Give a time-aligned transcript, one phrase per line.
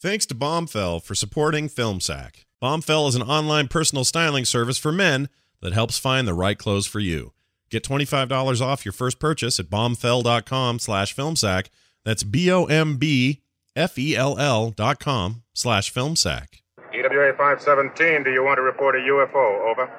[0.00, 2.44] Thanks to Bombfell for supporting FilmSack.
[2.62, 5.28] Bombfell is an online personal styling service for men
[5.60, 7.32] that helps find the right clothes for you.
[7.68, 11.66] Get $25 off your first purchase at bombfell.com slash filmsack.
[12.04, 12.70] That's B-O-M-B-F-E-L-L
[14.70, 16.60] dot com slash filmsack.
[16.92, 19.68] TWA 517, do you want to report a UFO?
[19.68, 19.90] Over.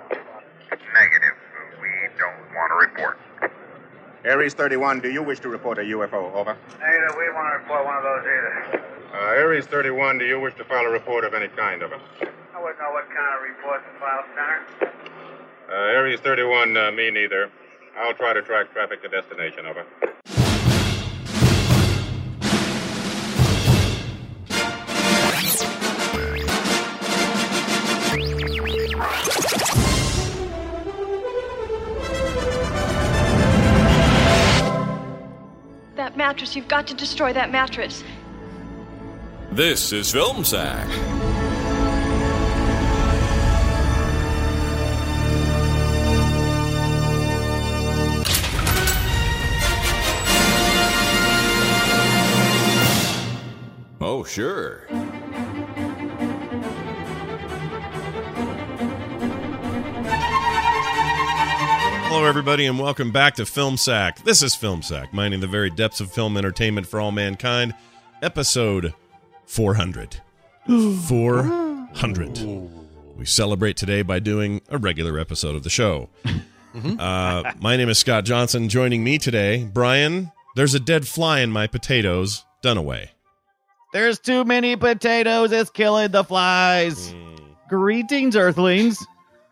[0.71, 1.35] Negative.
[1.81, 3.19] We don't want to report.
[4.25, 6.33] Air East 31, do you wish to report a UFO?
[6.33, 6.57] Over.
[6.79, 7.15] Negative.
[7.17, 8.83] We want to report one of those either.
[9.13, 11.81] Uh, Air East 31, do you wish to file a report of any kind?
[11.81, 12.03] of Over.
[12.53, 14.93] I wouldn't know what kind of report to file, Center.
[15.71, 17.49] Uh, Air East 31, uh, me neither.
[17.97, 19.65] I'll try to track traffic to destination.
[19.65, 19.85] Over.
[36.09, 38.03] That mattress, you've got to destroy that mattress.
[39.51, 40.87] This is Film Sack.
[54.01, 54.87] Oh, sure.
[62.11, 64.23] Hello, everybody, and welcome back to Film Sack.
[64.23, 67.75] This is Film Sack, mining the very depths of film entertainment for all mankind.
[68.23, 68.95] Episode
[69.45, 70.19] 400.
[70.65, 72.39] 400.
[73.15, 76.09] We celebrate today by doing a regular episode of the show.
[76.73, 78.69] Uh, my name is Scott Johnson.
[78.69, 80.31] Joining me today, Brian.
[80.55, 82.43] There's a dead fly in my potatoes.
[82.63, 83.09] Dunaway.
[83.93, 87.13] There's too many potatoes, it's killing the flies.
[87.69, 88.97] Greetings, Earthlings.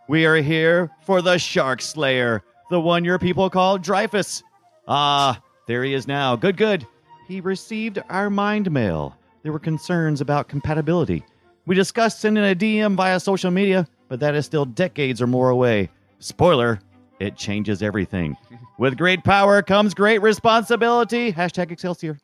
[0.10, 4.42] We are here for the Shark Slayer, the one your people call Dreyfuss.
[4.88, 6.38] Ah, there he is now.
[6.38, 6.88] Good, good.
[7.28, 9.18] He received our mind mail.
[9.44, 11.26] There were concerns about compatibility.
[11.66, 15.50] We discussed sending a DM via social media, but that is still decades or more
[15.50, 15.90] away.
[16.20, 16.80] Spoiler,
[17.20, 18.38] it changes everything.
[18.78, 21.34] With great power comes great responsibility.
[21.34, 22.18] Hashtag Excelsior.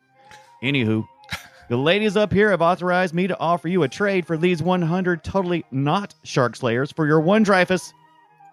[0.62, 1.06] Anywho,
[1.68, 5.24] the ladies up here have authorized me to offer you a trade for these 100
[5.24, 7.92] totally not Shark Slayers for your one Dreyfuss.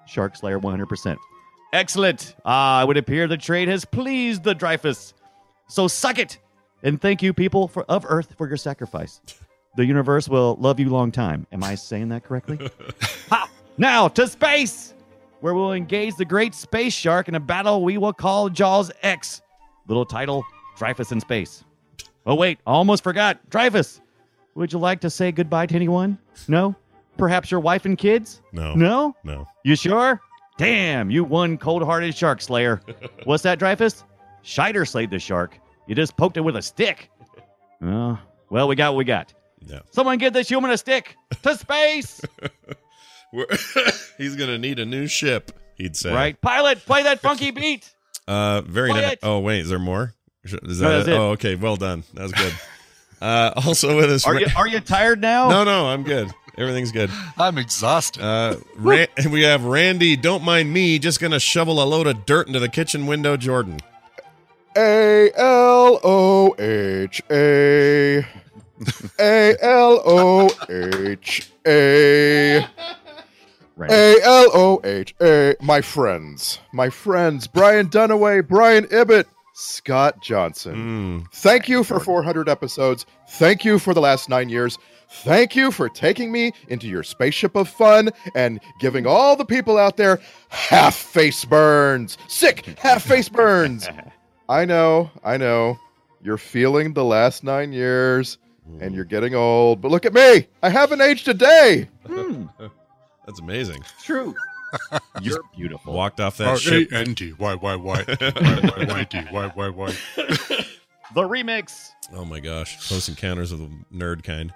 [0.07, 1.17] Shark Slayer 100%.
[1.73, 2.35] Excellent.
[2.43, 5.13] Ah, it would appear the trade has pleased the Dreyfuss.
[5.67, 6.37] So suck it.
[6.83, 9.21] And thank you, people for, of Earth, for your sacrifice.
[9.75, 11.47] The universe will love you long time.
[11.51, 12.59] Am I saying that correctly?
[13.29, 13.49] ha!
[13.77, 14.93] Now to space,
[15.39, 19.41] where we'll engage the great space shark in a battle we will call Jaws X.
[19.87, 20.43] Little title
[20.77, 21.63] Dreyfuss in Space.
[22.25, 23.39] Oh, wait, almost forgot.
[23.49, 23.99] Dreyfuss,
[24.55, 26.17] would you like to say goodbye to anyone?
[26.47, 26.75] No?
[27.17, 28.41] Perhaps your wife and kids?
[28.51, 28.73] No.
[28.75, 29.15] No?
[29.23, 29.47] No.
[29.63, 30.21] You sure?
[30.57, 32.81] Damn, you one cold hearted shark slayer.
[33.23, 34.03] What's that, Dreyfuss?
[34.43, 35.57] Scheider slayed the shark.
[35.87, 37.09] You just poked it with a stick.
[37.83, 38.17] Oh,
[38.49, 39.33] well, we got what we got.
[39.67, 39.81] No.
[39.91, 42.21] Someone give this human a stick to space.
[44.17, 46.13] He's going to need a new ship, he'd say.
[46.13, 46.39] right?
[46.41, 47.91] Pilot, play that funky beat.
[48.27, 49.17] Uh, very nice.
[49.23, 50.13] Oh, wait, is there more?
[50.43, 51.13] Is that No, that's it?
[51.13, 51.17] it.
[51.17, 51.55] Oh, okay.
[51.55, 52.03] Well done.
[52.13, 52.53] That was good.
[53.21, 54.25] uh, also with us.
[54.25, 55.49] Are you are you tired now?
[55.49, 56.31] no, no, I'm good.
[56.57, 57.09] Everything's good.
[57.37, 58.21] I'm exhausted.
[58.21, 60.15] Uh, Ran- we have Randy.
[60.17, 60.99] Don't mind me.
[60.99, 63.79] Just gonna shovel a load of dirt into the kitchen window, Jordan.
[64.77, 68.25] A L O H A.
[69.19, 72.65] A L O H A.
[73.77, 73.91] Right.
[73.91, 75.55] A L O H A.
[75.61, 76.59] My friends.
[76.73, 77.47] My friends.
[77.47, 79.25] Brian Dunaway, Brian Ibbott,
[79.61, 81.23] Scott Johnson.
[81.25, 81.31] Mm.
[81.33, 83.05] Thank you for 400 episodes.
[83.29, 84.77] Thank you for the last nine years.
[85.09, 89.77] Thank you for taking me into your spaceship of fun and giving all the people
[89.77, 92.17] out there half face burns.
[92.27, 93.87] Sick half face burns.
[94.49, 95.77] I know, I know.
[96.23, 98.37] You're feeling the last nine years
[98.79, 100.47] and you're getting old, but look at me.
[100.63, 101.89] I haven't aged a day.
[103.25, 103.83] That's amazing.
[104.03, 104.35] True.
[105.21, 105.93] You're beautiful.
[105.93, 106.93] Walked off that R A ship.
[106.93, 109.95] N D Y Y Y Y Y Y D Y Y Y.
[111.13, 111.89] The remix.
[112.13, 114.53] Oh my gosh, close encounters of the nerd kind.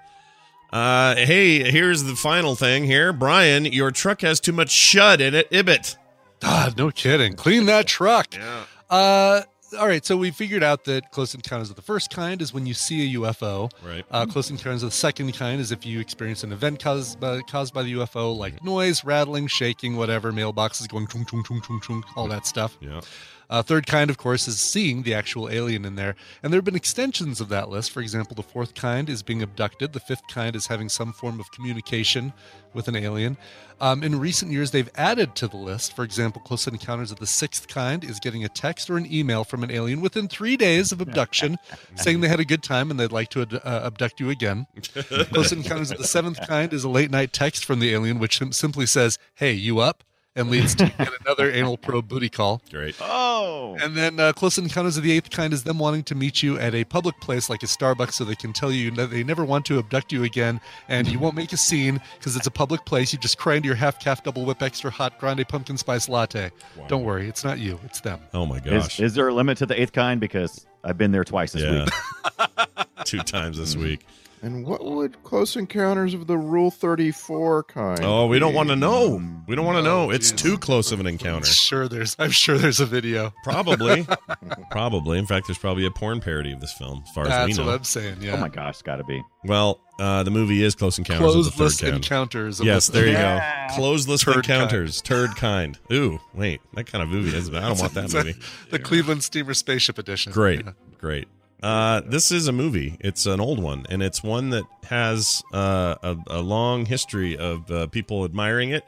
[0.71, 3.66] Uh, hey, here's the final thing here, Brian.
[3.66, 5.47] Your truck has too much shud in it.
[5.51, 5.95] Ibbott.
[6.43, 7.35] Ah, no kidding.
[7.35, 8.35] Clean that truck.
[8.35, 8.63] Yeah.
[8.90, 9.41] Uh,
[9.75, 10.05] all right.
[10.05, 13.16] So we figured out that close encounters of the first kind is when you see
[13.16, 13.72] a UFO.
[13.85, 14.05] Right.
[14.11, 17.41] Uh, close encounters of the second kind is if you experience an event caused by,
[17.41, 21.81] caused by the UFO, like noise, rattling, shaking, whatever, mailboxes going chung chung chung chung
[21.81, 22.77] chung, all that stuff.
[22.81, 23.01] Yeah.
[23.49, 26.15] Uh, third kind, of course, is seeing the actual alien in there.
[26.41, 27.91] And there have been extensions of that list.
[27.91, 31.39] For example, the fourth kind is being abducted, the fifth kind is having some form
[31.39, 32.33] of communication
[32.73, 33.37] with an alien.
[33.81, 35.95] Um, in recent years, they've added to the list.
[35.95, 39.43] For example, Close Encounters of the Sixth Kind is getting a text or an email
[39.43, 41.57] from an alien within three days of abduction
[41.95, 44.67] saying they had a good time and they'd like to ad- uh, abduct you again.
[44.93, 48.37] Close Encounters of the Seventh Kind is a late night text from the alien which
[48.37, 50.03] sim- simply says, Hey, you up?
[50.35, 52.61] And leads to yet another anal probe booty call.
[52.70, 52.96] Great.
[53.02, 53.78] Oh.
[53.82, 56.59] And then uh, Close Encounters of the Eighth Kind is them wanting to meet you
[56.59, 59.46] at a public place like a Starbucks so they can tell you that they never
[59.46, 60.59] want to abduct you again
[60.90, 63.14] and you won't make a scene because it's a public place.
[63.14, 66.52] You just cry into your half calf double whip extra hot grande pumpkin spice latte.
[66.88, 68.20] Don't worry, it's not you, it's them.
[68.34, 68.99] Oh my Is, gosh.
[68.99, 70.20] is there a limit to the eighth kind?
[70.20, 71.85] Because I've been there twice this yeah.
[71.85, 72.67] week.
[73.05, 74.05] Two times this week.
[74.41, 77.99] And what would Close Encounters of the Rule 34 kind?
[78.03, 79.20] Oh, we don't want to know.
[79.47, 80.03] We don't want to know.
[80.05, 80.41] Oh, It's geez.
[80.41, 81.47] too close of an I'm encounter.
[81.47, 83.34] sure there's I'm sure there's a video.
[83.43, 84.05] Probably.
[84.72, 85.17] probably.
[85.17, 87.64] In fact, there's probably a porn parody of this film, as far as That's we
[87.64, 87.70] know.
[87.72, 88.17] what I'm saying.
[88.22, 88.34] Yeah.
[88.35, 89.23] Oh my gosh, gotta be.
[89.46, 92.03] Well, uh, the movie is Close Encounters of the Closeless Third Kind.
[92.03, 92.59] encounters.
[92.59, 93.67] of Yes, the- there you Yeah.
[93.70, 93.76] go.
[93.76, 95.79] Closeless Turd encounters, turd kind.
[95.91, 97.49] Ooh, wait, that kind of movie is.
[97.49, 98.35] I don't want that It's a- movie.
[98.70, 100.31] the Cleveland Steamer Spaceship Edition.
[100.34, 100.72] Great, Yeah.
[100.99, 101.28] great.
[101.63, 102.97] Uh, this is a movie.
[102.99, 107.69] It's an old one, and it's one that has uh, a, a long history of
[107.72, 108.84] uh, people admiring it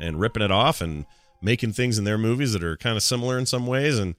[0.00, 1.04] and ripping it off and
[1.42, 4.14] making things in their movies that are kind of similar in some ways, and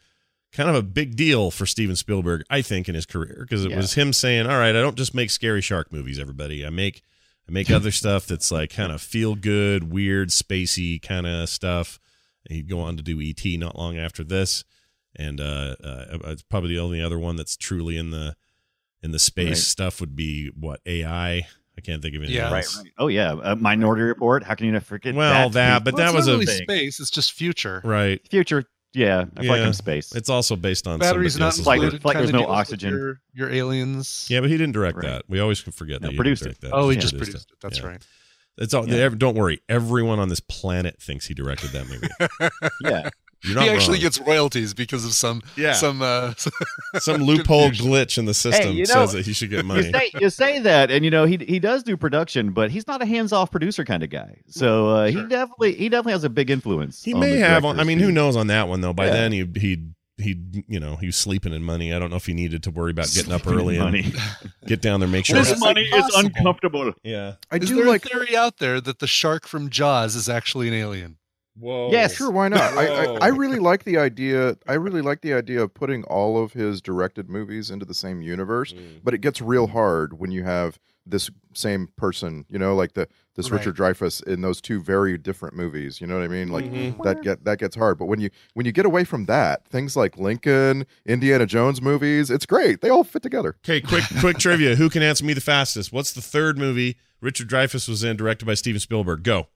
[0.51, 3.71] kind of a big deal for Steven Spielberg, I think, in his career because it
[3.71, 3.77] Yeah.
[3.77, 6.65] was him saying, "All right, I don't just make scary shark movies, everybody.
[6.65, 7.01] I make
[7.49, 11.99] I make other stuff that's like kind of feel good, weird, spacey kind of stuff."
[12.45, 13.55] And he'd go on to do E.T.
[13.57, 14.63] not long after this
[15.15, 18.35] and uh, uh, it's probably the only other one that's truly in the
[19.01, 19.57] in the space Right.
[19.57, 21.45] stuff would be what AI.
[21.75, 22.55] I can't think of anything Yeah.
[22.55, 22.75] else.
[22.77, 22.93] Right, right.
[22.97, 24.43] Oh yeah, uh, Minority Report.
[24.43, 25.53] How can you not forget Well, that?
[25.53, 26.63] that, but Well, that it's was not a thing.
[26.63, 26.99] space.
[26.99, 27.81] It's just future.
[27.83, 28.21] right.
[28.29, 28.63] future.
[28.95, 29.65] Yeah, I feel like Yeah.
[29.65, 30.13] I'm space.
[30.13, 31.65] It's also based on Batteries somebody not else's
[32.05, 32.91] Like- like there's no oxygen.
[32.93, 34.27] Your, your aliens.
[34.29, 35.07] Yeah, but he didn't direct Right.
[35.07, 35.23] that.
[35.27, 36.77] We always forget No, that he produced didn't direct that.
[36.77, 37.57] Oh, he Yeah, just produced it.
[37.59, 37.87] That's Yeah.
[37.87, 38.05] right.
[38.59, 38.87] It's all.
[38.87, 39.09] Yeah.
[39.09, 39.61] they- don't worry.
[39.67, 42.07] Everyone on this planet thinks he directed that movie.
[42.81, 43.09] yeah,
[43.43, 44.01] You're not he actually wrong.
[44.01, 45.73] gets royalties because of some Yeah.
[45.73, 46.33] some uh,
[46.99, 49.91] some loophole glitch in the system you know, says that he should get you money.
[49.91, 53.01] say you say that, and you know he he does do production, but he's not
[53.01, 54.37] a hands off producer kind of guy.
[54.47, 57.03] So uh, he definitely he definitely has a big influence.
[57.03, 57.63] He on may the have.
[57.63, 58.93] directors I mean, who who- knows on that one though?
[58.93, 59.11] By Yeah.
[59.13, 59.83] then he he
[60.17, 60.37] he
[60.67, 61.91] you know he was sleeping in money.
[61.93, 63.85] I don't know if he needed to worry about getting up Sleeping in early and
[63.85, 64.13] money.
[64.67, 65.37] get down there, make sure.
[65.39, 66.19] This This is money is impossible.
[66.37, 66.93] uncomfortable.
[67.03, 67.33] yeah.
[67.51, 68.05] I Is do there like.
[68.05, 71.17] a theory out there that the shark from Jaws is actually an alien?
[71.59, 71.91] Whoa.
[71.91, 72.15] Yes.
[72.15, 72.61] Sure, why not?
[72.77, 74.57] I, I, I really like the idea.
[74.67, 78.21] I really like the idea of putting all of his directed movies into the same
[78.21, 78.73] universe.
[78.73, 79.01] Mm.
[79.03, 82.45] But it gets real hard when you have this same person.
[82.49, 83.57] You know, like the this Right.
[83.59, 85.99] Richard Dreyfuss in those two very different movies.
[86.01, 86.47] You know what I mean?
[86.49, 87.03] Like Mhm.
[87.03, 87.97] that get that gets hard.
[87.99, 92.31] But when you when you get away from that, things like Lincoln, Indiana Jones movies,
[92.31, 92.81] it's great.
[92.81, 93.57] They all fit together.
[93.63, 94.75] Okay, quick quick trivia.
[94.75, 95.91] Who can answer me the fastest?
[95.93, 99.21] What's the third movie Richard Dreyfuss was in, directed by Steven Spielberg?
[99.23, 99.47] Go.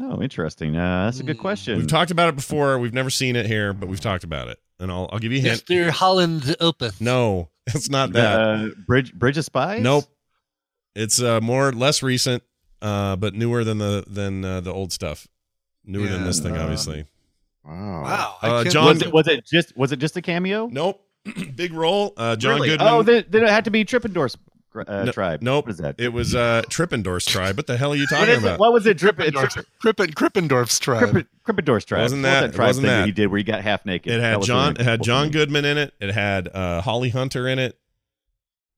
[0.00, 0.76] Oh, interesting.
[0.76, 1.42] Uh, that's a good Hmm.
[1.42, 1.78] question.
[1.78, 2.78] We've talked about it before.
[2.78, 5.38] We've never seen it here, but we've talked about it, and I'll I'll give you
[5.38, 5.64] a hint.
[5.66, 5.90] Mr.
[5.90, 7.00] Holland Opus.
[7.00, 8.40] No, it's not that.
[8.40, 9.82] Uh, Bridge Bridge of Spies.
[9.82, 10.04] Nope.
[10.96, 12.42] It's uh more less recent,
[12.82, 15.26] uh, but newer than the than uh, the old stuff.
[15.84, 17.04] Newer than this thing, obviously.
[17.64, 18.02] Wow.
[18.02, 18.36] Wow.
[18.42, 20.66] Uh, John- Was it was it just was it just a cameo?
[20.70, 21.00] Nope.
[21.56, 22.12] Big role.
[22.16, 22.68] Uh, John Really?
[22.70, 22.88] Goodman.
[22.88, 24.36] Oh, then, then it had to be Trippendorf's
[24.76, 25.42] uh, No- tribe.
[25.42, 25.66] Nope.
[25.66, 25.96] What is that?
[25.98, 27.56] It was uh, Trippendorf's tribe.
[27.56, 28.54] What the hell are you talking is about?
[28.54, 28.60] it?
[28.60, 28.98] What was it?
[28.98, 31.08] Tripp, it's Krippen, Krippen, Krippendorf's tribe.
[31.10, 32.02] Krippen, Krippendorf's tribe.
[32.02, 34.12] Wasn't What was that- tribe wasn't thing that- he did where he got half naked?
[34.12, 34.72] It had John.
[34.72, 35.32] It had John thing.
[35.32, 35.94] Goodman in it.
[36.00, 37.78] It had uh, Holly Hunter in it.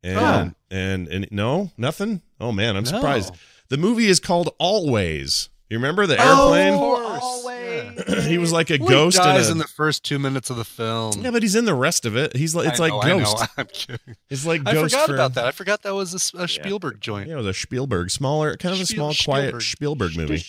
[0.03, 0.51] And, Oh.
[0.71, 2.23] and and no, nothing.
[2.41, 2.91] Oh man, I'm No.
[2.91, 3.35] surprised.
[3.71, 5.49] The movie is called Always.
[5.69, 6.75] You remember the Oh, airplane?
[6.75, 7.21] of course.
[7.23, 7.46] Always.
[8.29, 10.57] he was like a Well, ghost He dies in, in the first two minutes of
[10.57, 11.13] the film.
[11.21, 12.37] Yeah, but he's in the rest of it.
[12.37, 13.25] He's like it's I like know, I know.
[13.25, 13.49] Ghost.
[13.57, 14.17] I'm kidding.
[14.31, 15.45] It's like I Ghost forgot for, about that.
[15.47, 17.29] I forgot that was a Spielberg joint.
[17.29, 20.13] Yeah, it was a Spielberg, smaller, kind of a Spiel- small, quiet Spielberg.
[20.13, 20.45] Spielberg movie.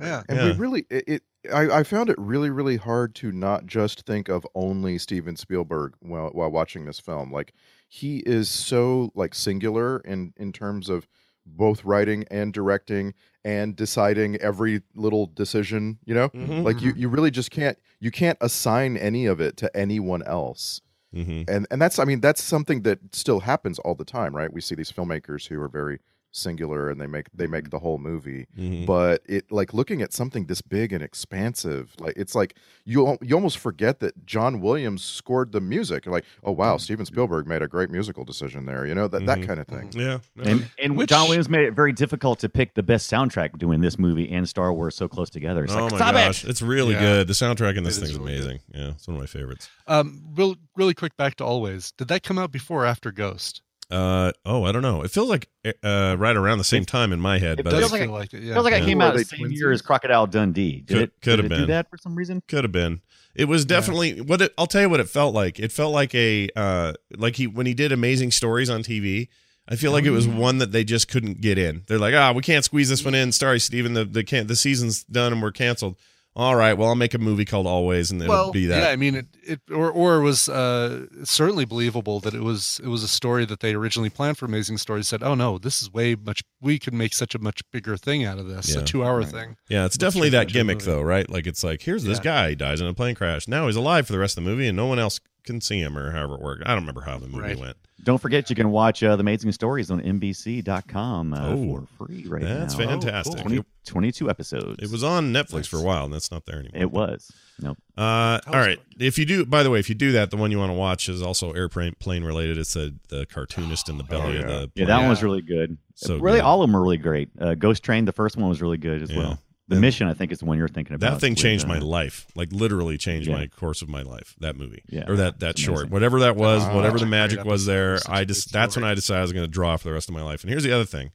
[0.00, 0.22] Yeah.
[0.28, 0.44] And Yeah.
[0.52, 4.28] we really it, it I, I found it really really hard to not just think
[4.28, 7.32] of only Steven Spielberg while while watching this film.
[7.32, 7.52] Like
[7.88, 11.08] he is so like singular in in terms of
[11.46, 16.28] both writing and directing and deciding every little decision, you know?
[16.30, 16.64] Mhm.
[16.64, 20.80] Like you you really just can't you can't assign any of it to anyone else.
[21.14, 21.44] Mhm.
[21.48, 24.52] And and that's I mean that's something that still happens all the time, right?
[24.52, 25.98] We see these filmmakers who are very
[26.32, 28.86] singular and they make they make the whole movie Mhm.
[28.86, 33.34] but it like looking at something this big and expansive like it's like you you
[33.34, 37.62] almost forget that John Williams scored the music You're like oh wow Steven Spielberg made
[37.62, 39.46] a great musical decision there you know that that Mhm.
[39.46, 40.18] kind of thing Yeah.
[40.42, 43.80] And and Which- John Williams made it very difficult to pick the best soundtrack doing
[43.82, 45.64] this movie and Star Wars so close together.
[45.64, 46.50] It's oh like, my stop gosh, it!
[46.50, 47.00] it's really Yeah.
[47.00, 47.26] good.
[47.28, 48.40] The soundtrack in this thing is really good.
[48.44, 48.60] amazing.
[48.74, 49.68] Yeah, it's one of my favorites.
[49.86, 51.92] Um, real, really quick back to Always.
[51.92, 53.60] Did that come out before or after Ghost?
[53.92, 55.02] Uh oh, I don't know.
[55.02, 55.48] It feels like
[55.82, 58.10] uh right around the same time in my head, it but Does feels like feel
[58.12, 58.52] like it, yeah.
[58.54, 58.80] feels like Yeah.
[58.82, 60.80] it came out the same year as Crocodile Dundee.
[60.80, 61.12] Did Could- it?
[61.20, 61.60] could did have it been.
[61.60, 62.42] do that for some reason?
[62.48, 63.02] could have been.
[63.34, 65.58] It was definitely what it, I'll tell you what it felt like.
[65.60, 69.28] It felt like a uh like he when he did Amazing Stories on TV.
[69.68, 71.84] I feel like it Oh, was one that they just couldn't get in.
[71.86, 73.30] They're like, ah, we can't squeeze this one in.
[73.30, 75.96] Sorry, Steven, the the can the season's done and we're canceled.
[76.34, 78.82] All right, well, I'll make a movie called Always, and it'll well, be that.
[78.84, 78.88] yeah.
[78.88, 82.88] I mean, it, it or or it was uh, certainly believable that it was it
[82.88, 85.08] was a story that they originally planned for Amazing Stories.
[85.08, 86.42] Said, oh no, this is way much.
[86.60, 88.80] We could make such a much bigger thing out of this, Yeah.
[88.80, 89.28] a two hour Right.
[89.28, 89.56] thing.
[89.68, 90.90] Yeah, it's Let's definitely that gimmick, movie.
[90.90, 91.28] though, right?
[91.28, 93.46] Like it's like here's this guy he dies in a plane crash.
[93.46, 95.80] Now he's alive for the rest of the movie, and no one else can see
[95.80, 96.62] him or however it worked.
[96.66, 97.58] I don't remember how the movie Right.
[97.58, 97.76] went.
[98.04, 102.24] Don't forget, you can watch uh, The Amazing Stories on NBC.com uh, Oh, for free
[102.26, 102.86] right That's now.
[102.86, 103.40] That's fantastic.
[103.42, 104.78] 20 22 episodes.
[104.82, 105.66] it was on Netflix Nice.
[105.68, 106.80] for a while, and that's not there anymore.
[106.82, 107.30] It was.
[107.60, 107.78] Nope.
[107.96, 108.78] Uh, all was right.
[108.98, 110.74] If you do, by the way, if you do that, the one you want to
[110.76, 112.58] watch is also airplane plane related.
[112.58, 114.46] It's the the cartoonist in the belly of yeah.
[114.46, 115.78] the Yeah, that one was really good.
[115.94, 116.44] So really, good.
[116.44, 117.30] all of them are really great.
[117.40, 119.18] Uh, Ghost Train, the first one was really good as Yeah.
[119.18, 119.38] well.
[119.74, 121.12] The Mission, I think, is the one you're thinking about.
[121.12, 122.26] that thing with, changed uh, my life.
[122.34, 123.36] Like literally changed Yeah.
[123.36, 124.34] my course of my life.
[124.40, 125.90] That movie, Yeah, or that that short, amazing.
[125.90, 127.98] whatever that was, Oh, whatever the magic was there.
[127.98, 128.84] Such a I good just that's when.
[128.84, 130.42] I decided I was going to draw for the rest of my life.
[130.42, 131.10] And here's the other thing: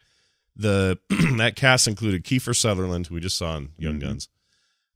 [0.56, 0.98] the
[1.38, 4.02] that cast included Kiefer Sutherland, who we just saw in Young Mhm.
[4.02, 4.30] Guns.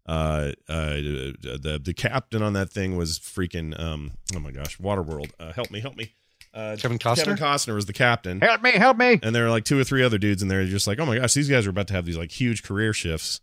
[0.07, 4.11] Uh, uh, the the captain on that thing was freaking um.
[4.35, 5.31] Oh my gosh, Waterworld.
[5.39, 6.11] Uh, help me, help me.
[6.53, 7.15] Uh, Kevin Costner.
[7.23, 8.41] Kevin Costner was the captain.
[8.41, 9.19] Help me, help me.
[9.23, 10.59] and there were like two or three other dudes in there.
[10.61, 12.61] You're just like, oh my gosh, these guys are about to have these like huge
[12.63, 13.39] career shifts,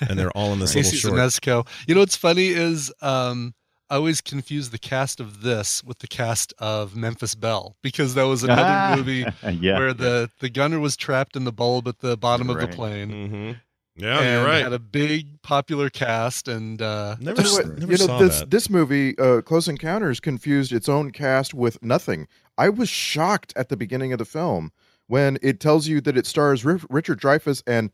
[0.00, 1.14] and they're all in this little short.
[1.14, 1.66] Sinesco.
[1.86, 3.54] You know what's funny is um,
[3.90, 8.24] I always confuse the cast of this with the cast of Memphis Belle because that
[8.24, 9.24] was another movie
[9.60, 9.78] yeah.
[9.78, 13.10] where the the gunner was trapped in the bulb at the bottom of the plane.
[13.10, 13.52] Mm-hmm.
[14.00, 14.62] Yeah, and you're right.
[14.62, 18.18] Had a big popular cast, and uh, never, Tell you s- never you know saw
[18.20, 18.50] this that.
[18.50, 23.68] this movie uh, close encounters confused its own cast with nothing i was shocked at
[23.70, 24.70] the beginning of the film
[25.08, 27.90] when it tells you that it stars Ri- richard dreyfuss and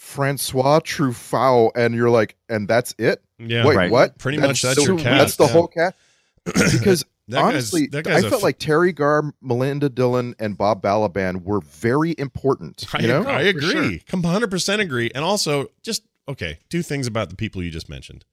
[0.00, 3.90] francois truffaut and you're like and that's it yeah, wait Right.
[3.90, 5.50] what Pretty much that's the- your that's the yeah.
[5.52, 5.94] whole cast
[6.44, 10.34] because That guy's- honestly that guy's i a felt f- like teri garr melinda dillon
[10.38, 14.02] and bob balaban were very important I, you know I Oh, for agree.
[14.06, 15.10] Come 100% agree.
[15.14, 18.24] And also, just okay, two things about the people you just mentioned.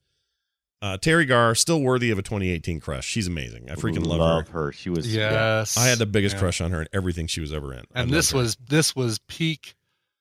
[0.80, 3.04] Uh, Teri Garr, still worthy of a 2018 crush.
[3.04, 3.68] She's amazing.
[3.68, 4.66] I freaking love, her.
[4.66, 4.72] her.
[4.72, 5.12] She was.
[5.12, 5.30] yeah.
[5.58, 6.40] yes, I had the biggest Yeah.
[6.40, 7.82] crush on her in everything she was ever in.
[7.94, 8.38] And this her.
[8.38, 9.74] was this was peak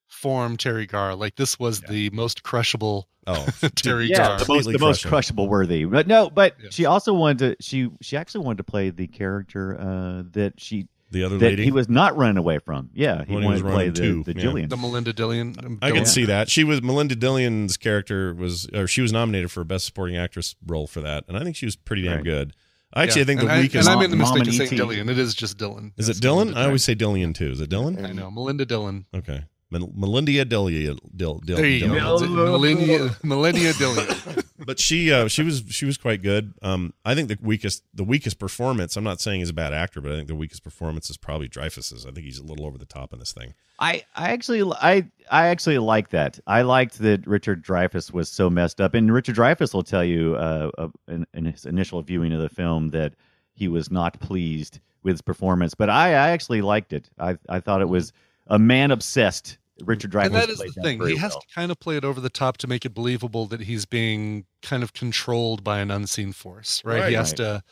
[0.07, 1.15] form Teri Garr.
[1.15, 4.39] Like this was the most crushable oh Teri Yeah, Garr.
[4.39, 5.85] the most, the most crushable worthy.
[5.85, 6.73] But no, but Yes.
[6.73, 7.63] she also wanted to.
[7.63, 11.63] She she actually wanted to play the character uh, that she the other that lady.
[11.63, 12.89] he was not running away from.
[12.93, 14.45] Yeah, he When wanted was to play running the, too, the yeah.
[14.45, 14.69] Jillian.
[14.69, 15.55] the Melinda Dillon.
[15.81, 16.05] I can Dillon.
[16.05, 16.49] see that.
[16.49, 20.85] She was Melinda Dillon's character was, or she was nominated for best supporting actress role
[20.85, 22.23] for that, and I think she was pretty damn Right.
[22.25, 22.53] good.
[22.95, 23.23] Actually, Yeah.
[23.23, 23.87] I think and the I, weakest.
[23.89, 24.81] And I made the mistake and of saying E.T..
[24.81, 25.09] Dillion.
[25.09, 25.91] It is just Dylan.
[25.97, 26.55] is Yes, it Dylan?
[26.55, 27.51] I always say Dillion too.
[27.51, 28.03] Is it Dylan?
[28.03, 29.05] I know Melinda Dillon.
[29.15, 31.00] Okay, Mel- Melinda Dillion.
[31.15, 32.36] Dil, Dil, There you Dillon.
[32.36, 32.51] go.
[32.57, 33.74] Millennia, Millennia
[34.65, 36.53] but she uh, she was she was quite good.
[36.62, 38.95] Um, I think the weakest the weakest performance.
[38.95, 41.47] I'm not saying he's a bad actor, but I think the weakest performance is probably
[41.47, 42.05] Dreyfuss's.
[42.05, 43.53] I think he's a little over the top in this thing.
[43.79, 46.39] I, I actually I I actually like that.
[46.47, 50.36] I liked that Richard Dreyfuss was so messed up, and Richard Dreyfuss will tell you
[50.36, 53.13] uh, uh, in, in his initial viewing of the film that
[53.53, 55.75] he was not pleased with his performance.
[55.75, 57.09] But I, I actually liked it.
[57.19, 58.13] I I thought it was
[58.48, 59.58] a man obsessed.
[59.84, 60.98] Richard Dreyfuss and that is the thing.
[60.98, 61.42] very He has well.
[61.42, 64.46] to kind of play it over the top to make it believable that he's being
[64.63, 67.00] kind of controlled by an unseen force, right?
[67.01, 67.10] Right.
[67.10, 67.38] He has Right.
[67.38, 67.63] to.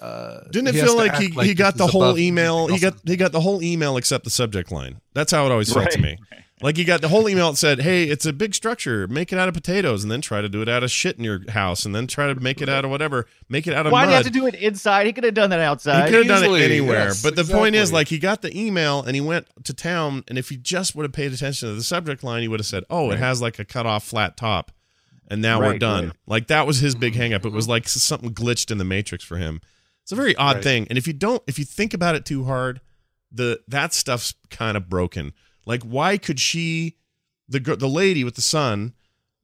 [0.00, 2.66] Uh, Didn't it feel like he, act he got the whole email?
[2.68, 5.00] He got he got the whole email except the subject line.
[5.14, 6.43] That's how it always felt to Right.
[6.64, 6.68] Me.
[6.68, 9.06] Like he got the whole email that said, "Hey, it's a big structure.
[9.06, 11.24] Make it out of potatoes, and then try to do it out of shit in
[11.24, 13.26] your house, and then try to make it out of whatever.
[13.48, 15.06] Make it out of Why mud." do you have to do it inside?
[15.06, 16.06] He could have done that outside.
[16.06, 17.06] He could have done it anywhere.
[17.06, 20.24] yes, but the point is, like, he got the email and he went to town.
[20.28, 22.66] And if he just would have paid attention to the subject line, he would have
[22.66, 24.72] said, "Oh, it has like a cut off flat top,"
[25.28, 26.06] and now we're done.
[26.06, 26.16] right.
[26.26, 27.22] Like that was his big mm-hmm.
[27.22, 27.44] hang up.
[27.44, 29.60] It was like something glitched in the matrix for him.
[30.02, 30.64] It's a very odd Right.
[30.64, 30.86] thing.
[30.88, 32.80] And if you don't, if you think about it too hard,
[33.32, 35.32] the that stuff's kind of broken.
[35.66, 36.96] Like, why could she,
[37.48, 38.94] the gir- the lady with the son,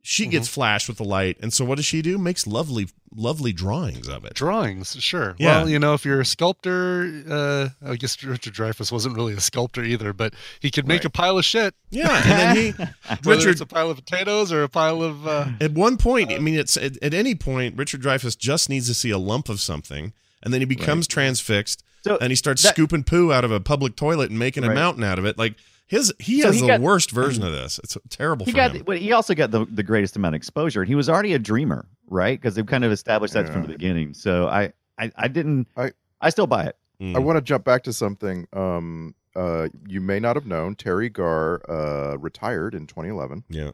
[0.03, 2.17] she gets flashed with the light, and so what does she do?
[2.17, 4.33] Makes lovely, lovely drawings of it.
[4.33, 5.37] Drawings, sure.
[5.39, 5.59] Yeah.
[5.59, 9.41] Well, you know, if you're a sculptor, uh, I guess Richard Dreyfuss wasn't really a
[9.41, 11.05] sculptor either, but he could make Right.
[11.05, 11.75] a pile of shit.
[11.91, 12.71] Yeah, and then he,
[13.25, 15.27] Whether Richard, it's a pile of potatoes or a pile of.
[15.27, 18.87] Uh, At one point, I mean, it's at, at any point, Richard Dreyfuss just needs
[18.87, 22.63] to see a lump of something, and then he becomes transfixed, So and he starts
[22.63, 25.37] that- scooping poo out of a public toilet and making a mountain out of it.
[25.37, 25.57] Like
[25.91, 27.79] his, he So has he the got- worst version of this.
[27.85, 28.85] It's terrible he for got him.
[28.87, 31.39] but he also got the, the greatest amount of exposure and he was already a
[31.39, 35.29] dreamer right because they've kind of established that from the beginning so i i, I
[35.29, 37.17] didn't I- i still buy it Mm.
[37.17, 38.47] I want to jump back to something.
[38.53, 43.71] Um, uh, you may not have known Teri Garr uh, retired in 2011, yeah,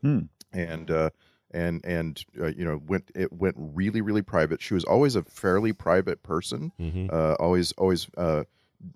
[0.53, 1.11] and uh,
[1.51, 4.63] and and uh, you know went it went really really private.
[4.63, 6.71] She was always a fairly private person.
[6.79, 8.45] hmm Uh, always always uh,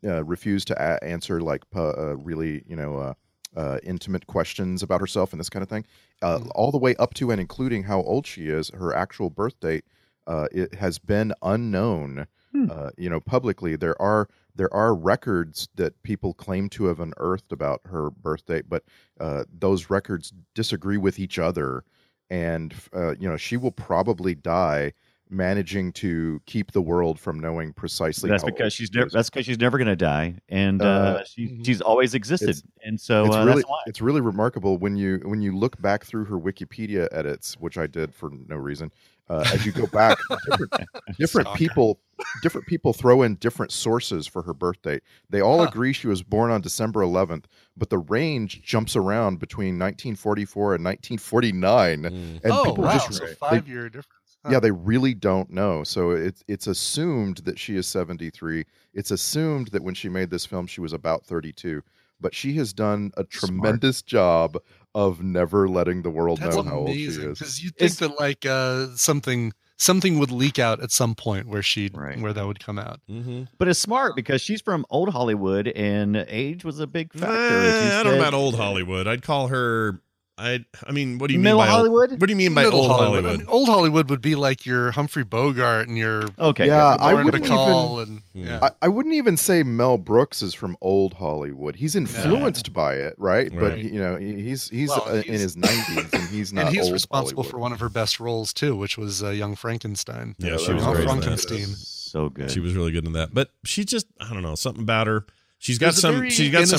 [0.04, 3.14] uh, refused to a- answer like uh, really you know uh,
[3.56, 5.84] uh, intimate questions about herself and this kind of thing.
[6.22, 9.58] Uh, all the way up to and including how old she is, her actual birth
[9.60, 9.84] date.
[10.26, 12.66] Uh, it has been unknown Hmm.
[12.68, 17.52] uh, you know publicly there are there are records that people claim to have unearthed
[17.52, 18.82] about her birth date but
[19.20, 21.84] uh, those records disagree with each other
[22.28, 24.92] and uh, you know she will probably die
[25.30, 29.30] managing to keep the world from knowing precisely that's how because she's she never that's
[29.30, 30.84] because she's never going to die and uh,
[31.20, 31.64] Uh, she, mhm.
[31.64, 35.20] she's always existed and so it's uh, really that's why it's really remarkable when you
[35.24, 38.90] when you look back through her Wikipedia edits, which I did for no reason.
[39.28, 40.18] Uh, as you go back,
[40.50, 40.72] different,
[41.18, 42.00] different people
[42.42, 45.02] different people throw in different sources for her birth date.
[45.28, 45.68] They all Huh.
[45.68, 47.44] agree she was born on December 11th,
[47.76, 52.10] but the range jumps around between 1944 and 1949, Mm.
[52.42, 52.92] and oh, people wow.
[52.94, 54.06] just so they- five year difference.
[54.44, 54.52] Huh.
[54.52, 55.84] yeah, they really don't know.
[55.84, 58.64] So it's it's assumed that she is 73.
[58.94, 61.82] It's assumed that when she made this film, she was about 32.
[62.22, 64.56] But she has done a tremendous job
[64.94, 67.16] of never letting the world That's know how old she is.
[67.38, 71.48] Because you think Is- that like uh, something something would leak out at some point
[71.48, 72.20] where she Right.
[72.20, 73.00] where that would come out.
[73.08, 77.34] hmm but it's smart because she's from old hollywood and age was a big factor
[77.34, 79.06] Eh, I don't know about old Hollywood.
[79.06, 80.00] I'd call her.
[80.40, 80.64] I.
[80.86, 82.64] I mean, what do you middle mean by hollywood Old, what do you mean by
[82.64, 83.26] Middle old Hollywood?
[83.26, 86.96] I mean, old Hollywood would be like your Humphrey Bogart and your okay Yeah.
[86.98, 88.60] I wouldn't Bacall and yeah.
[88.62, 91.76] I, I wouldn't even say Mel Brooks is from old Hollywood.
[91.76, 93.50] He's influenced by it, right?
[93.54, 96.66] But you know, he's he's, Well, uh, in his 90s, and he's not.
[96.66, 97.50] and he's old responsible Hollywood.
[97.52, 100.34] for one of her best roles too, which was uh, Young Frankenstein.
[100.38, 101.00] Yeah, Yeah, she was great.
[101.00, 101.20] in that.
[101.20, 101.66] Frankenstein.
[101.76, 103.32] so good She was really good in that.
[103.34, 105.26] But she just, I don't know, something about her.
[105.58, 106.14] She's got There's some.
[106.16, 106.78] very She's got some.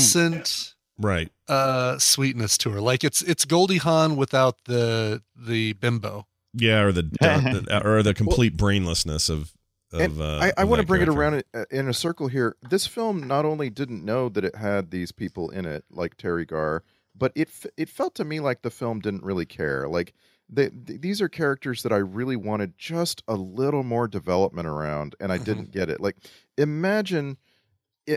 [0.99, 1.55] Innocent Right.
[1.55, 2.81] uh, sweetness to her.
[2.81, 6.27] Like it's it's Goldie Hawn without the the bimbo.
[6.53, 9.53] Yeah, or the, the or the complete brainlessness of.
[9.93, 12.55] Of uh, I, I want to that bring it around in- in a circle here.
[12.69, 16.47] This film not only didn't know that it had these people in it, like Teri
[16.47, 16.83] Garr,
[17.13, 19.89] but it it felt to me like the film didn't really care.
[19.89, 20.13] Like
[20.49, 25.15] they, th- these are characters that I really wanted just a little more development around,
[25.19, 25.43] and I Mm-hmm.
[25.43, 25.99] didn't get it.
[25.99, 26.15] Like
[26.57, 27.50] imagine, i-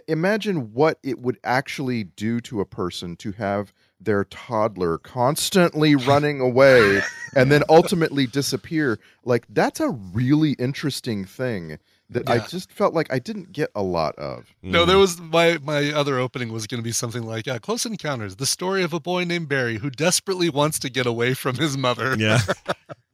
[0.09, 6.41] imagine what it would actually do to a person to have their toddler constantly running
[6.41, 7.01] away
[7.35, 8.99] and then ultimately disappear.
[9.25, 11.79] Like that's a really interesting thing
[12.11, 14.55] that I just felt like I didn't get a lot of.
[14.63, 14.87] No, Mm.
[14.87, 18.37] there was my my other opening was going to be something like uh, Close Encounters,
[18.37, 21.77] the story of a boy named Barry who desperately wants to get away from his
[21.77, 22.15] mother.
[22.19, 22.41] Yeah.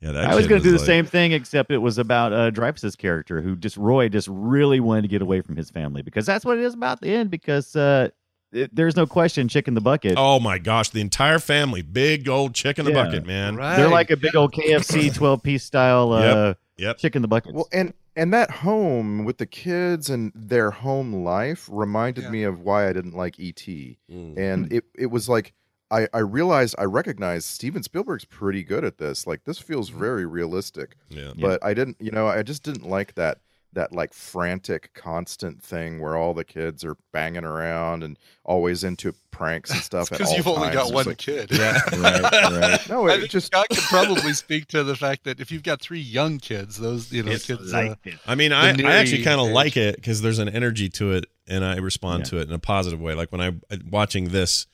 [0.02, 0.12] Yeah.
[0.12, 2.96] That I was going to do the same thing, except it was about uh, Dreyfuss's
[2.96, 6.42] character, who just Roy just really wanted to get away from his family because that's
[6.42, 7.30] what it is about the end.
[7.30, 8.08] Because uh,
[8.50, 10.14] it, there's no question, chick in the bucket.
[10.16, 13.04] Oh my gosh, the entire family, big old chick in the Yeah.
[13.04, 13.56] bucket, man.
[13.56, 13.76] Right.
[13.76, 16.98] They're like a big old KFC 12 piece style uh, Yep, yep.
[16.98, 17.54] chick in the bucket.
[17.54, 22.30] Well, and and that home with the kids and their home life reminded Yeah.
[22.30, 23.64] me of why I didn't like ET.
[24.10, 24.36] Mm.
[24.36, 25.52] And it it was like
[25.90, 29.26] I I realized I recognized Steven Spielberg's pretty good at this.
[29.26, 30.96] Like this feels very realistic.
[31.08, 31.32] Yeah.
[31.38, 33.38] But I didn't, you know, I just didn't like that
[33.72, 39.14] that like frantic constant thing where all the kids are banging around and always into
[39.30, 40.74] pranks and stuff because you've only times.
[40.74, 41.48] got It's one like- kid.
[41.52, 41.78] Yeah.
[41.98, 42.88] right, right.
[42.88, 45.62] No, I it think just Scott could probably speak to the fact that if you've
[45.62, 47.72] got three young kids, those you know It's kids.
[47.72, 48.10] like uh.
[48.26, 51.26] I mean, I, I actually kind of like it because there's an energy to it,
[51.46, 52.30] and I respond Yeah.
[52.30, 53.14] to it in a positive way.
[53.14, 53.52] Like when I
[53.88, 54.66] watching this,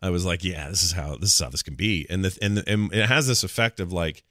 [0.00, 2.38] I was like, "Yeah, this is how this is how this can be," and the
[2.40, 4.22] and, the, and it has this effect of like,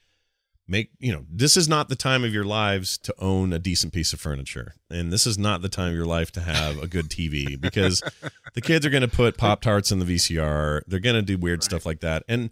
[0.67, 3.93] make you know, this is not the time of your lives to own a decent
[3.93, 6.87] piece of furniture, and this is not the time of your life to have a
[6.87, 8.01] good TV because
[8.53, 10.81] the kids are going to put pop tarts in the VCR.
[10.87, 12.49] They're going to do weird stuff like that, and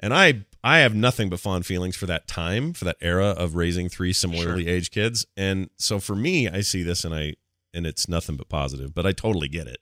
[0.00, 3.54] and I I have nothing but fond feelings for that time, for that era of
[3.54, 5.26] raising three similarly aged kids.
[5.36, 7.34] And so for me, I see this and I
[7.74, 9.78] and it's nothing but positive, but I totally get it.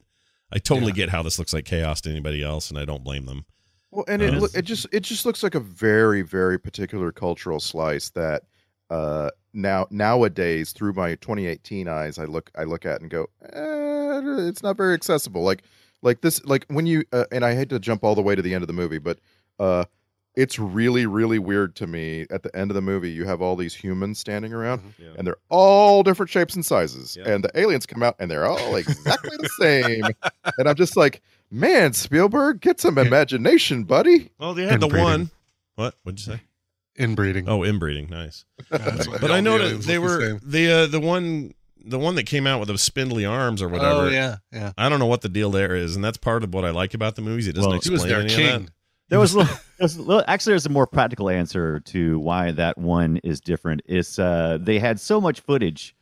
[0.53, 0.97] I totally Yeah.
[0.97, 3.47] get how this looks like chaos to anybody else and I don't blame them.
[3.91, 8.11] Well, and it it just it just looks like a very very particular cultural slice
[8.11, 8.43] that
[8.91, 14.49] uh now nowadays through my 2018 eyes I look I look at and go eh,
[14.49, 15.63] it's not very accessible like
[16.03, 18.43] like this like when you uh, and I hate to jump all the way to
[18.43, 19.19] the end of the movie but
[19.59, 19.85] uh
[20.37, 23.57] it's really really weird to me at the end of the movie you have all
[23.57, 25.15] these humans standing around Yeah.
[25.17, 27.31] and they're all different shapes and sizes Yeah.
[27.33, 30.05] and the aliens come out and they're all exactly the same
[30.59, 35.05] and I'm just like man Spielberg get some imagination buddy Well, they had the Inbreeding.
[35.05, 35.31] one.
[35.77, 35.95] What?
[36.03, 36.41] What'd you say?
[36.99, 37.49] Inbreeding.
[37.49, 38.09] Oh, inbreeding.
[38.09, 38.45] Nice.
[38.71, 40.41] That's why But all I the noticed aliens they look the were same.
[40.51, 41.53] the uh, the one
[41.85, 44.07] the one that came out with the spindly arms or whatever.
[44.07, 44.73] Oh yeah, yeah.
[44.79, 46.95] I don't know what the deal there is, and that's part of what I like
[46.95, 47.47] about the movies.
[47.47, 48.65] It doesn't Well, he He was explain their any of king.
[48.67, 48.73] that.
[49.09, 52.19] There was, a little, there was a little, actually there's a more practical answer to
[52.19, 53.83] why that one is different.
[53.87, 55.95] It's uh, they had so much footage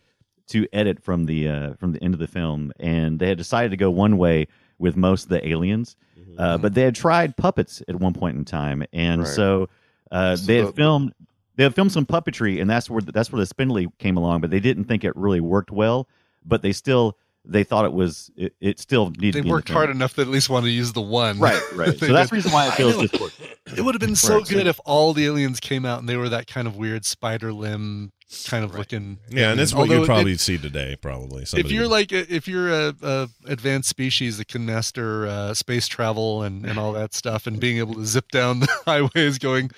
[0.47, 3.71] to edit from the uh, from the end of the film, and they had decided
[3.73, 4.47] to go one way
[4.79, 6.41] with most of the aliens, Mm-hmm.
[6.41, 9.29] uh, but they had tried puppets at one point in time, and Right.
[9.29, 9.69] so
[10.11, 11.13] uh, So they had filmed
[11.57, 14.51] they had filmed some puppetry, and that's where that's where the spindly came along, but
[14.51, 16.09] they didn't think it really worked well,
[16.45, 19.21] but they still they thought it was it, it still needed.
[19.35, 21.39] They to be the worked hard enough that at least want to use the one.
[21.39, 21.99] Right, right.
[21.99, 23.35] So that's the reason why it I feels distorted.
[23.77, 26.09] It would have been so Right, so- good if all the aliens came out and
[26.09, 28.13] they were that kind of weird spider limb
[28.47, 29.19] kind of looking.
[29.31, 30.97] Yeah, and it's what Although you it- probably see today.
[31.01, 31.43] Probably.
[31.43, 35.87] if you're like a, if you're a, a advanced species that can master uh, space
[35.87, 39.71] travel and, and all that stuff and being able to zip down the highways going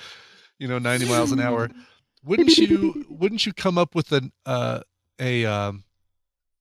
[0.59, 1.69] you know 90 miles an hour
[2.25, 4.81] wouldn't you wouldn't you come up with an uh,
[5.21, 5.85] a um,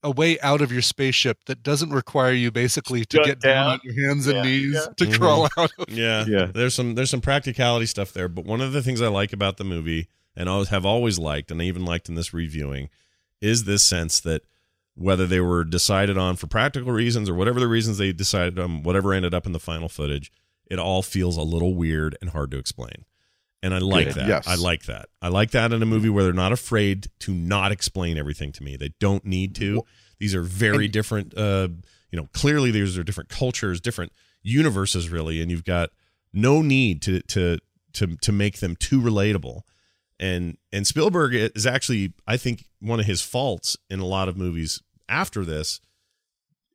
[0.05, 3.65] a way out of your spaceship that doesn't require you basically to Shut get down
[3.65, 3.71] down.
[3.73, 4.85] on your hands and Yeah, knees yeah.
[4.97, 5.17] to Mhm.
[5.19, 6.45] crawl out of yeah, Yeah.
[6.45, 9.57] There's some there's some practicality stuff there, but one of the things I like about
[9.57, 12.89] the movie, and always have always liked, and I even liked in this reviewing,
[13.41, 14.43] is this sense that
[14.93, 18.83] whether they were decided on for practical reasons or whatever the reasons they decided on,
[18.83, 20.31] whatever ended up in the final footage,
[20.69, 23.03] it all feels a little weird and hard to explain.
[23.65, 24.15] And I like Good.
[24.17, 24.28] that.
[24.28, 24.47] Yes.
[24.47, 25.10] I like that.
[25.23, 28.63] I like that in a movie where they're not afraid to not explain everything to
[28.63, 28.78] me.
[28.78, 29.82] They don't need to.
[30.19, 31.36] These are very different.
[31.36, 31.69] Uh,
[32.12, 34.12] you know, clearly these are different cultures, different
[34.43, 35.89] universes, really, and you've got
[36.32, 37.58] no need to to
[37.93, 39.62] to to make them too relatable.
[40.19, 44.38] And and Spielberg is actually, I think, one of his faults in a lot of
[44.38, 45.82] movies after this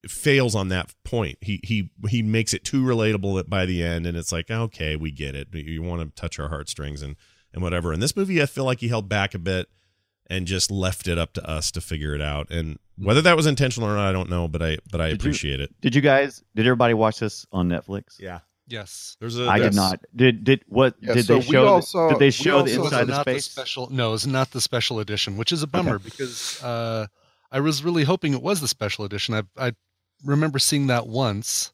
[0.09, 1.39] fails on that point.
[1.41, 5.11] He he he makes it too relatable by the end, and it's like, okay, we
[5.11, 5.49] get it.
[5.53, 7.17] You want to touch our heartstrings and
[7.53, 7.93] and whatever.
[7.93, 9.69] In this movie, I feel like he held back a bit
[10.29, 12.49] and just left it up to us to figure it out.
[12.51, 15.11] And whether that was intentional or not, I don't know, but I but I Did
[15.11, 15.75] you- appreciate it.
[15.81, 16.43] Did you guys?
[16.55, 18.19] Did everybody watch this on Netflix?
[18.21, 19.67] Yeah, yes there's a I Yes.
[19.71, 20.01] did not.
[20.15, 20.95] Did did what?
[21.01, 21.67] Yeah, did so they we show?
[21.67, 23.45] all the- saw- did they show the saw- inside It's the not space?
[23.51, 23.91] special.
[23.91, 27.07] No, it's not the special edition, which is a bummer because uh,
[27.53, 29.35] I was really hoping it was the special edition.
[29.35, 29.73] I I
[30.25, 31.73] remember seeing that once.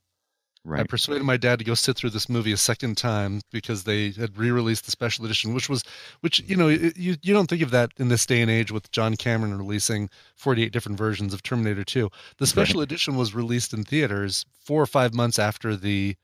[0.65, 0.81] Right.
[0.81, 4.11] I persuaded my dad to go sit through this movie a second time because they
[4.11, 5.85] had re-released the special edition, which was,
[6.23, 6.91] which you know, you
[7.23, 10.73] you don't think of that in this day and age with John Cameron releasing 48
[10.73, 12.11] different versions of Terminator 2.
[12.39, 16.17] The special edition was released in theaters four or five months after the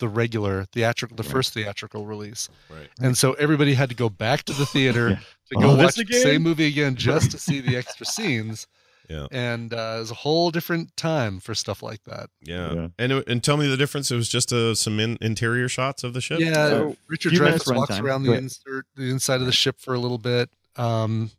[0.00, 1.30] the regular theatrical, the Right.
[1.30, 2.90] first theatrical release, right.
[3.00, 5.16] and so everybody had to go back to the theater Yeah.
[5.16, 8.66] to oh, go Oh, watch the same movie again just to see the extra scenes.
[9.08, 9.26] Yeah.
[9.30, 12.30] And uh, it was a whole different time for stuff like that.
[12.42, 12.72] Yeah.
[12.72, 12.88] Yeah.
[12.98, 14.10] And it- and tell me the difference.
[14.10, 16.40] It was just uh, some in, interior shots of the ship.
[16.40, 18.02] Yeah, So, Richard few Dreyfuss walks runtime.
[18.02, 20.50] around the insert, the inside of the ship for a little bit.
[20.76, 21.30] Um,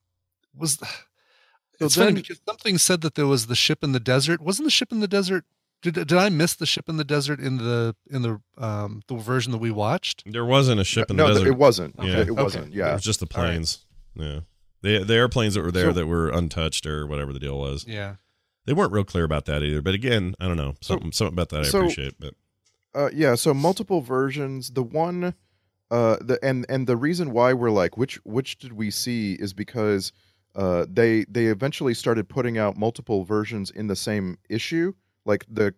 [0.55, 0.75] was
[1.79, 4.41] So it's funny then- because something said that there was the ship in the desert.
[4.41, 5.43] Wasn't the ship in the desert?
[5.81, 9.15] Did, did I miss the ship in the desert in the in the um the
[9.17, 10.23] version that we watched?
[10.25, 11.45] There wasn't a ship in the th- desert.
[11.45, 11.95] No, it wasn't.
[12.01, 12.19] Yeah.
[12.21, 12.67] It wasn't.
[12.67, 12.89] It Yeah.
[12.91, 13.49] It was just the All right.
[13.49, 13.85] planes.
[14.15, 14.39] Yeah.
[14.85, 17.85] The the airplanes that were there So- that were untouched or whatever the deal was.
[17.87, 18.15] Yeah,
[18.65, 19.81] They weren't real clear about that either.
[19.81, 20.75] But again, I don't know.
[20.81, 22.15] So- Something something about that I so- appreciate.
[22.19, 22.33] But
[22.93, 24.71] Uh, yeah, so multiple versions.
[24.71, 25.33] The one,
[25.91, 29.53] uh, the and and the reason why we're like, which which did we see is
[29.53, 30.11] because
[30.55, 34.93] uh, they they eventually started putting out multiple versions in the same issue.
[35.25, 35.73] Like the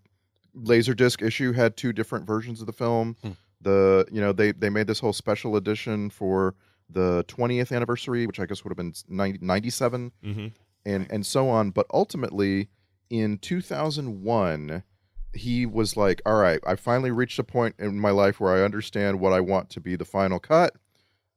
[0.56, 3.16] Laserdisc issue had two different versions of the film.
[3.24, 3.32] Hmm.
[3.62, 6.54] The you know they they made this whole special edition for
[6.90, 10.52] the 20th anniversary, which I guess would have been 90, 97 Mhm.
[10.86, 11.72] and and so on.
[11.72, 12.70] But ultimately,
[13.10, 14.84] in 2001,
[15.34, 18.64] he was like, "All right, I finally reached a point in my life where I
[18.64, 20.76] understand what I want to be the final cut,"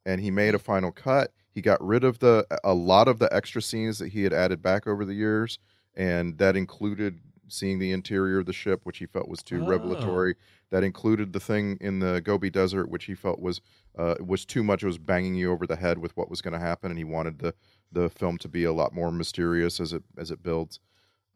[0.06, 1.32] and he made a final cut.
[1.52, 4.62] He got rid of the a lot of the extra scenes that he had added
[4.62, 5.58] back over the years,
[5.94, 9.66] and that included seeing the interior of the ship, which he felt was too Oh.
[9.66, 10.36] revelatory.
[10.70, 13.60] That included the thing in the Gobi Desert, which he felt was
[13.98, 14.82] uh, was too much.
[14.82, 17.04] It was banging you over the head with what was going to happen, and he
[17.04, 17.54] wanted the
[17.92, 20.78] the film to be a lot more mysterious as it as it builds.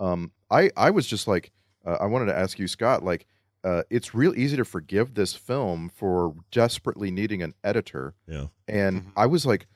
[0.00, 1.50] Um, I I was just like,
[1.84, 3.26] uh, I wanted to ask you, Scott, like,
[3.64, 8.14] uh, it's real easy to forgive this film for desperately needing an editor.
[8.28, 8.46] Yeah.
[8.68, 9.12] And Mhm.
[9.16, 9.66] I was like,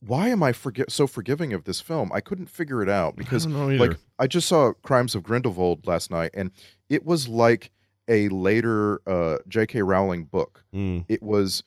[0.00, 2.10] why am I forgi- so forgiving of this film?
[2.12, 3.88] I couldn't figure it out because I don't know either.
[3.88, 6.50] like I just saw Crimes of Grindelwald last night, and
[6.90, 7.70] it was like
[8.08, 9.82] a later uh, J.K.
[9.82, 10.64] Rowling book.
[10.74, 11.04] Mm.
[11.08, 11.62] It was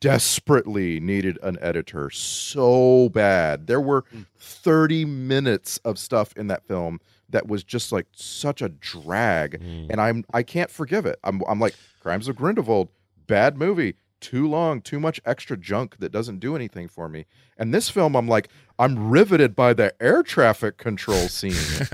[0.00, 3.66] desperately needed an editor so bad.
[3.66, 4.26] There were Mm.
[4.38, 9.86] 30 minutes of stuff in that film that was just like such a drag, Mm.
[9.90, 11.18] and I'm I can't forgive it.
[11.24, 12.88] I'm I'm like Crimes of Grindelwald,
[13.26, 13.94] bad movie.
[14.20, 17.26] Too long, too much extra junk that doesn't do anything for me.
[17.58, 21.52] And this film, I'm like, I'm riveted by the air traffic control scene.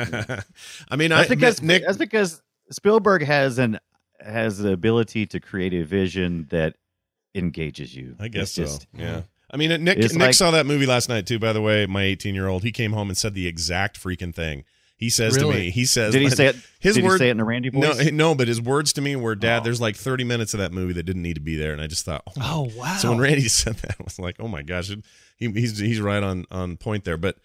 [0.88, 1.82] I mean, That's I because Nick.
[1.84, 3.80] that's because Spielberg has an
[4.24, 6.76] has the ability to create a vision that
[7.34, 8.16] engages you.
[8.20, 8.62] I guess It's so.
[8.64, 9.22] just- Yeah.
[9.50, 11.38] I mean, Nick It's Nick like- saw that movie last night too.
[11.38, 14.34] By the way, my 18 year old, he came home and said the exact freaking
[14.34, 14.64] thing.
[14.96, 16.56] He says to me, he says, Did he say it?
[16.78, 17.98] His did word, he say it in a Randy voice?
[18.04, 19.64] no, no, but his words to me were, "Dad, Oh.
[19.64, 21.88] there's like 30 minutes of that movie that didn't need to be there," and I
[21.88, 22.96] just thought, oh, Oh wow!
[22.98, 24.92] So when Randy said that, I was like, "Oh my gosh,
[25.38, 27.36] he, he's he's right on on point there." But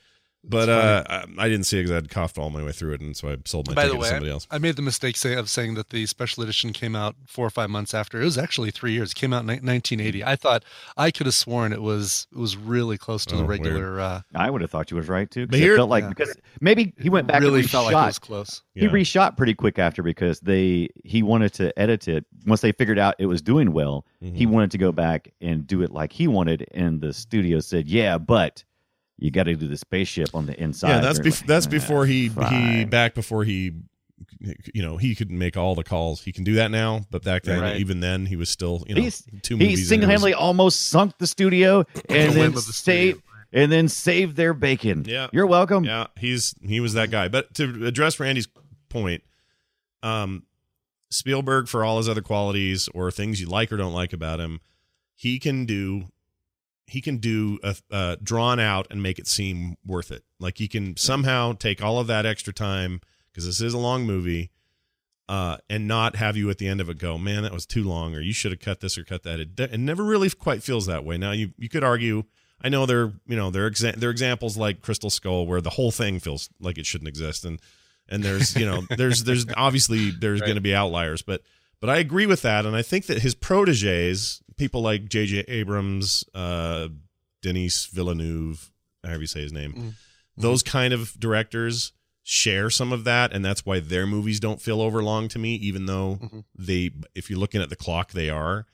[0.43, 3.02] but uh, I, I didn't see it because I'd coughed all my way through it,
[3.02, 4.47] and so I sold my By ticket the way, to somebody else.
[4.50, 7.50] I made the mistake say, of saying that the special edition came out four or
[7.50, 8.21] five months after.
[8.21, 9.12] It was actually three years.
[9.12, 10.23] It came out in 1980.
[10.23, 10.63] I thought
[10.95, 14.00] I could have sworn it was it was really close to Oh, the regular.
[14.00, 15.47] Uh, I would have thought you was right too.
[15.47, 16.10] 'cause But it felt like Yeah.
[16.10, 18.62] because maybe he went back really and felt like it was close.
[18.73, 18.89] He Yeah.
[18.89, 23.15] reshot pretty quick after because they he wanted to edit it once they figured out
[23.19, 24.06] it was doing well.
[24.21, 24.50] He Mhm.
[24.52, 28.17] wanted to go back and do it like he wanted, and the studio said, "Yeah,
[28.17, 28.63] but
[29.17, 31.69] you got to do the spaceship on the inside." yeah, that's bef- like, that's "Ah,
[31.69, 33.73] before he he back before he
[34.73, 36.23] you know he could make all the calls.
[36.23, 37.77] He can do that now, but back then, Right.
[37.80, 39.80] even then, he was still you know He's- two movies.
[39.80, 43.21] he single handedly was- almost sunk the studio and The then whim of the saved
[43.53, 45.06] and then saved their bacon.
[45.08, 45.27] Yeah.
[45.32, 45.84] you're welcome.
[45.86, 47.27] Yeah, he's he was that guy.
[47.30, 48.47] But to address Randy's
[48.89, 49.23] point,
[50.03, 50.43] um,
[51.10, 54.60] Spielberg, for all his other qualities or things you like or don't like about him,
[55.15, 56.06] he can do
[56.88, 60.23] he can do a, uh drawn out and make it seem worth it.
[60.39, 64.06] Like he can somehow take all of that extra time because this is a long
[64.06, 64.52] movie.
[65.30, 67.84] Uh, and not have you at the end of it go, man, that was too
[67.84, 69.41] long, or you should have cut this or cut that.
[69.41, 71.17] It, it never really quite feels that way.
[71.17, 72.23] Now you you could argue
[72.62, 75.62] I know there, you know, there are exa- there are examples like Crystal Skull where
[75.62, 77.60] the whole thing feels like it shouldn't exist, and
[78.10, 81.41] and there's you know there's there's obviously there's going to be outliers, but
[81.80, 85.46] but I agree with that, and I think that his proteges, people like J.J.
[85.48, 86.89] Abrams, uh,
[87.41, 88.72] Denis Villeneuve,
[89.04, 89.93] however you say his name, Mm.
[90.36, 91.93] those kind of directors
[92.24, 95.86] share some of that, and that's why their movies don't feel overlong to me, even
[95.86, 96.43] though Mhm.
[96.58, 98.65] they, if you're looking at the clock, they are.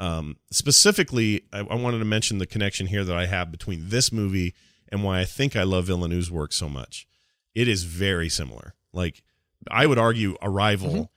[0.00, 4.10] Um, specifically, I, I wanted to mention the connection here that I have between this
[4.12, 4.54] movie
[4.90, 7.06] and why I think I love Villeneuve's work so much.
[7.54, 8.74] It is very similar.
[8.92, 9.22] Like
[9.70, 11.10] I would argue, Arrival.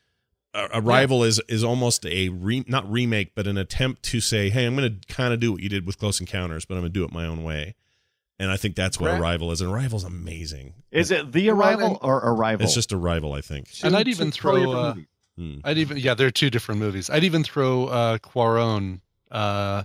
[0.53, 4.65] A Arrival is is almost a re, not remake, but an attempt to say, "Hey,
[4.65, 6.91] I'm going to kind of do what you did with Close Encounters, but I'm going
[6.91, 7.75] to do it my own way."
[8.37, 9.19] And I think that's what Right.
[9.21, 9.61] Arrival is.
[9.61, 10.73] And Arrival's amazing.
[10.91, 12.65] Is it the arrival or arrival?
[12.65, 13.69] It's just Arrival, I think.
[13.83, 15.07] And I'd even throw, uh, movies.
[15.37, 15.55] Hmm.
[15.63, 17.09] I'd even yeah, there are two different movies.
[17.09, 19.83] I'd even throw uh Cuarón uh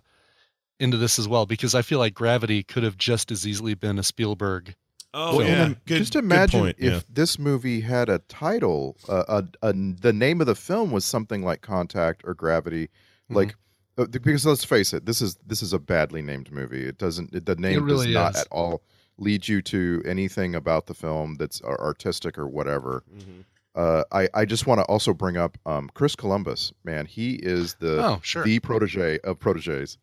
[0.80, 3.98] into this as well because I feel like Gravity could have just as easily been
[3.98, 4.74] a Spielberg.
[5.14, 5.64] Oh, Well, yeah.
[5.66, 6.76] and Good, just good imagine point.
[6.78, 7.00] if yeah.
[7.08, 11.42] this movie had a title, uh, a, a, the name of the film was something
[11.42, 12.88] like Contact or Gravity,
[13.24, 13.34] Mm-hmm.
[13.34, 13.56] like
[13.98, 16.86] uh, because let's face it, this is this is a badly named movie.
[16.86, 18.40] It doesn't it, the name really does not is.
[18.42, 18.82] at all
[19.18, 23.02] lead you to anything about the film that's artistic or whatever.
[23.16, 23.40] Mm-hmm.
[23.74, 26.72] Uh, I I just want to also bring up um, Chris Columbus.
[26.84, 28.44] Man, he is the Oh, sure.
[28.44, 29.98] the protege of proteges.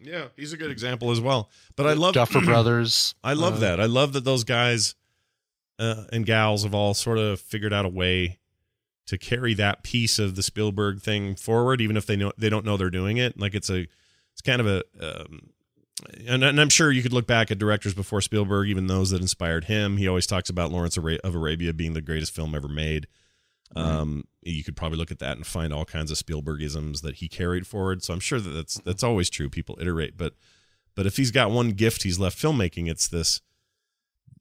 [0.00, 1.50] Yeah, he's a good example as well.
[1.76, 3.14] But I love Duffer Brothers.
[3.22, 3.80] I love uh, that.
[3.80, 4.94] I love that those guys
[5.78, 8.38] uh, and gals have all sort of figured out a way
[9.06, 12.64] to carry that piece of the Spielberg thing forward, even if they know they don't
[12.64, 13.38] know they're doing it.
[13.38, 13.86] Like it's a,
[14.32, 15.50] it's kind of a, um,
[16.26, 19.20] and, and I'm sure you could look back at directors before Spielberg, even those that
[19.20, 19.96] inspired him.
[19.96, 23.06] He always talks about Lawrence of Arabia being the greatest film ever made.
[23.76, 27.28] Um, you could probably look at that and find all kinds of Spielbergisms that he
[27.28, 28.02] carried forward.
[28.02, 29.48] So I'm sure that that's that's always true.
[29.48, 30.34] People iterate, but
[30.94, 33.40] but if he's got one gift he's left filmmaking, it's this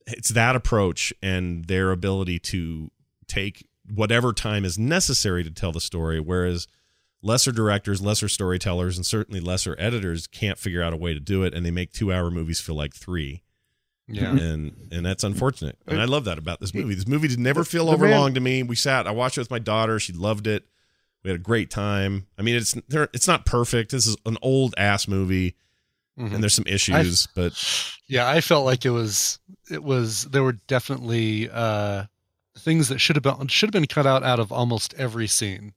[0.07, 2.91] it's that approach and their ability to
[3.27, 6.67] take whatever time is necessary to tell the story whereas
[7.21, 11.43] lesser directors lesser storytellers and certainly lesser editors can't figure out a way to do
[11.43, 13.42] it and they make two hour movies feel like three
[14.07, 14.29] Yeah.
[14.31, 15.77] and and that's unfortunate.
[15.87, 16.95] And i love that about this movie.
[16.95, 18.63] This movie did never feel the man- overlong to me.
[18.63, 19.99] We sat i watched it with my daughter.
[19.99, 20.65] She loved it.
[21.23, 22.27] We had a great time.
[22.37, 23.91] I mean it's there it's not perfect.
[23.91, 25.55] This is an old ass movie
[26.19, 26.33] Mhm.
[26.35, 27.53] and there's some issues but
[28.07, 29.39] Yeah, I felt like it was
[29.71, 32.03] it was there were definitely uh
[32.59, 35.73] things that should have been should have been cut out out of almost every scene.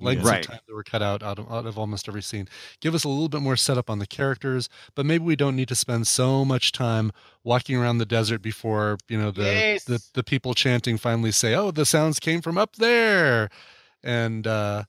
[0.00, 0.44] Lengths Right.
[0.44, 2.48] of time that were cut out out of, out of almost every scene.
[2.80, 5.68] Give us a little bit more setup on the characters, but maybe we don't need
[5.68, 7.12] to spend so much time
[7.44, 9.84] walking around the desert before you know the Yes.
[9.84, 13.48] the, the people chanting finally say, "Oh, the sounds came from up there,"
[14.02, 14.84] and uh,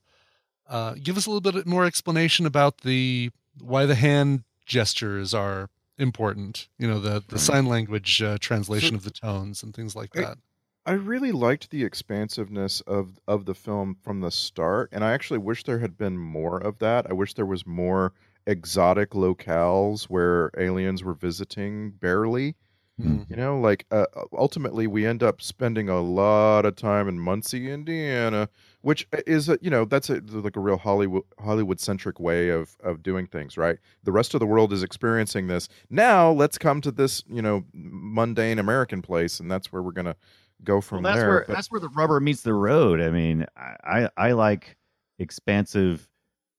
[0.68, 5.70] uh, give us a little bit more explanation about the why the hand gestures are
[5.98, 6.68] important.
[6.78, 7.40] You know, the the Right.
[7.40, 10.38] sign language uh, translation of the tones and things like that.
[10.86, 15.38] I really liked the expansiveness of of the film from the start, and I actually
[15.40, 17.10] wish there had been more of that.
[17.10, 18.12] I wish there was more
[18.46, 22.54] exotic locales where aliens were visiting barely.
[23.00, 23.26] Mhm.
[23.28, 27.70] You know, like uh, ultimately we end up spending a lot of time in Muncie,
[27.70, 28.48] Indiana,
[28.82, 32.76] which is a, you know that's a, like a real Hollywood Hollywood centric way of
[32.82, 33.78] of doing things, right?
[34.04, 35.68] The rest of the world is experiencing this.
[35.90, 40.16] Now let's come to this you know mundane American place, and that's where we're gonna
[40.64, 41.28] go from well, that's there.
[41.30, 43.00] where but- that's where the rubber meets the road.
[43.00, 44.76] I mean, I, I I like
[45.18, 46.08] expansive,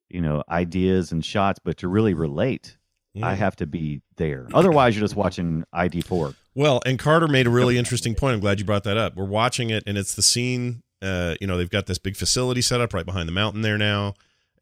[0.09, 2.77] you know, ideas and shots, but to really relate,
[3.21, 3.37] I Mm.
[3.37, 4.47] have to be there.
[4.53, 6.33] Otherwise, you're just watching ID four.
[6.53, 8.33] Well, and Carter made a really interesting point.
[8.35, 9.15] I'm glad you brought that up.
[9.15, 10.83] We're watching it, and it's the scene.
[11.01, 13.77] Uh, you know, they've got this big facility set up right behind the mountain there
[13.77, 14.13] now,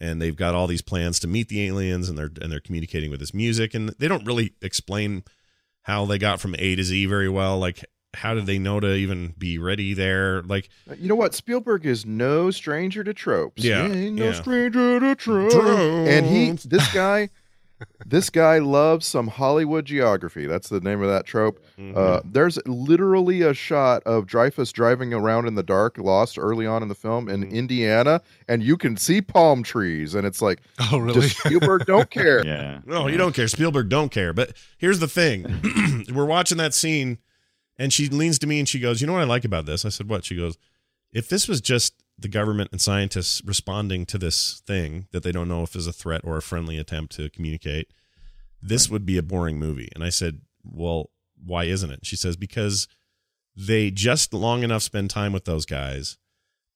[0.01, 3.11] and they've got all these plans to meet the aliens, and they're and they're communicating
[3.11, 5.23] with this music, and they don't really explain
[5.83, 7.59] how they got from A to Z very well.
[7.59, 7.83] Like,
[8.15, 10.41] how did they know to even be ready there?
[10.43, 11.33] Like, You know what?
[11.35, 13.63] Spielberg is no stranger to tropes.
[13.63, 14.33] Yeah, He ain't no yeah.
[14.33, 15.55] stranger to tropes.
[15.55, 17.29] And he, this guy,
[18.05, 20.45] this guy loves some Hollywood geography.
[20.47, 21.59] That's the name of that trope.
[21.77, 21.97] Mm-hmm.
[21.97, 26.81] Uh, there's literally a shot of Dreyfuss driving around in the dark, lost early on
[26.83, 27.53] in the film in Mm-hmm.
[27.55, 31.19] Indiana, and you can see palm trees, and it's like, Oh, really?
[31.19, 32.45] does Spielberg don't care?
[32.45, 32.79] Yeah.
[32.85, 33.49] No, you don't care.
[33.49, 34.31] Spielberg don't care.
[34.31, 37.17] But here's the thing: we're watching that scene,
[37.77, 39.85] and she leans to me and she goes, "You know what I like about this?"
[39.85, 40.57] I said, "What?" She goes,
[41.11, 45.49] "If this was just the government and scientists responding to this thing that they don't
[45.49, 47.91] know if is a threat or a friendly attempt to communicate,
[48.61, 51.11] this would be a boring movie." And I said, "Well,
[51.43, 52.87] why isn't it?" She says, "Because
[53.55, 56.17] they just long enough spend time with those guys."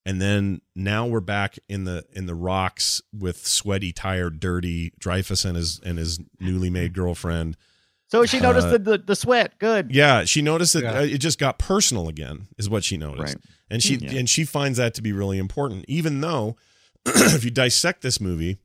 [0.06, 5.44] and then now we're back in the in the rocks with sweaty, tired, dirty Dreyfuss
[5.44, 7.02] and his and his newly made mm-hmm.
[7.02, 7.56] girlfriend.
[8.10, 9.58] So she noticed Uh, the, the the sweat.
[9.58, 9.94] Good.
[9.94, 10.98] Yeah, she noticed that Yeah.
[10.98, 13.44] uh, it just got personal again, is what she noticed, Right.
[13.70, 14.12] and she Yeah.
[14.18, 15.84] and she finds that to be really important.
[15.88, 16.56] Even though,
[17.06, 18.58] if you dissect this movie,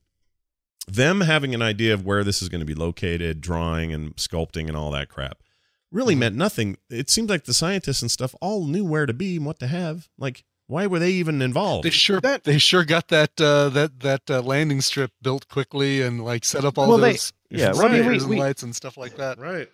[0.87, 4.67] them having an idea of where this is going to be located, drawing and sculpting
[4.67, 5.39] and all that crap,
[5.91, 6.19] really Mm-hmm.
[6.21, 6.77] meant nothing.
[6.89, 9.67] It seemed like the scientists and stuff all knew where to be and what to
[9.67, 10.09] have.
[10.17, 11.83] Like, why were they even involved?
[11.85, 16.01] They sure That- they sure got that uh, that that uh, landing strip built quickly
[16.01, 18.39] and like set up all Well, they- those yeah, well, I mean, we- and we-
[18.39, 19.37] lights and stuff like that.
[19.39, 19.69] right.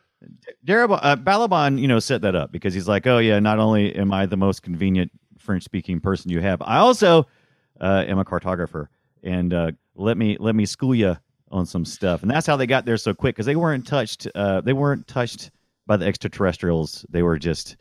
[0.65, 3.95] Darab- uh, Balaban, you know, set that up because he's like, oh yeah, not only
[3.95, 7.25] am I the most convenient French speaking person you have, I also
[7.79, 8.87] uh, am a cartographer,
[9.23, 11.17] and uh, let me let me school you
[11.49, 14.27] on some stuff, and that's how they got there so quick because they weren't touched.
[14.35, 15.49] Uh, they weren't touched
[15.87, 17.03] by the extraterrestrials.
[17.09, 17.77] They were just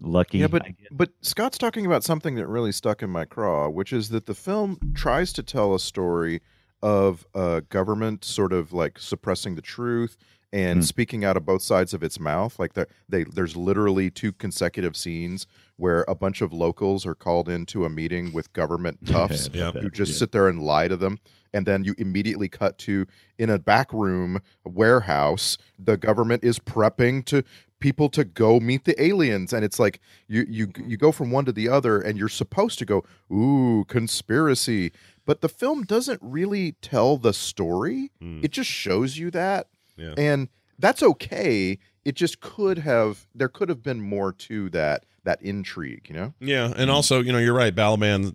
[0.00, 0.38] lucky.
[0.38, 0.88] Yeah, but I guess.
[0.90, 4.34] but Scott's talking about something that really stuck in my craw, which is that the
[4.34, 6.40] film tries to tell a story
[6.82, 10.16] of uh, government sort of like suppressing the truth
[10.52, 10.82] and Hmm.
[10.82, 12.58] speaking out of both sides of its mouth.
[12.58, 17.48] Like there, they there's literally two consecutive scenes where a bunch of locals are called
[17.48, 19.72] into a meeting with government toughs Yeah.
[19.72, 20.18] who just Yeah.
[20.18, 21.18] sit there and lie to them.
[21.52, 23.06] And then you immediately cut to
[23.38, 27.42] in a back room warehouse, the government is prepping to
[27.84, 29.52] people to go meet the aliens.
[29.52, 32.78] And it's like you you you go from one to the other and you're supposed
[32.78, 34.90] to go, ooh, conspiracy.
[35.26, 38.10] But the film doesn't really tell the story.
[38.22, 38.42] Mm.
[38.42, 39.68] It just shows you that.
[39.98, 40.14] Yeah.
[40.16, 41.78] And that's okay.
[42.06, 46.34] It just could have there could have been more to that that intrigue, you know?
[46.40, 48.34] Yeah, and also, you know, you're right, Balaban.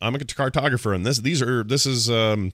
[0.00, 2.52] I'm a cartographer, and this these are this is um,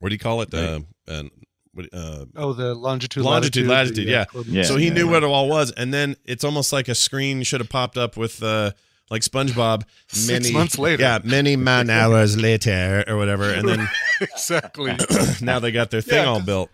[0.00, 0.52] what do you call it?
[0.52, 1.30] Uh, and
[1.78, 4.24] what uh, Oh, the longitude, Longitude, latitude, the, yeah.
[4.26, 4.68] coordinates.
[4.68, 5.10] Yeah, so he yeah, knew yeah.
[5.12, 8.16] what it all was, and then it's almost like a screen should have popped up
[8.16, 8.72] with uh,
[9.10, 9.84] like SpongeBob.
[10.08, 11.02] Six months later.
[11.02, 13.88] yeah, many man hours later or whatever, and then
[14.20, 14.94] exactly.
[15.40, 16.70] now they got their thing Yeah, all 'cause- built.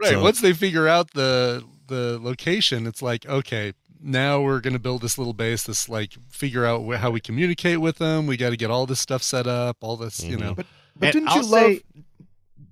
[0.00, 0.12] Right.
[0.12, 4.78] So- Once they figure out the the location, it's like okay, now we're going to
[4.78, 5.64] build this little base.
[5.64, 8.26] This like figure out wh- how we communicate with them.
[8.26, 9.76] We got to get all this stuff set up.
[9.82, 10.40] All this, you Mhm.
[10.40, 10.54] know.
[10.54, 11.82] But but And didn't I'll you love say-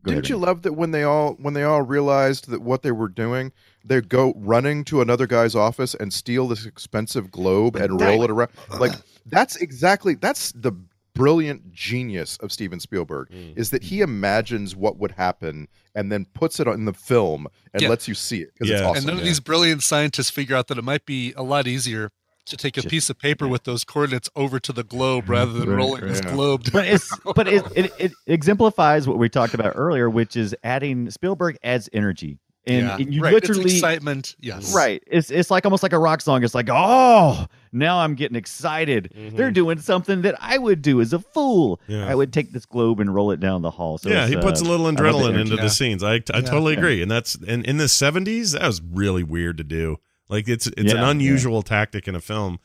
[0.05, 0.47] Go Didn't ahead, you Randy.
[0.47, 3.53] love that when they all when they all realized that what they were doing,
[3.85, 8.31] they go running to another guy's office and steal this expensive globe and roll it
[8.31, 8.51] around?
[8.81, 8.93] Like
[9.27, 10.73] that's exactly that's the
[11.15, 13.57] brilliant genius of Steven Spielberg Mm.
[13.57, 17.83] is that he imagines what would happen and then puts it in the film and
[17.83, 17.91] Yeah.
[17.91, 18.87] lets you see it because it's Yeah.
[18.89, 18.97] awesome.
[18.97, 19.27] and none of yeah.
[19.29, 22.11] these brilliant scientists figure out that it might be a lot easier
[22.47, 25.53] to take a Just- piece of paper with those coordinates over to the globe rather
[25.53, 26.33] than Right, rolling this yeah.
[26.33, 26.65] globe.
[26.73, 31.11] but it's but it, it it exemplifies what we talked about earlier, which is adding
[31.11, 32.97] Spielberg adds energy, and, Yeah.
[32.97, 33.35] and you right.
[33.35, 34.35] it's literally excitement.
[34.41, 34.75] Yes.
[34.75, 35.03] right.
[35.07, 36.43] It's it's like almost like a rock song.
[36.43, 39.13] It's like oh, now I'm getting excited.
[39.35, 41.81] They're doing something that I would do as a fool.
[41.87, 42.07] Yeah.
[42.09, 43.99] I would take this globe and roll it down the hall.
[43.99, 45.63] So yeah, he puts uh, a little I the adrenaline into Yeah.
[45.63, 46.03] the scenes.
[46.03, 46.41] I I Yeah.
[46.41, 49.99] totally agree, and that's and in the seventies that was really weird to do.
[50.29, 52.59] Like it's it's an Yeah, unusual tactic in a film.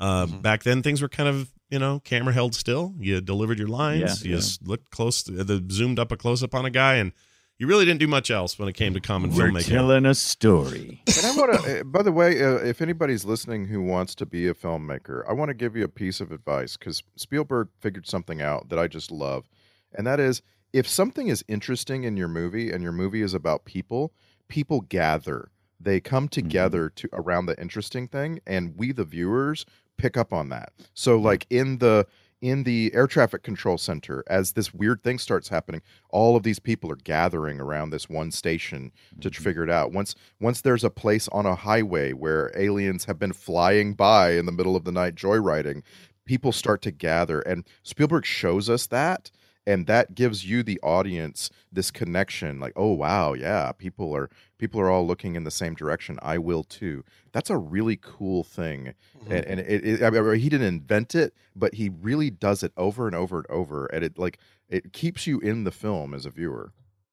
[0.00, 0.42] Uh, Mhm.
[0.42, 2.94] Back then, things were kind of you know camera held still.
[2.98, 4.24] You delivered your lines.
[4.24, 4.42] Yeah, you yeah.
[4.64, 7.12] looked close, to, the zoomed up a close up on a guy, and
[7.58, 9.68] you really didn't do much else when it came to common We're filmmaking.
[9.68, 11.02] telling a story.
[11.06, 14.48] And I want to, by the way, uh, if anybody's listening who wants to be
[14.48, 18.42] a filmmaker, I want to give you a piece of advice because Spielberg figured something
[18.42, 19.48] out that I just love.
[19.94, 20.42] And that is
[20.72, 24.12] if something is interesting in your movie and your movie is about people,
[24.48, 25.50] people gather.
[25.82, 26.46] They come mm-hmm.
[26.48, 29.66] together to around the interesting thing, and we, the viewers,
[29.98, 30.72] pick up on that.
[30.94, 32.06] So, like in the
[32.40, 35.80] in the air traffic control center, as this weird thing starts happening,
[36.10, 39.42] all of these people are gathering around this one station to mm-hmm.
[39.42, 39.92] figure it out.
[39.92, 44.46] Once once there's a place on a highway where aliens have been flying by in
[44.46, 45.82] the middle of the night joyriding,
[46.24, 49.30] people start to gather and Spielberg shows us that
[49.66, 54.80] and that gives you the audience this connection like oh wow yeah people are people
[54.80, 58.94] are all looking in the same direction i will too that's a really cool thing
[59.28, 62.72] and, and it, it I mean, he didn't invent it but he really does it
[62.76, 64.38] over and over and over and it like
[64.68, 66.72] it keeps you in the film as a viewer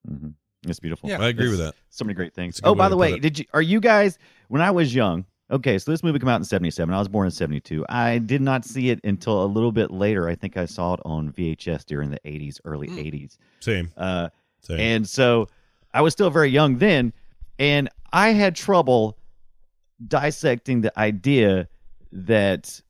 [0.09, 0.33] Mhm.
[0.67, 1.09] It's beautiful.
[1.09, 1.21] Yeah.
[1.21, 1.75] I agree with that.
[1.89, 2.55] So many great things.
[2.55, 4.17] That's a good Oh, by the way, did you are you guys
[4.49, 5.25] when I was young?
[5.51, 6.93] Okay, so this movie came out in '77.
[6.93, 7.85] I was born in '72.
[7.89, 10.27] I did not see it until a little bit later.
[10.29, 12.97] I think I saw it on VHS during the '80s, early Hmm.
[12.99, 13.37] '80s.
[13.59, 14.29] Same, Uh,
[14.61, 14.79] same.
[14.79, 15.47] and so
[15.93, 17.13] I was still very young then,
[17.57, 19.17] and I had trouble
[20.07, 21.67] dissecting the idea
[22.11, 22.81] that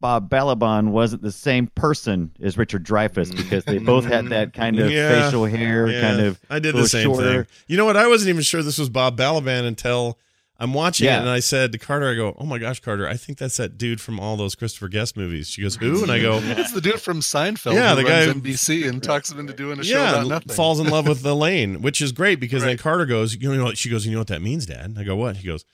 [0.00, 4.78] Bob Balaban wasn't the same person as Richard Dreyfuss because they both had that kind
[4.78, 5.22] of Yeah.
[5.22, 6.40] facial hair, Yeah, kind of.
[6.50, 7.44] I did little the same shorter.
[7.44, 7.52] thing.
[7.68, 7.96] You know what?
[7.96, 10.18] I wasn't even sure this was Bob Balaban until
[10.58, 11.18] I'm watching Yeah.
[11.18, 13.58] it, and I said to Carter, "I go, oh my gosh, Carter, I think that's
[13.58, 16.72] that dude from all those Christopher Guest movies." She goes, "Who?" And I go, It's
[16.72, 19.78] the dude from Seinfeld Yeah, who the runs guy- NBC and talks him into doing
[19.80, 20.54] a show yeah, about nothing.
[20.54, 23.76] falls in love with Elaine, which is great because then Carter goes, you know, what?
[23.78, 24.84] she goes, you know what that means, Dad?
[24.86, 25.36] And I go, what?
[25.38, 25.64] He goes,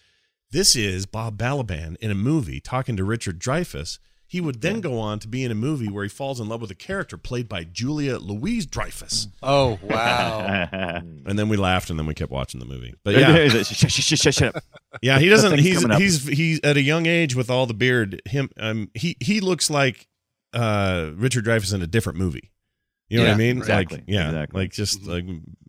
[0.51, 3.99] this is Bob Balaban in a movie talking to Richard Dreyfuss.
[4.33, 6.63] He would then go on to be in a movie where he falls in love
[6.63, 9.29] with a character played by Julia Louise Dreyfus.
[9.43, 10.69] oh wow!
[11.27, 12.95] And then we laughed, and then we kept watching the movie.
[13.05, 14.65] But yeah, shut, shut, shut, shut, shut up.
[15.03, 15.59] yeah, he doesn't.
[15.59, 18.23] He's he's he's at a young age with all the beard.
[18.25, 20.09] Him, um, he he looks like
[20.55, 22.51] uh Richard Dreyfuss in a different movie.
[23.11, 23.59] You know what I mean?
[23.59, 24.61] exactly, Like, yeah, exactly.
[24.63, 25.27] like just like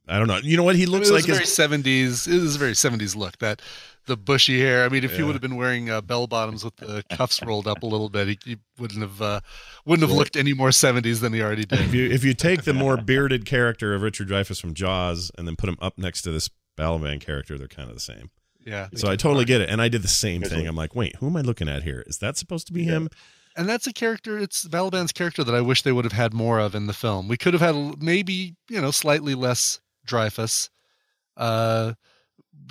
[0.08, 0.38] I don't know.
[0.38, 1.24] You know what he looks it like?
[1.24, 2.28] was a very His, seventies.
[2.28, 3.38] It was a very seventies look.
[3.40, 3.62] That
[4.06, 4.86] the bushy hair.
[4.86, 7.68] I mean, if he would have been wearing uh, bell bottoms with the cuffs rolled
[7.68, 9.40] up a little bit, he, he wouldn't have uh,
[9.86, 11.80] wouldn't have looked any more seventies than he already did.
[11.80, 15.48] if you if you take the more bearded character of Richard Dreyfuss from Jaws and
[15.48, 18.30] then put him up next to this Balaban character, they're kind of the same.
[18.66, 18.88] Yeah.
[18.96, 20.68] So I totally get it, and I did the same thing.
[20.68, 22.04] I'm like, wait, who am I looking at here?
[22.08, 23.10] Is that supposed to be him?
[23.56, 26.60] and that's a character it's Balaban's character that I wish they would have had more
[26.60, 27.28] of in the film.
[27.28, 30.70] We could have had maybe, you know, slightly less Dreyfuss.
[31.38, 31.94] Uh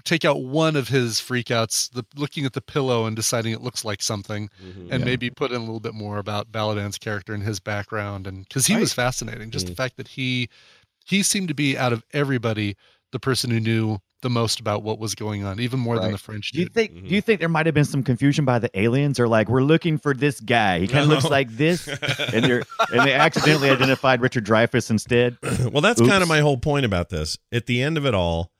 [0.05, 3.84] take out one of his freakouts, the looking at the pillow and deciding it looks
[3.84, 4.48] like something
[4.90, 4.98] and Yeah.
[4.98, 8.66] maybe put in a little bit more about Balaban's character and his background and cuz
[8.66, 9.50] he I- was fascinating.
[9.50, 9.70] Just Mm.
[9.70, 10.48] the fact that he
[11.05, 12.76] he seemed to be out of everybody
[13.11, 16.16] the person who knew the most about what was going on, even more than the
[16.18, 16.74] French Do you dude.
[16.74, 16.94] think?
[17.09, 19.64] Do you think there might have been some confusion by the aliens, or like we're
[19.64, 20.78] looking for this guy?
[20.78, 21.14] He kind of No.
[21.16, 21.88] looks like this,
[22.32, 25.36] and they're and they accidentally identified Richard Dreyfuss instead.
[25.42, 27.36] well, that's kind of my whole point about this.
[27.50, 28.53] At the end of it all,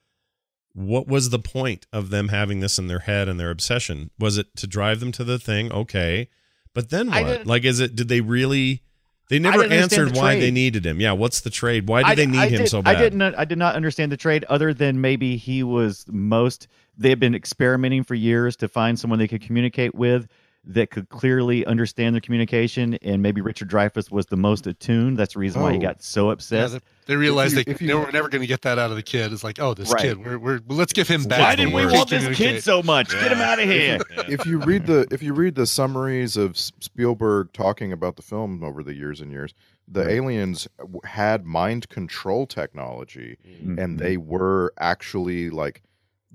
[0.73, 4.09] what was the point of them having this in their head and their obsession?
[4.19, 5.71] Was it to drive them to the thing?
[5.71, 6.29] Okay,
[6.73, 7.45] but then what?
[7.45, 7.95] Like, is it?
[7.95, 8.81] Did they really?
[9.29, 10.99] They never answered the why they needed him.
[10.99, 11.87] Yeah, what's the trade?
[11.87, 12.95] Why did I- they need I him did- so bad?
[12.97, 13.21] I didn't.
[13.21, 16.67] I did not understand the trade, other than maybe he was most.
[16.97, 20.27] They had been experimenting for years to find someone they could communicate with
[20.65, 25.17] that could clearly understand their communication, and maybe Richard Dreyfuss was the most attuned.
[25.17, 25.81] That's the reason why he Oh.
[25.81, 26.79] got so Yeah, obsessed.
[27.05, 28.89] They, they realized you- they, if you- they were never going to get that out
[28.89, 29.31] of the kid.
[29.33, 30.01] It's like, oh, this Right.
[30.01, 31.39] kid, we're, we're let's give him back.
[31.39, 33.09] Why the did we want this kid so much?
[33.11, 33.99] Get him out of here.
[34.29, 38.63] if you read the if you read the summaries of Spielberg talking about the film
[38.63, 39.53] over the years and years,
[39.87, 40.67] the aliens
[41.03, 43.79] had mind control technology, Mm-hmm.
[43.79, 45.81] and they were actually like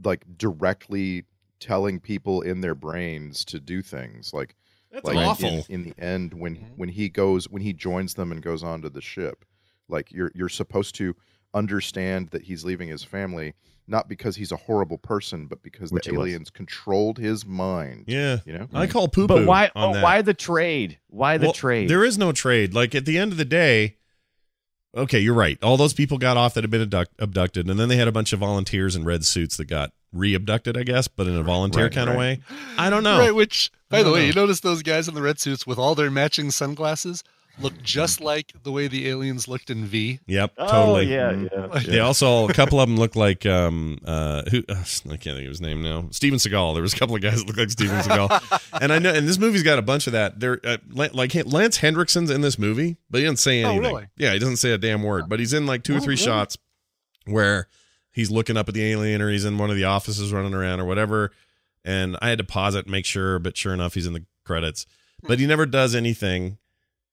[0.05, 1.25] like directly
[1.61, 4.55] telling people in their brains to do things like
[4.93, 5.49] That's like awful.
[5.49, 6.65] In, in the end when Mhm.
[6.77, 9.45] when he goes when he joins them and goes onto the ship
[9.89, 11.15] like you're you're supposed to
[11.55, 13.55] understand that he's leaving his family
[13.91, 16.27] not because he's a horrible person, but because Which the he was.
[16.29, 18.05] aliens controlled his mind.
[18.07, 18.41] Yeah.
[18.45, 18.69] You know?
[18.75, 19.29] I call poo poo.
[19.29, 19.71] But why?
[19.75, 20.03] On Oh, that.
[20.03, 20.99] why the trade?
[21.09, 21.89] Why the Well, trade?
[21.89, 22.75] There is no trade.
[22.75, 23.97] Like at the end of the day,
[24.95, 25.57] okay, you're right.
[25.63, 28.13] All those people got off that had been abduct- abducted, and then they had a
[28.13, 31.85] bunch of volunteers in red suits that got re-abducted, I guess, but in a volunteer
[31.85, 32.41] Right, kind of way.
[32.77, 33.19] I don't know.
[33.19, 34.27] Right, which, by the way, know.
[34.27, 37.23] you notice those guys in the red suits with all their matching sunglasses
[37.61, 40.21] look just like the way the aliens looked in V.
[40.27, 41.07] Yep, oh, totally.
[41.13, 41.75] yeah, Mhm.
[41.75, 41.81] yeah.
[41.81, 45.49] They also a couple of them look like um uh who I can't think of
[45.49, 46.75] his name now Steven Seagal.
[46.75, 49.29] There was a couple of guys that look like Steven Seagal, and I know and
[49.29, 50.41] this movie's got a bunch of that.
[50.41, 53.83] There uh, like Lance Henriksen's in this movie, but he doesn't say Oh, anything.
[53.93, 54.07] really?
[54.17, 56.25] Yeah, he doesn't say a damn word, but he's in like two or three really?
[56.25, 56.57] shots
[57.27, 57.69] where
[58.13, 60.81] he's looking up at the alien or he's in one of the offices running around
[60.81, 61.31] or whatever.
[61.85, 64.25] And I had to pause it and make sure, but sure enough, he's in the
[64.45, 64.87] credits.
[65.23, 66.59] But he never does anything.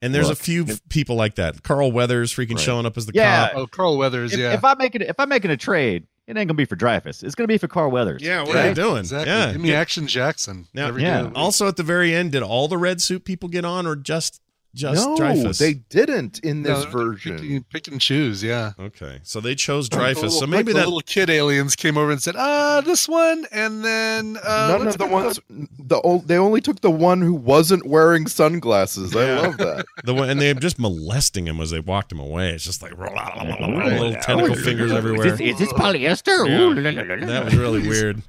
[0.02, 1.64] And there's Look, a few f- people like that.
[1.64, 2.60] Carl Weathers freaking Right.
[2.60, 3.48] showing up as the Yeah.
[3.50, 3.58] cop.
[3.58, 4.54] Oh, Carl Weathers, If, yeah.
[4.54, 7.24] if I'm making if I'm making a trade, it ain't gonna be for Dreyfuss.
[7.24, 8.22] It's gonna be for Carl Weathers.
[8.22, 8.98] Yeah, what Yeah, are you doing?
[9.00, 9.32] Exactly.
[9.32, 9.52] Yeah.
[9.54, 10.68] Give me Action Jackson.
[10.74, 11.18] Now- every day Yeah.
[11.20, 11.38] of the week.
[11.38, 14.42] Also, at the very end, did all the red suit people get on, or just
[14.76, 15.58] just no, Dreyfuss?
[15.58, 17.40] they didn't in this No, version.
[17.40, 18.74] Pick, pick and choose, yeah.
[18.80, 20.16] okay, so they chose Dreyfuss.
[20.16, 23.46] little- So maybe the that little kid aliens came over and said, "Ah, this one,"
[23.52, 25.40] and then uh, None of the pick ones.
[25.88, 29.16] The ol- they only took the one who wasn't wearing sunglasses.
[29.16, 29.86] I love that.
[30.04, 32.54] the one, and they're just molesting him as they walked him away.
[32.54, 35.28] It's just like little tentacle fingers everywhere.
[35.28, 36.48] Is this, is this polyester?
[36.48, 36.60] Yeah.
[36.60, 37.26] Ooh, la, la, la, la.
[37.28, 38.22] That was really weird.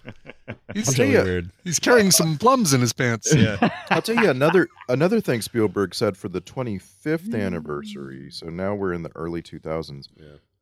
[0.75, 1.51] He's, I'll tell really you- weird.
[1.65, 3.35] he's carrying some plums in his pants.
[3.35, 3.57] Yeah,
[3.91, 8.31] I'll tell you another another thing Spielberg said for the 25th anniversary.
[8.31, 10.09] So now we're in the early 2000s.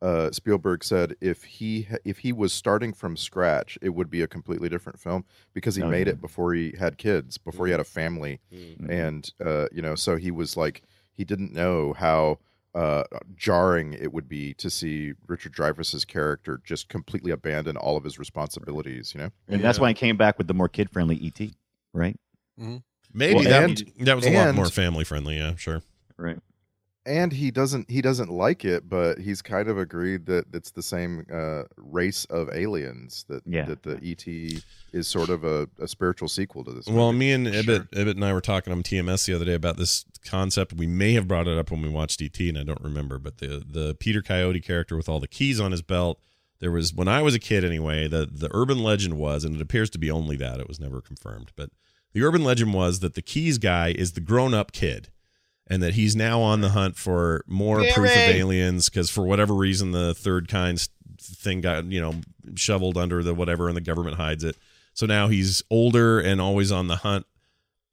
[0.03, 4.27] Uh, Spielberg said if he if he was starting from scratch, it would be a
[4.27, 5.25] completely different film
[5.55, 6.13] because he Oh, made yeah.
[6.15, 8.41] it before he had kids, before he had a family,
[8.89, 10.83] and uh, you know, so he was like
[11.13, 12.39] he didn't know how
[12.75, 13.05] uh,
[13.37, 18.19] jarring it would be to see Richard Dreyfuss's character just completely abandon all of his
[18.19, 19.13] responsibilities.
[19.15, 21.51] You know, And that's why he came back with the more kid friendly ET,
[21.93, 22.17] right?
[23.13, 25.37] maybe Well, that and- that was a lot more family friendly.
[25.37, 25.83] Yeah, sure.
[26.17, 26.39] Right.
[27.07, 30.83] And he doesn't he doesn't like it but he's kind of agreed that it's the
[30.83, 33.67] same uh, race of aliens that Yeah.
[33.67, 34.27] that the et
[34.93, 37.19] is sort of a, a spiritual sequel to this Well, movie.
[37.19, 38.03] me and Ibbott, Sure.
[38.03, 40.73] Ibbott and I were talking on TMS the other day about this concept.
[40.73, 43.19] We may have brought it up when we watched ET, and I don't remember.
[43.19, 46.19] But the the Peter Coyote character with all the keys on his belt.
[46.61, 48.09] There was when I was a kid anyway.
[48.09, 50.59] The the urban legend was, and it appears to be only that.
[50.61, 51.69] It was never confirmed, but
[52.15, 55.09] the urban legend was that the keys guy is the grown up kid.
[55.67, 59.55] And that he's now on the hunt for more proof of aliens because for whatever
[59.55, 60.87] reason the third kind
[61.19, 62.15] thing got you know
[62.55, 64.57] shoveled under the whatever and the government hides it.
[64.93, 67.25] So now he's older and always on the hunt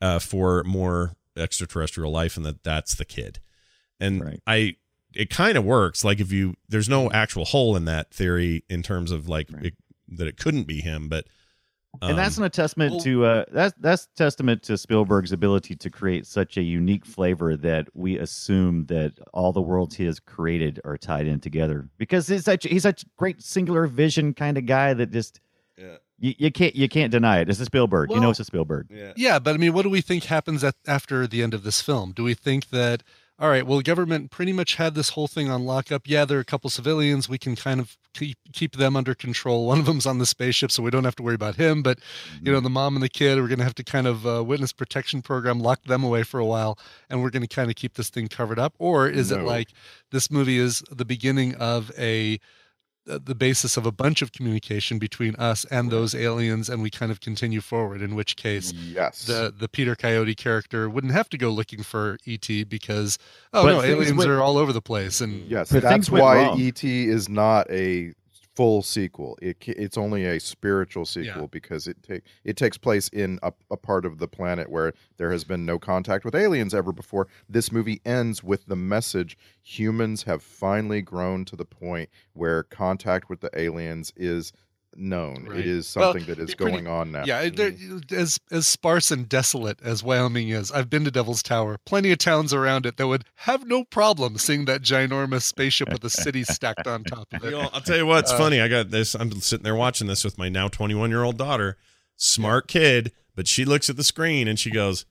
[0.02, 3.40] uh, for more extraterrestrial life, and that that's the kid.
[4.00, 4.42] And Right.
[4.46, 4.76] I,
[5.14, 6.04] it kind of works.
[6.04, 9.68] Like if you, there's no actual hole in that theory in terms of like Right.
[9.68, 9.74] it,
[10.10, 11.26] that it couldn't be him, but
[12.02, 15.90] and that's um, an testament well- to uh that's that's testament to Spielberg's ability to
[15.90, 20.80] create such a unique flavor that we assume that all the worlds he has created
[20.86, 24.66] are tied in together because he's such he's such a great singular vision kind of
[24.66, 25.40] guy that just
[25.78, 25.98] Yeah.
[26.20, 27.50] you, you can't you can't deny it.
[27.50, 28.10] It's a Spielberg.
[28.12, 28.88] you know it's a Spielberg.
[28.90, 29.14] yeah.
[29.16, 31.82] Yeah, but I mean, what do we think happens at, after the end of this
[31.82, 32.14] film?
[32.14, 33.04] Do we think that,
[33.42, 36.04] all right, well, the government pretty much had this whole thing on lockup.
[36.06, 37.28] Yeah, there are a couple civilians.
[37.28, 39.66] We can kind of keep, keep them under control.
[39.66, 41.82] One of them's on the spaceship, so we don't have to worry about him.
[41.82, 41.98] But,
[42.40, 44.44] you know, the mom and the kid, we're going to have to kind of uh,
[44.44, 46.78] witness protection program, lock them away for a while,
[47.10, 48.76] and we're going to kind of keep this thing covered up.
[48.78, 49.70] Or is it like
[50.12, 52.40] this movie is the beginning of a
[53.10, 56.90] Uh, the basis of a bunch of communication between us and those aliens and we
[56.92, 61.28] kind of continue forward in which case yes the the Peter Coyote character wouldn't have
[61.30, 63.18] to go looking for ET because
[63.54, 66.44] oh But no, aliens went- are all over the place and yes But that's why
[66.44, 66.62] wrong.
[66.62, 68.14] et is not a
[68.56, 71.48] full sequel it, it's only a spiritual sequel Yeah.
[71.52, 75.32] because it take it takes place in a, a part of the planet where there
[75.32, 80.24] has been no contact with aliens ever before this movie ends with the message humans
[80.24, 84.52] have finally grown to the point where contact with the aliens is
[84.96, 85.60] known Right.
[85.60, 87.76] it is Well, something that is it pretty- going on now yeah, they're-
[88.12, 91.78] as as sparse and desolate as Wyoming is, I've been to Devil's Tower.
[91.86, 96.04] Plenty of towns around it that would have no problem seeing that ginormous spaceship with
[96.04, 97.52] a city stacked on top of You it.
[97.52, 98.60] know, I'll tell you what's Uh, funny.
[98.60, 99.16] I got this.
[99.16, 101.78] I'm sitting there watching this with my now 21 year old daughter.
[102.18, 105.06] Smart kid, but she looks at the screen and she goes,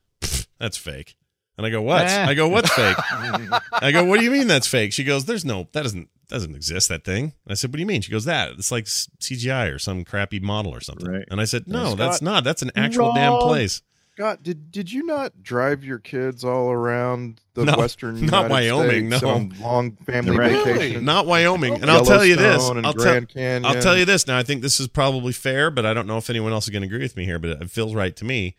[0.59, 1.17] "That's fake."
[1.57, 2.27] And I go, "What?" Ah.
[2.29, 2.97] I go, "What's fake?"
[3.73, 6.55] I go, "What do you mean that's fake?" She goes, "There's no that doesn't doesn't
[6.55, 9.73] exist that thing." I said, "What do you mean?" She goes, "That it's like CGI
[9.73, 11.25] or some crappy model or something." Right.
[11.31, 12.45] And I said, "No, Scott, that's not.
[12.45, 13.83] That's an actual damn place."
[14.15, 18.51] Scott, did did you not drive your kids all around the No, western not United
[18.51, 19.29] Wyoming, States no.
[19.31, 20.73] on long family Really?
[20.73, 21.05] vacation?
[21.07, 21.75] Not Wyoming.
[21.81, 22.69] And I'll tell you this.
[22.69, 23.65] And I'll, Canyon.
[23.65, 24.27] I'll tell you this.
[24.27, 26.71] Now, I think this is probably fair, but I don't know if anyone else is
[26.71, 28.57] going to agree with me here, but it feels right to me.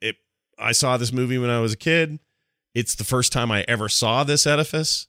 [0.00, 0.16] It.
[0.58, 2.18] I saw this movie when I was a kid.
[2.74, 5.07] It's the first time I ever saw this edifice.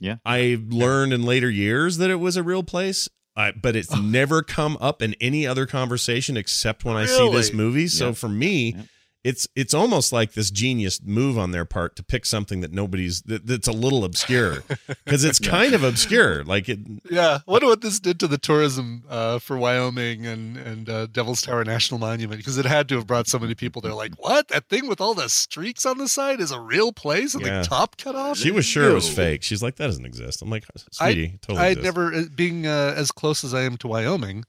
[0.00, 0.16] Yeah.
[0.24, 3.08] I learned in later years that it was a real place.
[3.36, 7.52] I, but it's never come up in any other conversation except when I see this
[7.52, 7.86] movie.
[7.86, 8.12] So Yeah.
[8.12, 8.82] for me, Yeah.
[9.22, 13.20] It's it's almost like this genius move on their part to pick something that nobody's
[13.22, 14.62] that, that's a little obscure
[15.04, 16.42] because it's kind of obscure.
[16.44, 16.78] Like it,
[17.10, 21.42] Yeah, wonder what this did to the tourism uh, for Wyoming and and uh, Devil's
[21.42, 23.82] Tower National Monument because it had to have brought so many people.
[23.82, 24.48] They're like, "What?
[24.48, 27.60] That thing with all the streaks on the side is a real place and Yeah.
[27.60, 29.42] the top cut off?" She was sure it was fake.
[29.42, 30.40] She's like, that doesn't exist.
[30.42, 33.88] I'm like, sweetie, totally I never, uh, being uh, as close as I am to
[33.88, 34.44] Wyoming,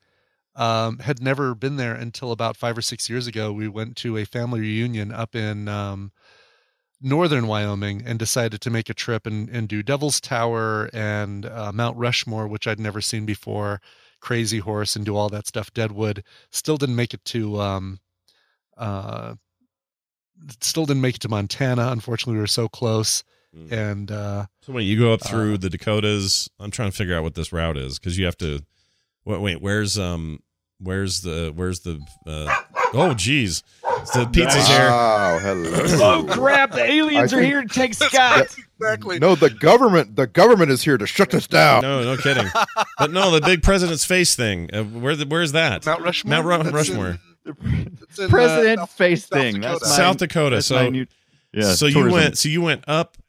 [0.56, 3.52] um, had never been there until about five or six years ago.
[3.54, 6.12] We went to a family reunion up in um,
[7.02, 11.72] northern Wyoming and decided to make a trip and, and do Devil's Tower and uh,
[11.74, 13.82] Mount Rushmore, which I'd never seen before,
[14.20, 15.74] Crazy Horse, and do all that stuff.
[15.74, 17.60] Deadwood still didn't make it to.
[17.60, 18.00] Um,
[18.78, 19.36] uh,
[20.60, 21.92] still didn't make it to Montana.
[21.92, 23.24] Unfortunately, we were so close.
[23.56, 23.72] Mm.
[23.72, 26.50] And uh, So wait, you go up through Uh, the Dakotas.
[26.60, 28.64] I'm trying to figure out what this route is because you have to.
[29.26, 30.42] Wait, wait, where's um,
[30.80, 32.00] where's the where's the?
[32.26, 32.54] Uh,
[32.94, 33.64] oh, geez,
[34.14, 34.90] the pizza's here.
[34.92, 36.26] Oh hello.
[36.28, 36.72] Oh crap!
[36.72, 38.56] The aliens I are here to take Scott.
[38.80, 39.20] exactly.
[39.20, 41.82] No, the government the government is here to shut us down.
[41.84, 42.48] No, no kidding.
[42.98, 44.70] But no, the big president's face thing.
[44.74, 45.86] Uh, where the where's that?
[45.86, 46.30] Mount Rushmore.
[46.32, 47.08] Mount Ru- That's Rushmore.
[47.10, 47.20] in-
[48.00, 49.54] that's in, uh, President South- face South thing.
[49.56, 49.80] Dakota.
[49.82, 50.56] That's my, South Dakota.
[50.58, 51.06] that's So my new,
[51.54, 51.74] yeah.
[51.74, 53.21] so you went so you went up and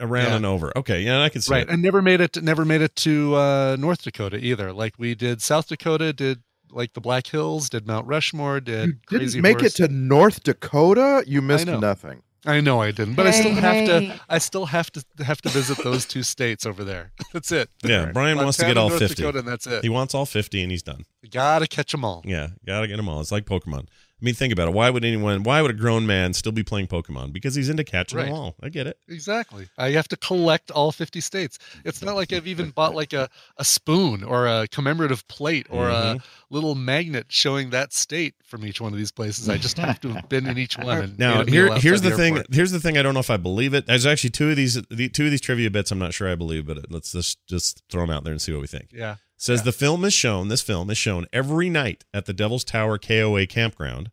[0.00, 0.36] around Yeah.
[0.36, 0.76] and over.
[0.76, 1.70] Okay, yeah, I can see right, it.
[1.70, 2.42] and never made it.
[2.42, 4.72] Never made it to uh, North Dakota either.
[4.72, 9.18] Like we did South Dakota, did like the Black Hills, did Mount Rushmore, did You
[9.18, 9.78] didn't make Horse.
[9.78, 11.24] it to North Dakota.
[11.26, 11.78] You missed know.
[11.78, 12.22] nothing.
[12.48, 14.06] I know I didn't, but I still Hey, have hey.
[14.08, 14.20] to.
[14.28, 17.10] I still have to have to visit those two states over there.
[17.32, 17.70] That's it.
[17.82, 19.14] Yeah, Brian wants to get Montana, all North 50.
[19.16, 19.82] Dakota, and that's it.
[19.82, 21.02] He wants all 50 and he's done.
[21.22, 22.22] You gotta catch them all.
[22.24, 23.20] Yeah, gotta get them all.
[23.20, 23.88] It's like Pokemon.
[24.18, 24.72] I mean, think about it.
[24.74, 25.42] Why would anyone?
[25.42, 27.34] Why would a grown man still be playing Pokemon?
[27.34, 28.24] Because he's into catching Right.
[28.26, 28.54] them all.
[28.62, 28.98] I get it.
[29.08, 29.68] Exactly.
[29.76, 31.58] I have to collect all 50 states.
[31.84, 35.88] It's not like I've even bought like a, a spoon or a commemorative plate or
[35.88, 36.16] Mhm.
[36.16, 39.50] a little magnet showing that state from each one of these places.
[39.50, 41.14] I just have to have been in each one.
[41.18, 42.42] Now here, here's the thing.
[42.50, 42.96] Here's the thing.
[42.96, 43.84] I don't know if I believe it.
[43.86, 44.80] There's actually two of these.
[44.88, 45.90] The, two of these trivia bits.
[45.92, 48.52] I'm not sure I believe, but let's just just throw them out there and see
[48.52, 48.88] what we think.
[48.94, 49.16] Yeah.
[49.36, 50.48] Says the film is shown.
[50.48, 54.10] This film is shown every night at the Devil's Tower KOA campground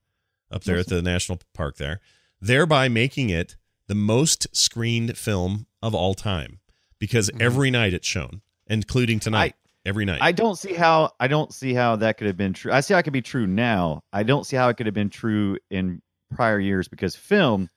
[0.52, 2.00] up there at the national park there,
[2.42, 3.56] thereby making it
[3.88, 6.60] the most screened film of all time
[7.00, 7.42] because Mhm.
[7.42, 9.56] every night it's shown, including tonight.
[9.86, 10.20] every night.
[10.22, 12.72] I don't see how I don't see how that could have been true.
[12.72, 14.02] I see how it could be true now.
[14.14, 16.02] I don't see how it could have been true in
[16.34, 17.70] prior years because film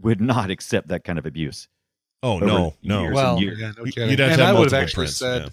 [0.00, 1.66] would not accept that kind of abuse.
[2.22, 3.10] oh no, no.
[3.10, 4.08] Well, yeah, no You'd kidding.
[4.10, 5.48] have to and have I would have actually prints, said, yeah.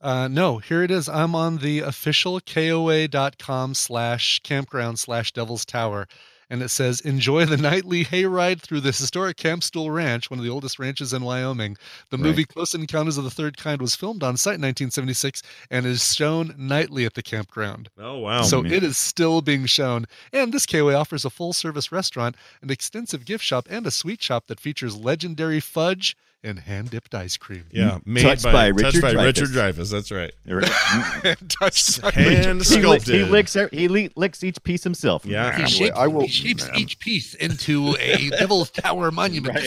[0.00, 1.08] Uh, no, here it is.
[1.08, 6.06] I'm on the official KOA.com slash campground slash Devil's Tower.
[6.52, 10.50] And it says, enjoy the nightly hayride through the historic Campstool Ranch, one of the
[10.50, 11.76] oldest ranches in Wyoming.
[12.10, 12.24] The Right.
[12.26, 16.12] movie Close Encounters of the Third Kind was filmed on site in 1976 and is
[16.12, 17.88] shown nightly at the campground.
[17.96, 18.42] Oh wow.
[18.42, 18.72] so man.
[18.72, 20.06] it is still being shown.
[20.32, 24.20] And this KOA offers a full service restaurant, an extensive gift shop, and a sweet
[24.20, 27.64] shop that features legendary fudge and hand dipped ice cream.
[27.70, 28.06] yeah, mm.
[28.06, 29.24] made Touched by, by touched Richard by Dreyfuss.
[29.24, 29.90] Richard Dreyfuss.
[29.90, 30.32] That's right.
[31.48, 33.14] touched by Hand he, sculpted.
[33.14, 35.24] he licks he licks each piece himself.
[35.26, 35.54] Yeah.
[35.56, 39.58] He He shapes, I will- he shapes each piece into a Devil's Tower monument.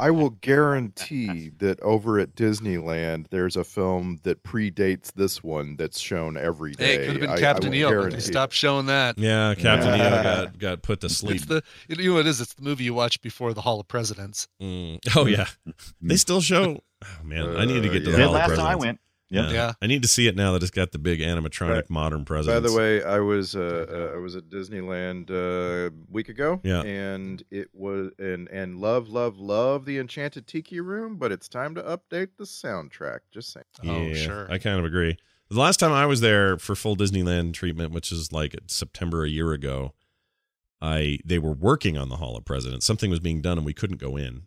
[0.00, 5.98] I will guarantee that over at Disneyland, there's a film that predates this one that's
[5.98, 6.84] shown every day.
[6.84, 8.86] Hey, it could have been I- I Captain will EO, but guarantee they stopped showing
[8.86, 9.18] that.
[9.18, 10.06] Yeah, Captain Yeah.
[10.08, 11.36] EO got got put to sleep.
[11.36, 12.40] It's the you know what it is.
[12.40, 14.48] It's the movie you watch before the Hall of Presidents.
[14.60, 14.98] Mm.
[15.16, 15.46] Oh yeah,
[16.00, 16.82] they still show.
[17.04, 18.16] Oh man, I need to get to Uh, the yeah.
[18.16, 18.84] Did Hall of last time I Presidents.
[18.84, 19.00] went.
[19.32, 19.50] Yeah.
[19.50, 19.72] Yeah.
[19.80, 22.54] I need to see it now that it's got the big animatronic By- modern presence.
[22.54, 26.60] By the way, I was uh, uh, I was at Disneyland uh, a week ago.
[26.62, 26.82] Yeah.
[26.82, 31.74] and it was and and love love love the Enchanted Tiki Room, but it's time
[31.76, 33.20] to update the soundtrack.
[33.32, 33.64] Just saying.
[33.82, 34.46] yeah, Oh, sure.
[34.52, 35.16] I kind of agree.
[35.48, 39.28] The last time I was there for full Disneyland treatment, which is like September a
[39.28, 39.92] year ago,
[40.80, 42.84] I they were working on the Hall of Presidents.
[42.86, 44.42] Something was being done and we couldn't go in,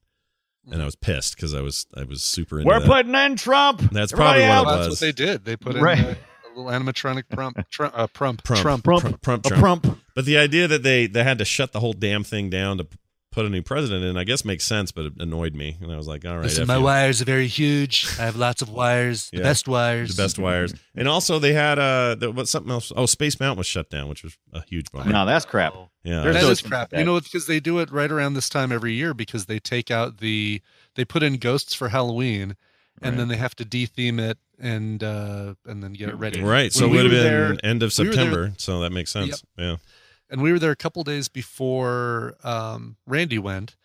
[0.72, 2.88] and I was pissed because I was I was super into We're that.
[2.88, 3.80] putting in Trump.
[3.92, 5.02] That's Everybody probably what it Well, that's was.
[5.02, 5.46] what they did.
[5.46, 6.00] They put in Right.
[6.00, 8.62] a, a little animatronic prump, tr- uh, prump, Prump.
[8.62, 8.84] Trump.
[8.84, 9.02] Prump.
[9.02, 9.84] Prump, Prump, A Trump.
[9.84, 9.98] prump.
[10.16, 12.86] But the idea that they they had to shut the whole damn thing down to
[12.86, 12.98] p-
[13.36, 14.16] put a new president in.
[14.18, 16.66] I guess makes sense, but it annoyed me, and I was like, all right, Listen,
[16.68, 16.84] my you.
[16.84, 18.08] wires are very huge.
[18.18, 19.44] I have lots of wires, the Yeah.
[19.44, 20.16] best wires.
[20.16, 22.92] the best wires, and also they had uh, the, what something else?
[22.96, 25.12] Oh, Space Mountain was shut down, which was a huge bummer.
[25.12, 25.74] No, that's crap.
[26.04, 26.92] Yeah, There's That always is crap.
[26.94, 27.04] You that.
[27.06, 30.20] know, because they do it right around this time every year because they take out
[30.20, 30.62] the
[30.96, 32.56] they put in ghosts for Halloween,
[33.02, 33.18] and Right.
[33.18, 36.42] then they have to de-theme it and uh and then get it ready.
[36.42, 36.72] right.
[36.72, 39.12] So When it would have been there- end of we there- September, so that makes
[39.12, 39.44] sense.
[39.58, 39.76] Yeah.
[40.30, 43.76] And we were there a couple days before um, Randy went,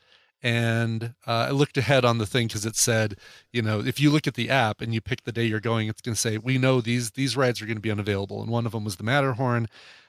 [0.42, 3.16] and uh, I looked ahead on the thing because it said,
[3.52, 5.88] you know, if you look at the app and you pick the day you're going,
[5.88, 8.50] it's going to say we know these these rides are going to be unavailable, and
[8.50, 9.68] one of them was the Matterhorn,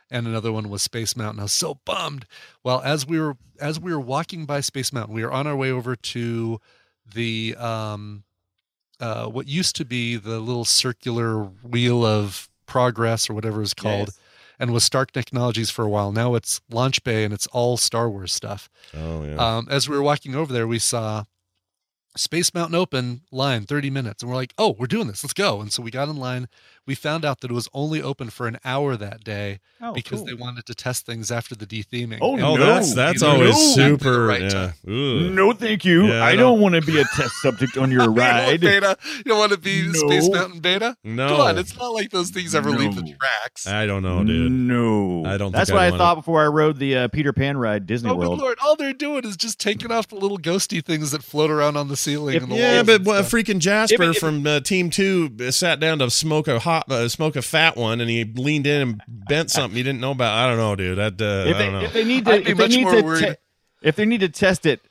[0.10, 1.40] and another one was Space Mountain.
[1.40, 2.26] I was so bummed.
[2.64, 5.56] Well, as we were as we were walking by Space Mountain, we were on our
[5.56, 6.62] way over to
[7.14, 8.24] the um,
[9.02, 14.08] uh, what used to be the little circular wheel of progress or whatever it's called
[14.08, 14.20] Yes.
[14.62, 16.12] And was Stark Technologies for a while.
[16.12, 18.70] Now it's Launch Bay and it's all Star Wars stuff.
[18.96, 19.36] Oh yeah.
[19.36, 21.24] Um, as we were walking over there, we saw
[22.16, 25.24] Space Mountain Open line 30 minutes, and we're like, oh, we're doing this.
[25.24, 25.62] Let's go.
[25.62, 26.48] And so we got in line.
[26.92, 30.20] We found out that it was only open for an hour that day Oh, because
[30.20, 30.26] cool.
[30.26, 32.18] they wanted to test things after the de-theming.
[32.22, 32.66] Oh, And oh, no.
[32.66, 33.84] that's that's always No.
[33.94, 34.26] At the super.
[34.26, 34.72] right yeah.
[34.86, 36.08] No, thank you.
[36.08, 38.16] Yeah, I I don't- don't want to be a test subject on your You don't
[38.18, 38.60] want ride.
[38.60, 38.98] beta?
[39.20, 40.98] You don't want to be Space Mountain Beta?
[41.06, 43.66] No, Come on, it's not like those things ever leave the tracks.
[43.68, 44.52] I don't know, dude.
[44.52, 47.08] No, I don't That's think what I'd I want thought before I rode the uh,
[47.08, 48.40] Peter Pan ride Disney Oh, good World.
[48.40, 48.58] lord!
[48.62, 51.88] All they're doing is just taking off the little ghosty things that float around on
[51.88, 54.46] the ceiling If- and the Yeah, walls but and what, freaking Jasper If if from
[54.46, 58.02] uh, Team Two uh, sat down to smoke a hot, uh, smoke a fat one,
[58.02, 60.34] and he leaned in and bent something you didn't know about.
[60.34, 60.98] I don't know, dude.
[60.98, 61.82] That uh, if, I they, don't know.
[61.82, 63.36] if they need to, if they need to, te-
[63.82, 64.82] if they need to test it,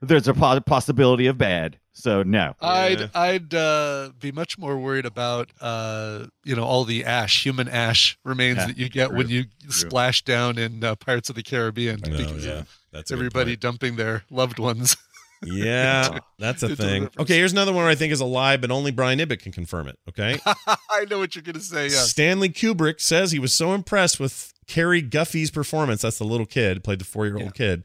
[0.00, 1.78] there's a possibility of bad.
[1.92, 2.54] So no.
[2.60, 3.06] I'd Yeah.
[3.14, 8.18] I'd uh, be much more worried about uh, you know all the ash, human ash
[8.24, 11.42] remains Yeah, that you get when true, you splash down in uh, Pirates of the
[11.42, 12.62] Caribbean No, because yeah,
[12.92, 14.96] that's everybody dumping their loved ones.
[15.44, 17.08] Yeah, that's a thing.
[17.18, 19.52] Okay, here's another one where I think is a lie, but only Brian Ibbott can
[19.52, 19.98] confirm it.
[20.08, 21.84] Okay, I know what you're gonna say.
[21.84, 21.98] Yeah.
[21.98, 26.02] Stanley Kubrick says he was so impressed with Cary Guffey's performance.
[26.02, 27.50] That's the little kid, played the four year old Yeah.
[27.52, 27.84] kid,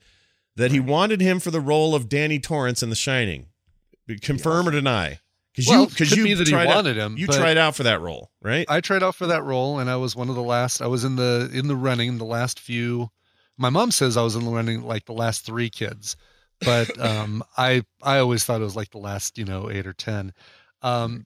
[0.56, 3.48] that he wanted him for the role of Danny Torrance in The Shining.
[4.22, 5.20] Confirm or deny?
[5.52, 7.84] Because Well, you because you be that he tried out- him, You tried out for
[7.84, 8.66] that role, right?
[8.70, 10.82] I tried out for that role, and I was one of the last.
[10.82, 13.10] I was in the in the running the last few.
[13.58, 16.18] My mom says I was in the running like the last three kids,
[16.62, 19.94] but um, I I always thought it was like the last you know eight or
[19.94, 20.34] ten.
[20.82, 21.26] Um,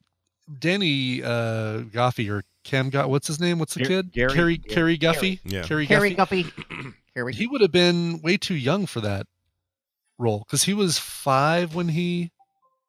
[0.58, 3.58] Danny uh, Goffey or Cam Got what's his name?
[3.58, 4.12] What's the Gar- kid?
[4.12, 5.40] Gary- Cary Gary- Cary Guffey.
[5.44, 5.62] Yeah.
[5.62, 6.44] Cary Harry Guffey.
[6.44, 6.94] Guffey.
[7.14, 7.32] Harry.
[7.34, 9.26] He would have been way too young for that
[10.18, 12.30] role because he was five when he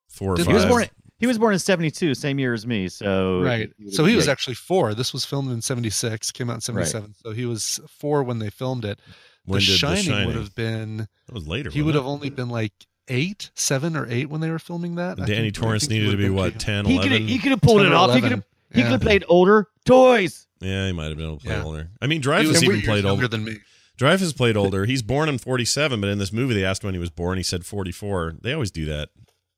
[0.10, 0.48] Four or five.
[0.48, 0.86] He was born.
[1.20, 2.90] He was born in '72, same year as me.
[2.90, 3.72] So right.
[3.80, 4.94] would've So he been- was actually four.
[4.96, 7.14] This was filmed in '76, came out in '77.
[7.24, 9.00] So he was four when they filmed it.
[9.46, 10.98] When the did Shining, The Shining would have been.
[10.98, 11.70] That was later.
[11.70, 12.74] He would have only been like
[13.08, 15.20] eight, seven or eight when they were filming that.
[15.20, 17.28] I Danny think- Torrance needed to be what too- 10, He could 11?
[17.28, 18.14] he could have pulled it or off.
[18.16, 18.86] He could have he Yeah.
[18.86, 20.48] could have played older toys.
[20.62, 21.64] Yeah, he might have been able to play Yeah.
[21.64, 21.90] older.
[22.02, 23.28] I mean, He Dreyfuss even played older.
[23.28, 23.58] than me.
[24.00, 24.86] Dreyfuss played older.
[24.86, 27.38] He's born in 47, but in this movie they asked when he was born.
[27.38, 28.36] He said 44.
[28.42, 29.10] They always do that.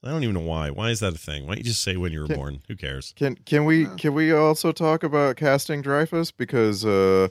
[0.03, 0.69] I don't even know why.
[0.69, 1.43] Why is that a thing?
[1.43, 2.59] Why don't you just say when you were Can- born?
[2.67, 3.13] Who cares?
[3.15, 7.27] Can can we can we also talk about casting Dreyfuss because uh,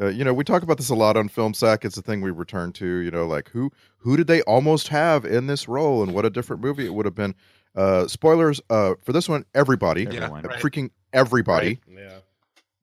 [0.00, 1.84] uh you know we talk about this a lot on Film Sack.
[1.84, 2.86] It's a thing we return to.
[2.86, 6.30] You know, like who who did they almost have in this role, and what a
[6.30, 7.34] different movie it would have been.
[7.74, 10.44] Uh, spoilers uh, for this one, everybody, Yeah, right.
[10.60, 11.80] freaking everybody.
[11.90, 12.18] Yeah.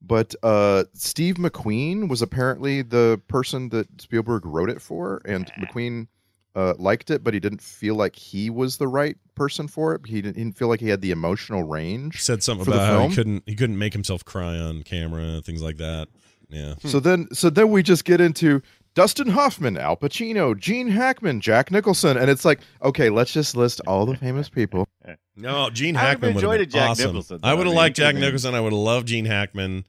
[0.02, 6.08] But uh, Steve McQueen was apparently the person that Spielberg wrote it for, and McQueen
[6.56, 10.00] uh, liked it, but he didn't feel like he was the right person for it.
[10.06, 12.20] He didn't, he didn't feel like he had the emotional He range.
[12.22, 15.40] said something For the about how he couldn't he couldn't make himself cry on camera,
[15.44, 16.08] things like that.
[16.50, 16.74] Yeah.
[16.84, 18.62] So then, so then we just get into
[18.94, 23.80] Dustin Hoffman, Al Pacino, Gene Hackman, Jack Nicholson, and it's like, okay, let's just list
[23.86, 24.86] all the famous people.
[25.36, 27.06] No, Gene Hackman would have enjoyed been Jack awesome.
[27.06, 27.56] Nicholson, I though.
[27.56, 28.54] would I have mean, liked Jack Nicholson.
[28.54, 29.86] I would have loved Gene Hackman.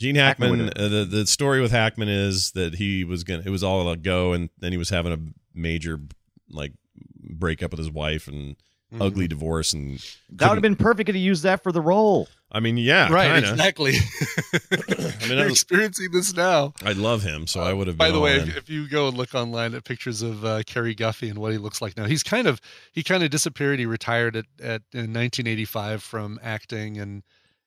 [0.00, 0.82] Gene Hackman Hackman.
[0.82, 3.42] Uh, the the story with Hackman is that he was gonna.
[3.44, 5.18] It was all a go, and then he was having a
[5.52, 6.00] major
[6.48, 6.72] like
[7.20, 8.56] breakup with his wife and
[8.94, 9.02] Mm-hmm.
[9.02, 9.98] ugly divorce, and
[10.30, 12.28] That would have been perfect to use that for the role.
[12.52, 13.50] I mean, yeah, right, kinda.
[13.50, 13.94] exactly.
[15.20, 16.74] I mean, I'm experiencing this now.
[16.84, 17.96] I love him, so I would have.
[17.96, 20.94] By the way, if, if you go and look online at pictures of uh, Cary
[20.94, 22.60] Guffey and what he looks like now, he's kind of
[22.92, 23.80] he kind of disappeared.
[23.80, 27.24] He retired at, at in 1985 from acting and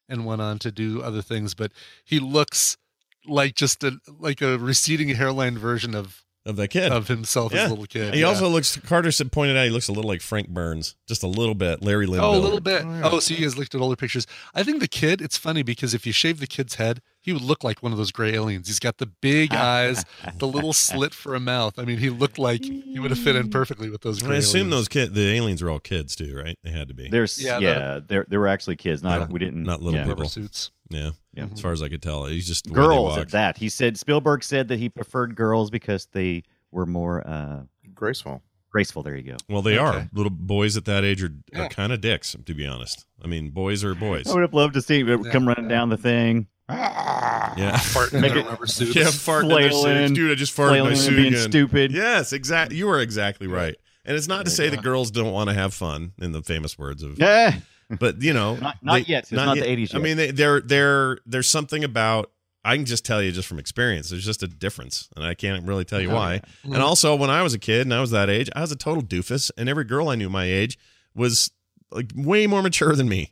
[0.07, 1.53] and went on to do other things.
[1.53, 1.73] But
[2.05, 2.77] he looks
[3.25, 6.91] like just a like a receding hairline version of of that kid.
[6.91, 7.63] of himself Yeah.
[7.63, 8.13] as a little kid.
[8.13, 8.25] he yeah.
[8.27, 8.77] also looks.
[8.77, 11.81] Carter said pointed out he looks a little like Frank Burns, just a little bit.
[11.83, 12.25] Larry Linville.
[12.33, 12.83] Oh, a little bit.
[12.85, 14.25] Oh, oh, so you guys looked at older pictures.
[14.55, 17.41] I think the kid, it's funny because if you shave the kid's head, he would
[17.41, 18.67] look like one of those gray aliens.
[18.67, 20.05] He's got the big eyes,
[20.37, 21.77] the little slit for a mouth.
[21.77, 24.59] I mean, he looked like he would have fit in perfectly with those I assume
[24.67, 24.71] aliens.
[24.71, 26.57] those kid, the aliens are all kids too, right?
[26.63, 27.09] They had to be.
[27.09, 29.03] There's Yeah, yeah, the- there there were actually kids.
[29.03, 30.05] Not Yeah, we didn't not little yeah.
[30.05, 30.21] people.
[30.23, 30.71] rubber suits.
[30.89, 31.47] yeah, Yeah.
[31.53, 33.19] as far as I could tell, he's just the girls walk.
[33.19, 33.57] at that.
[33.57, 37.63] He said Spielberg said that he preferred girls because they were more uh,
[37.93, 38.41] Graceful.
[38.69, 39.03] graceful.
[39.03, 39.37] There you go.
[39.49, 42.65] Well, they are little boys at that age are, are kind of dicks, to be
[42.65, 43.05] honest.
[43.21, 44.27] I mean, boys are boys.
[44.29, 45.31] I would have loved to see him Yeah.
[45.31, 46.47] come running down the thing.
[46.69, 48.95] Yeah, Farting in Make their it- rubber suits.
[48.95, 50.11] yeah, farting in their Flailing, suits.
[50.19, 50.31] dude.
[50.31, 51.49] I just farted in Flailing my and suit being again.
[51.51, 51.91] stupid.
[51.91, 52.77] Yes, exactly.
[52.77, 53.75] You are exactly right.
[54.05, 56.77] And it's not to say that girls don't want to have fun, in the famous
[56.77, 57.55] words of Yeah.
[57.99, 59.23] but you know, Not- not yet.
[59.23, 62.31] It's not the 80s I mean, they, they're they're there's something about
[62.65, 64.09] I can just tell you just from experience.
[64.09, 66.41] There's just a difference, and I can't really tell you Oh, why.
[66.65, 68.75] And also, when I was a kid and I was that age, I was a
[68.75, 70.77] total doofus, and every girl I knew my age
[71.15, 71.49] was
[71.91, 73.31] like way more mature than me.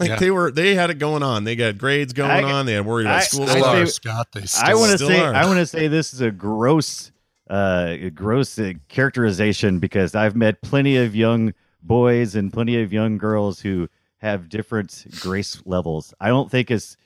[0.00, 0.16] Like Yeah.
[0.16, 1.44] they were, they had it going on.
[1.44, 2.66] They got grades going I- on.
[2.66, 3.76] They had worried about I- school I Still stuff.
[3.76, 4.28] are, Scott.
[4.32, 5.34] They I still want to still say are.
[5.34, 7.10] I want to say this is a gross
[7.50, 13.16] uh gross uh, characterization because I've met plenty of young boys and plenty of young
[13.18, 13.88] girls who
[14.18, 16.12] have different grace levels.
[16.20, 16.96] I don't think it's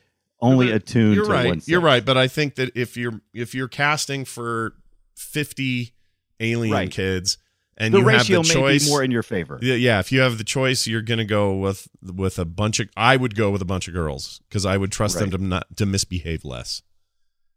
[0.40, 1.46] only You're- attuned You're to right.
[1.46, 1.60] one.
[1.66, 2.04] You're right.
[2.04, 4.72] But I think that if you're if you're casting for
[5.14, 5.92] fifty
[6.40, 6.90] alien Right.
[6.90, 7.38] kids
[7.76, 9.58] and The you ratio have the may choice, be more in your favor.
[9.62, 9.98] Yeah, yeah.
[10.00, 12.88] If you have the choice, you're gonna go with with a bunch of.
[12.96, 15.76] I would go with a bunch of girls because I would trust them to not
[15.76, 16.82] to misbehave less.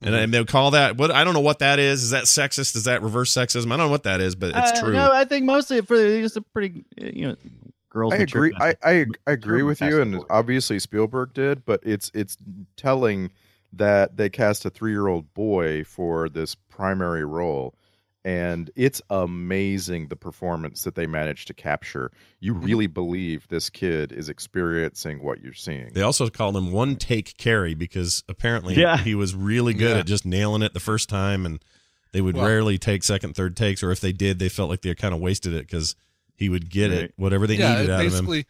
[0.02, 0.24] And, Mm-hmm.
[0.24, 2.04] and they'll call that what I don't know what that is.
[2.04, 2.76] Is that sexist?
[2.76, 3.68] Is that reverse sexism?
[3.68, 4.94] I don't know what that is, but it's Uh, true.
[4.94, 7.36] No, I think mostly for it's a pretty you know
[7.90, 8.14] girls.
[8.14, 8.54] I agree.
[8.60, 8.76] I.
[8.84, 10.28] I I agree with you, and faster.
[10.32, 12.38] obviously Spielberg did, but it's it's
[12.76, 13.32] telling
[13.74, 17.74] that they cast a three year old boy for this primary role,
[18.26, 22.12] and it's amazing the performance that they managed to capture.
[22.42, 22.66] You Mm-hmm.
[22.66, 25.92] really believe this kid is experiencing what you're seeing.
[25.94, 28.98] They also called him one take Cary because apparently Yeah.
[28.98, 30.00] he was really good Yeah.
[30.00, 31.64] at just nailing it the first time, and
[32.14, 34.82] they would Well- rarely take second, third takes, or if they did, they felt like
[34.82, 35.96] they kind of wasted it because
[36.36, 37.02] he would get Right.
[37.04, 38.44] it whatever they yeah, needed out of him.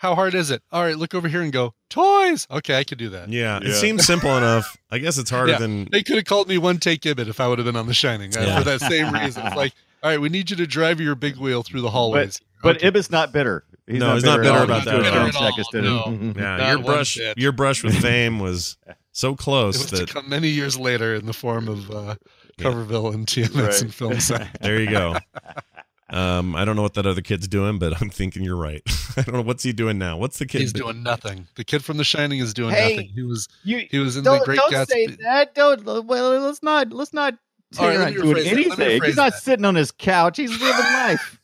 [0.00, 0.62] Basically, how hard is it?
[0.72, 2.46] All right, look over here and go toys.
[2.50, 3.28] Okay, I could do that.
[3.28, 4.76] Yeah, it seems simple enough.
[4.90, 5.58] I guess it's harder Yeah.
[5.58, 7.86] than They could have called me one take Gibbet if I would have been on
[7.86, 8.58] The Shining uh, Yeah.
[8.58, 9.46] for that same reason.
[9.46, 9.72] It's like,
[10.02, 12.40] all right, we need you to drive your big wheel through the hallways.
[12.62, 12.88] But Okay.
[12.88, 13.64] Ibis not bitter.
[13.86, 15.26] He's No, not he's not bitter, bitter about He's that doing at all.
[15.26, 16.70] own check instead of- yeah.
[16.74, 17.38] Your brush, bit.
[17.38, 18.76] your brush with fame was
[19.12, 22.14] so it close was to that come many years later in the form of uh,
[22.58, 22.66] Yeah.
[22.66, 23.80] Coverville and TMS Right.
[23.82, 24.58] and Film Sack.
[24.60, 25.16] there you go.
[26.12, 28.82] Um, I don't know what that other kid's doing, but I'm thinking you're right.
[29.16, 30.16] I don't know what's he doing now.
[30.16, 30.60] What's the kid?
[30.60, 31.46] He's doing nothing.
[31.56, 33.08] The kid from The Shining is doing Hey, nothing.
[33.14, 35.54] He was You he was in the don't Great don't say that.
[35.54, 35.84] Don't.
[35.84, 36.92] Well, let's not.
[36.92, 37.34] Let's not.
[37.78, 38.44] All right, He's let not doing rephrase that.
[38.70, 39.02] Let me anything.
[39.04, 39.42] He's not that.
[39.42, 40.36] sitting on his couch.
[40.38, 41.36] He's living life.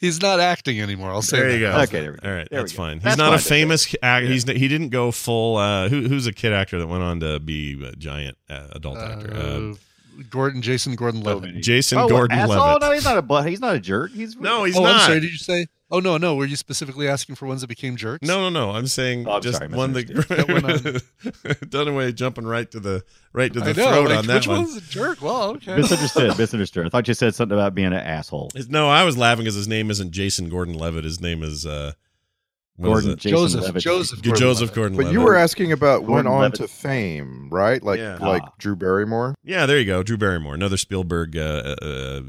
[0.00, 1.10] He's not acting anymore.
[1.10, 1.72] I'll say There you that.
[1.76, 1.82] go.
[1.82, 2.28] Okay, there we go.
[2.28, 2.76] All right, There that's go.
[2.76, 2.96] fine.
[2.96, 4.26] He's That's not a famous actor.
[4.26, 5.56] He's he didn't go full.
[5.56, 8.98] Uh, who, who's a kid actor that went on to be a giant uh, adult
[8.98, 9.32] actor?
[9.34, 9.74] Uh, Uh,
[10.30, 11.62] Gordon, Jason Gordon-Levitt.
[11.62, 12.56] Jason oh, Gordon-Levitt.
[12.56, 12.78] asshole?
[12.80, 13.48] No, he's not a butt.
[13.48, 14.10] He's not a jerk.
[14.12, 14.94] He's No, he's oh, not.
[14.94, 15.20] I'm sorry.
[15.20, 15.66] Did you say?
[15.90, 16.34] Oh no, no.
[16.36, 18.26] Were you specifically asking for ones that became jerks?
[18.26, 18.70] No, no, no.
[18.76, 23.02] I'm saying Oh, I'm just sorry, one That that Dunaway jumping right to the
[23.32, 23.90] right to the know.
[23.90, 24.58] throat like, on that which one.
[24.64, 25.22] one's a jerk?
[25.22, 25.76] Well, okay.
[25.76, 26.36] misunderstood.
[26.38, 26.86] misunderstood.
[26.86, 28.50] I thought you said something about being an asshole.
[28.54, 31.04] His- No, I was laughing because his name isn't Jason Gordon-Levitt.
[31.04, 32.07] His name is uh, what is
[32.80, 33.16] Gordon?
[33.16, 33.62] Jason Joseph.
[33.62, 33.82] Levitt.
[33.82, 34.22] Joseph.
[34.22, 34.74] Joseph Gordon-Levitt.
[34.74, 35.06] Gordon-Levitt.
[35.06, 36.60] But you were asking about went on Levitt.
[36.60, 37.82] to fame, right?
[37.82, 38.18] Like Yeah.
[38.20, 38.52] like Ah.
[38.58, 39.34] Drew Barrymore.
[39.44, 40.02] Yeah, there you go.
[40.02, 42.20] Drew Barrymore, another Spielberg uh, uh, uh,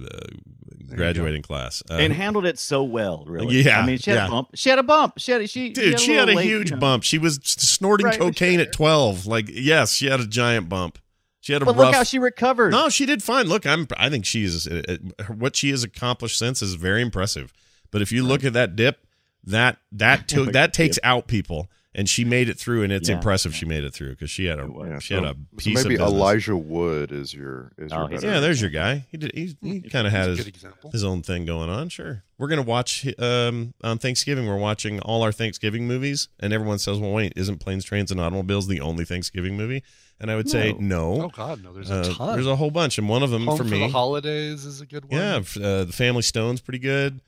[0.96, 1.84] graduating class.
[1.90, 3.24] Uh, and handled it so well.
[3.28, 3.62] Really.
[3.62, 4.28] Yeah, I mean, she had yeah.
[4.28, 4.50] a bump.
[4.56, 5.14] She had a bump.
[5.18, 5.50] She had.
[5.50, 5.70] She.
[5.70, 6.80] dude, she had a little late, huge you know.
[6.82, 7.04] bump.
[7.04, 9.26] She was snorting Right, cocaine at 12.
[9.28, 10.98] Like, yes, she had a giant bump.
[11.42, 11.86] She had a But rough.
[11.88, 12.72] look how she recovered.
[12.72, 13.48] no, she did fine.
[13.48, 13.88] Look, I'm.
[13.98, 17.54] I think she's uh, uh, what she has accomplished since is very impressive.
[17.92, 19.06] But if you look at that dip,
[19.46, 23.16] that that took that takes out people, and she made it through, and it's Yeah.
[23.16, 25.58] impressive she made it through because she had a Yeah, she so- had a so
[25.58, 26.02] piece maybe of.
[26.02, 29.06] Elijah Wood is your is your Oh, he's- better Yeah, there's your guy.
[29.10, 29.32] He did.
[29.34, 30.50] He, he kind of had his
[30.92, 31.90] his own thing going on.
[31.90, 34.46] Sure, we're gonna watch um, on Thanksgiving.
[34.46, 38.20] We're watching all our Thanksgiving movies, and everyone says, "Well, wait, isn't Planes, Trains, and
[38.20, 39.84] Automobiles the only Thanksgiving movie?"
[40.22, 41.22] And I would say, no.
[41.22, 41.72] Oh God, no.
[41.72, 42.34] There's a Uh, ton.
[42.34, 44.82] there's a whole bunch, and one of them Home for for me, the holidays is
[44.82, 45.18] a good one.
[45.18, 45.36] yeah,
[45.66, 47.22] uh, the Family Stone's pretty good.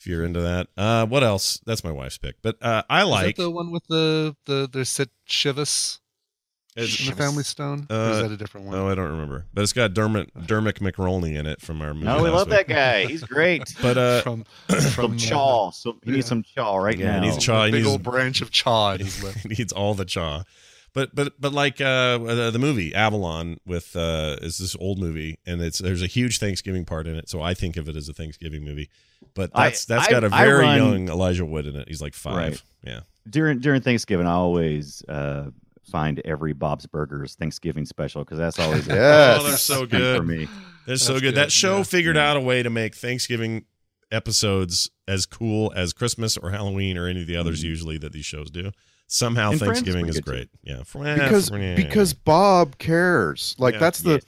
[0.00, 1.60] If you're into that, uh, what else?
[1.66, 4.66] That's my wife's pick, but uh, I Is like that the one with the the
[4.72, 5.98] the sit Shivas
[6.74, 7.86] It's- in the Family Stone?
[7.90, 8.76] or Uh, is that a different one?
[8.76, 12.06] Oh, I don't remember, but it's got Dermot Dermot McRolney in it from our movie.
[12.06, 12.66] No, we love week.
[12.66, 13.04] that guy.
[13.06, 13.74] He's great.
[13.82, 14.44] But uh, from
[14.94, 15.70] from uh, chaw.
[15.70, 17.20] So he needs some chaw right Yeah, now.
[17.22, 17.66] he needs chaw.
[17.66, 19.34] He big needs- old branch of chaw in his lip.
[19.36, 20.44] he needs all the chaw.
[20.94, 25.38] But but but like uh the, the movie Avalon with uh is this old movie
[25.46, 28.08] and it's there's a huge Thanksgiving part in it, so I think of it as
[28.08, 28.88] a Thanksgiving movie.
[29.34, 31.88] But I- that's that's I- got a I very run- young Elijah Wood in it.
[31.88, 32.34] He's like five.
[32.36, 32.62] Right.
[32.84, 33.00] Yeah.
[33.28, 35.50] during during Thanksgiving, I always uh,
[35.90, 39.40] find every Bob's Burgers Thanksgiving special because that's always a Yes.
[39.40, 40.16] Oh, they're so good.
[40.18, 40.48] for me.
[40.86, 41.22] They're so good.
[41.22, 41.82] good, That show yeah.
[41.84, 42.30] figured Yeah.
[42.30, 43.64] out a way to make Thanksgiving
[44.10, 48.24] episodes as cool as Christmas or Halloween or any of the others usually that these
[48.26, 48.72] shows do.
[49.06, 50.30] Somehow And Thanksgiving is good, too.
[50.30, 50.48] great.
[50.62, 50.78] Yeah.
[51.14, 53.56] because because Bob cares.
[53.58, 53.80] Like Yeah.
[53.80, 54.18] that's the Yeah.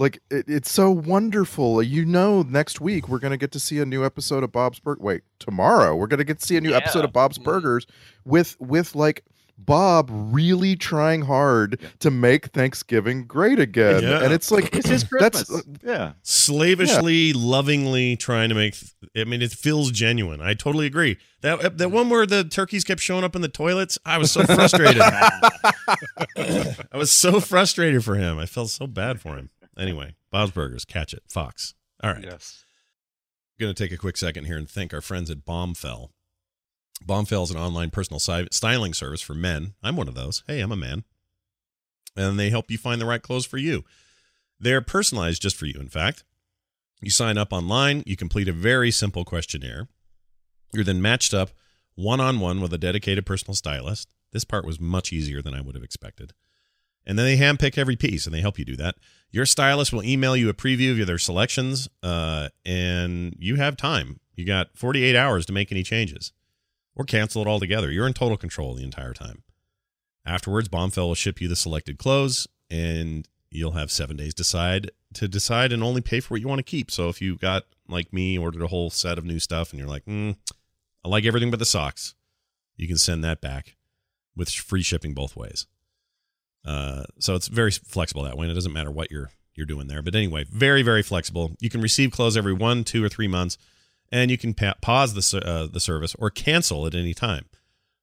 [0.00, 1.82] Like it, it's so wonderful.
[1.82, 5.02] You know, next week we're gonna get to see a new episode of Bob's Burger.
[5.02, 7.44] Wait, tomorrow we're gonna get to see a new episode of Bob's mm-hmm.
[7.44, 7.86] Burgers
[8.24, 9.24] with with like
[9.58, 14.02] Bob really trying hard to make Thanksgiving great again.
[14.02, 14.22] Yeah.
[14.22, 15.50] And it's like It's his that's Christmas.
[15.50, 16.12] Uh, yeah.
[16.22, 18.76] slavishly, lovingly trying to make.
[19.14, 20.40] I mean, it feels genuine.
[20.40, 21.18] I totally agree.
[21.42, 24.32] That uh, that one where the turkeys kept showing up in the toilets, I was
[24.32, 25.02] so frustrated.
[25.02, 28.38] I was so frustrated for him.
[28.38, 29.50] I felt so bad for him.
[29.78, 31.74] Anyway, Bob's Burgers, catch it, Fox.
[32.02, 32.64] All right, Yes.
[33.58, 36.10] going to take a quick second here and thank our friends at Bombfell.
[37.04, 39.74] Bombfell is an online personal styling service for men.
[39.82, 40.42] I'm one of those.
[40.46, 41.04] Hey, I'm a man.
[42.16, 43.84] And they help you find the right clothes for you.
[44.58, 46.24] They're personalized just for you, in fact.
[47.00, 49.88] You sign up online, you complete a very simple questionnaire.
[50.74, 51.50] You're then matched up
[51.94, 54.08] one on one with a dedicated personal stylist.
[54.32, 56.32] This part was much easier than I would have expected.
[57.06, 58.96] And then they handpick every piece and they help you do that.
[59.30, 64.18] Your stylist will email you a preview of their selections, uh, and you have time.
[64.34, 66.32] You got 48 hours to make any changes
[66.96, 67.90] or cancel it altogether.
[67.90, 69.44] You're in total control the entire time.
[70.26, 75.28] Afterwards, Bombfell will ship you the selected clothes, and you'll have seven days decide to
[75.28, 76.90] decide and only pay for what you want to keep.
[76.90, 79.88] So if you got like me ordered a whole set of new stuff and you're
[79.88, 80.36] like, mm,
[81.04, 82.14] I like everything but the socks,
[82.76, 83.76] you can send that back
[84.36, 85.66] with free shipping both ways.
[86.64, 89.88] Uh, so it's very flexible that way, and it doesn't matter what you're you're doing
[89.88, 90.02] there.
[90.02, 91.56] But anyway, very very flexible.
[91.60, 93.58] You can receive clothes every one, two, or three months,
[94.12, 97.46] and you can pa- pause the uh, the service or cancel at any time.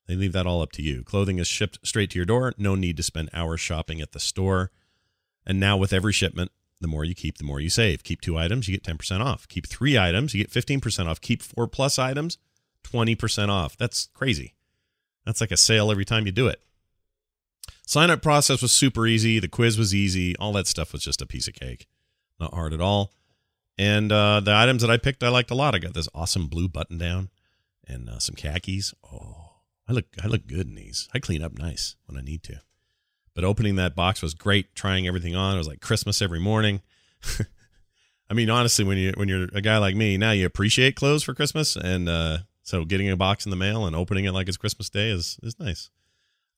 [0.07, 1.03] They leave that all up to you.
[1.03, 2.53] Clothing is shipped straight to your door.
[2.57, 4.71] No need to spend hours shopping at the store.
[5.45, 8.03] And now with every shipment, the more you keep, the more you save.
[8.03, 9.47] Keep two items, you get 10% off.
[9.47, 11.21] Keep three items, you get 15% off.
[11.21, 12.37] Keep four plus items,
[12.83, 13.77] 20% off.
[13.77, 14.53] That's crazy.
[15.25, 16.61] That's like a sale every time you do it.
[17.87, 19.39] Sign up process was super easy.
[19.39, 20.35] The quiz was easy.
[20.35, 21.87] All that stuff was just a piece of cake.
[22.37, 23.13] Not hard at all.
[23.77, 25.73] And uh, the items that I picked, I liked a lot.
[25.73, 27.29] I got this awesome blue button down
[27.87, 28.93] and uh, some khakis.
[29.09, 29.53] Oh,
[29.87, 31.07] I look I look good in these.
[31.13, 32.59] I clean up nice when I need to.
[33.33, 34.75] But opening that box was great.
[34.75, 36.81] Trying everything on, it was like Christmas every morning.
[38.29, 41.23] I mean, honestly, when you when you're a guy like me, now you appreciate clothes
[41.23, 44.49] for Christmas, and uh, so getting a box in the mail and opening it like
[44.49, 45.89] it's Christmas Day is is nice.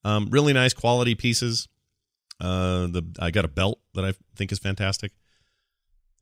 [0.03, 1.67] Um, really nice quality pieces.
[2.39, 5.11] Uh, the I got a belt that I think is fantastic.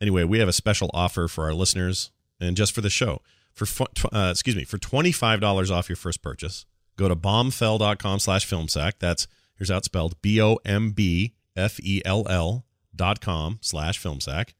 [0.02, 3.22] Anyway, we have a special offer for our listeners, and just for the show,
[3.54, 3.68] for
[4.12, 6.66] uh, excuse me, for twenty five dollars off your first purchase,
[6.98, 8.94] go to bombfell.com slash filmsack.
[9.00, 12.66] That's here's how it's spelled: B O M B F E L L
[12.96, 14.54] dot com slash filmsack.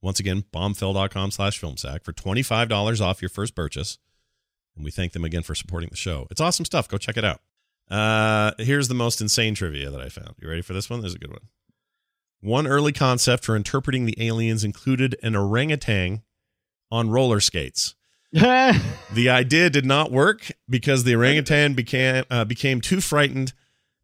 [0.00, 3.98] Once again, bombfell.com slash filmsack for twenty five dollars off your first purchase.
[4.74, 6.26] And we thank them again for supporting the show.
[6.30, 6.88] It's awesome stuff.
[6.88, 7.40] Go check it out.
[7.90, 10.34] Uh, here's the most insane trivia that I found.
[10.40, 11.00] You ready for this one?
[11.00, 11.48] There's a good one.
[12.40, 16.22] One early concept for interpreting the aliens included an orangutan
[16.90, 17.94] on roller skates.
[19.12, 23.52] The idea did not work because the orangutan became uh, became too frightened,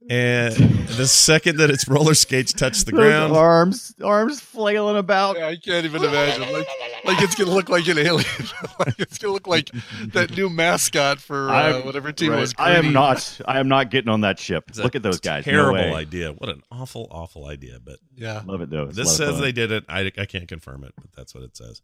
[0.09, 5.37] and the second that its roller skates touch the Those ground, arms, arms flailing about.
[5.39, 6.43] Yeah, I can't even imagine.
[6.53, 6.67] Like,
[7.05, 8.25] like it's gonna look like an alien.
[8.79, 9.71] like it's gonna look like
[10.13, 12.41] that new mascot for uh, whatever team Right.
[12.41, 12.55] was.
[12.59, 13.41] I am not.
[13.47, 14.65] I am not getting on that ship.
[14.69, 15.45] It's Look at those guys.
[15.45, 15.93] Terrible way.
[15.95, 16.33] idea.
[16.33, 17.79] What an awful, awful idea.
[17.85, 18.43] But Yeah.
[18.47, 18.85] Love it though.
[18.85, 19.85] It's this says they did it.
[19.89, 21.83] I, I can't confirm it, but that's what it says.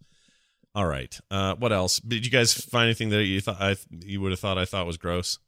[0.74, 1.16] All right.
[1.30, 2.00] Uh, what else?
[2.00, 4.86] Did you guys find anything that you thought I you would have thought I thought
[4.86, 5.38] was gross?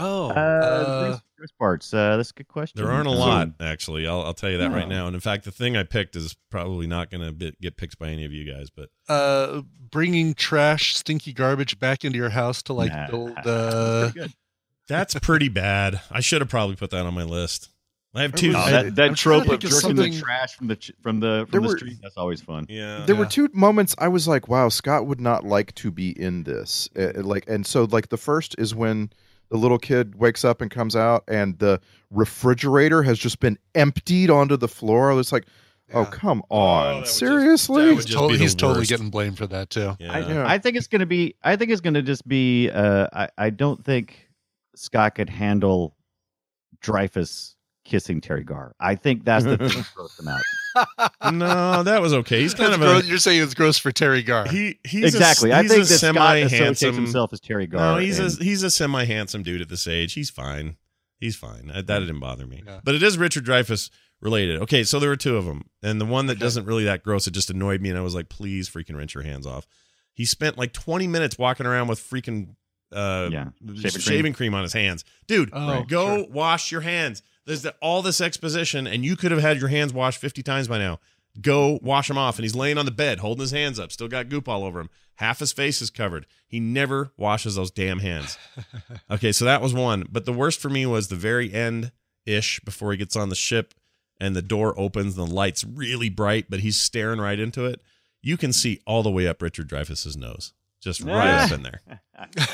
[0.00, 0.30] Oh.
[0.30, 1.94] Uh, uh, gross- gross parts.
[1.94, 2.82] Uh, that's a good question.
[2.82, 4.06] There aren't a lot, actually.
[4.06, 5.06] I'll, I'll tell you that right now.
[5.06, 8.08] And in fact, the thing I picked is probably not going to get picked by
[8.08, 8.68] any of you guys.
[8.70, 13.08] But uh, bringing trash, stinky garbage back into your house to like Nah.
[13.10, 13.32] build.
[13.44, 14.32] Uh, Pretty good.
[14.88, 16.00] that's pretty bad.
[16.10, 17.68] I should have probably put that on my list.
[18.12, 18.48] I have two.
[18.48, 21.20] was- Oh, I- that that trope of think of jerking the trash from the from
[21.20, 21.98] the There from the were- street.
[22.02, 22.66] That's always fun.
[22.68, 23.04] yeah.
[23.06, 26.42] There were two moments I was like, "Wow, Scott would not like to be in
[26.42, 29.10] this." Uh, like, and so like the first is when
[29.50, 31.80] the little kid wakes up and comes out, and the
[32.10, 35.18] refrigerator has just been emptied onto the floor.
[35.18, 35.46] It's like,
[35.92, 36.10] "Oh, Yeah.
[36.10, 38.86] come Oh, that on, would just- seriously?" that he's just totally, be the he's totally
[38.86, 39.96] getting blamed for that too.
[39.98, 40.12] Yeah.
[40.12, 40.44] I, Yeah.
[40.46, 41.34] I think it's gonna be.
[41.42, 42.70] I think it's gonna just be.
[42.70, 44.28] Uh, I I don't think
[44.76, 45.96] Scott could handle
[46.82, 47.54] Dreyfuss
[47.90, 48.74] kissing Teri Garr.
[48.80, 51.32] I think that's the thing that grossed them out.
[51.34, 52.40] no, that was okay.
[52.40, 53.04] He's kind That's of gross.
[53.04, 54.46] a You're saying it's gross for Teri Garr.
[54.48, 54.78] he.
[54.84, 55.50] He's exactly.
[55.50, 56.94] A, I he's think a semi associates handsome.
[56.94, 57.94] himself as Teri Garr.
[57.96, 60.14] No, he's and- a he's a semi handsome dude at this age.
[60.14, 60.76] He's fine.
[61.18, 61.66] He's fine.
[61.74, 62.62] That didn't bother me.
[62.66, 62.80] Yeah.
[62.82, 63.90] But it is Richard Dreyfuss
[64.22, 64.62] related.
[64.62, 67.26] Okay, so there were two of them, and the one that doesn't really that gross.
[67.26, 69.66] It just annoyed me, and I was like, please, freaking wrench your hands off.
[70.14, 72.54] He spent like 20 minutes walking around with freaking
[72.92, 74.54] uh, Yeah, shaving, shaving cream.
[74.54, 75.50] on his hands, dude.
[75.52, 76.26] Oh, go sure.
[76.30, 77.22] wash your hands.
[77.50, 80.68] There's the, all this exposition, and you could have had your hands washed 50 times
[80.68, 81.00] by now.
[81.40, 84.06] Go wash them off, and he's laying on the bed, holding his hands up, still
[84.06, 84.88] got goop all over him.
[85.16, 86.26] Half his face is covered.
[86.46, 88.38] He never washes those damn hands.
[89.10, 90.06] Okay, so that was one.
[90.08, 91.90] But the worst for me was the very end
[92.24, 93.74] ish before he gets on the ship
[94.20, 97.82] and the door opens and the light's really bright, but he's staring right into it.
[98.22, 101.80] You can see all the way up Richard Dreyfuss's nose, just right up in there.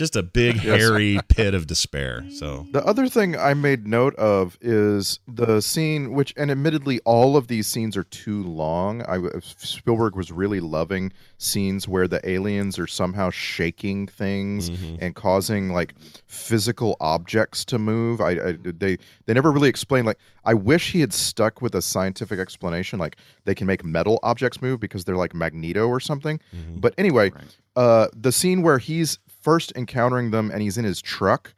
[0.00, 2.24] Just a big, hairy pit of despair.
[2.30, 7.36] So, The other thing I made note of is the scene, which, and admittedly, all
[7.36, 9.02] of these scenes are too long.
[9.02, 9.18] I
[9.58, 14.96] Spielberg was really loving scenes where the aliens are somehow shaking things Mhm.
[15.02, 15.92] and causing like
[16.26, 18.22] physical objects to move.
[18.22, 18.96] I, I they
[19.26, 20.06] they never really explained.
[20.06, 24.18] Like, I wish he had stuck with a scientific explanation, like they can make metal
[24.22, 26.40] objects move because they're like Magneto or something.
[26.56, 26.80] mhm.
[26.80, 27.56] But anyway, Right.
[27.76, 31.54] uh, the scene where he's first encountering them and he's in his truck,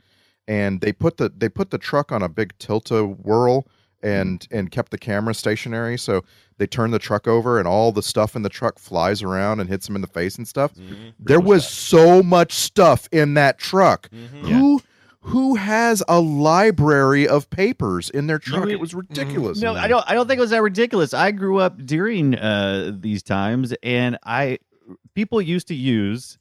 [0.48, 3.66] and they put the they put the truck on a big Tilt-A-Whirl
[4.02, 5.96] and and kept the camera stationary.
[5.98, 6.24] So
[6.58, 9.68] they turn the truck over and all the stuff in the truck flies around and
[9.68, 10.72] hits him in the face and stuff.
[11.18, 14.08] There was so much stuff in that truck.
[14.10, 14.48] Mhm.
[14.48, 14.82] Who
[15.26, 18.68] who has a library of papers in their truck?
[18.68, 19.60] It was ridiculous.
[19.60, 20.04] No, I don't.
[20.08, 21.14] I don't think it was that ridiculous.
[21.14, 24.58] I grew up during uh, these times, and I
[25.14, 26.38] people used to use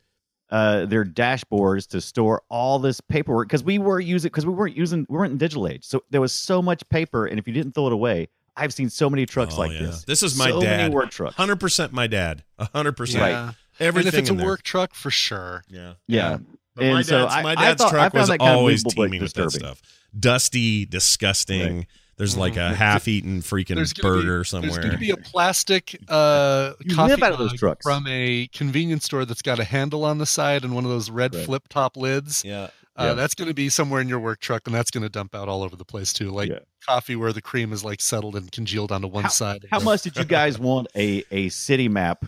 [0.52, 4.76] uh, their dashboards to store all this paperwork because we were using because we weren't
[4.76, 7.54] using we weren't in digital age, so there was so much paper, and if you
[7.54, 8.28] didn't throw it away,
[8.58, 9.80] I've seen so many trucks Oh, like yeah.
[9.80, 10.04] this.
[10.04, 10.78] This is my so dad.
[10.78, 11.36] Many work trucks.
[11.36, 12.44] Hundred percent, my dad.
[12.60, 13.24] hundred percent.
[13.24, 13.52] Yeah.
[13.80, 15.64] Everything and if it's a work truck, for sure.
[15.70, 15.94] Yeah.
[16.08, 16.38] Yeah.
[16.76, 18.52] But And my so dad's, I- my I dad's thought- truck found was that kind
[18.52, 19.82] of always teeming with that stuff.
[20.20, 21.88] Dusty, disgusting.
[22.18, 24.80] There's like a half-eaten freaking There's gonna be- burger There's somewhere.
[24.80, 27.84] going to be a plastic uh, You coffee live out of those trucks.
[27.84, 31.10] from a convenience store that's got a handle on the side and one of those
[31.10, 31.46] red Right.
[31.46, 32.44] flip top lids.
[32.46, 32.68] yeah.
[32.98, 33.14] Uh, Yeah.
[33.14, 35.48] That's going to be somewhere in your work truck, and that's going to dump out
[35.48, 36.30] all over the place too.
[36.30, 36.60] Like Yeah.
[36.86, 39.66] coffee where the cream is like settled and congealed onto one side.
[39.72, 42.26] How much did you guys want a a city map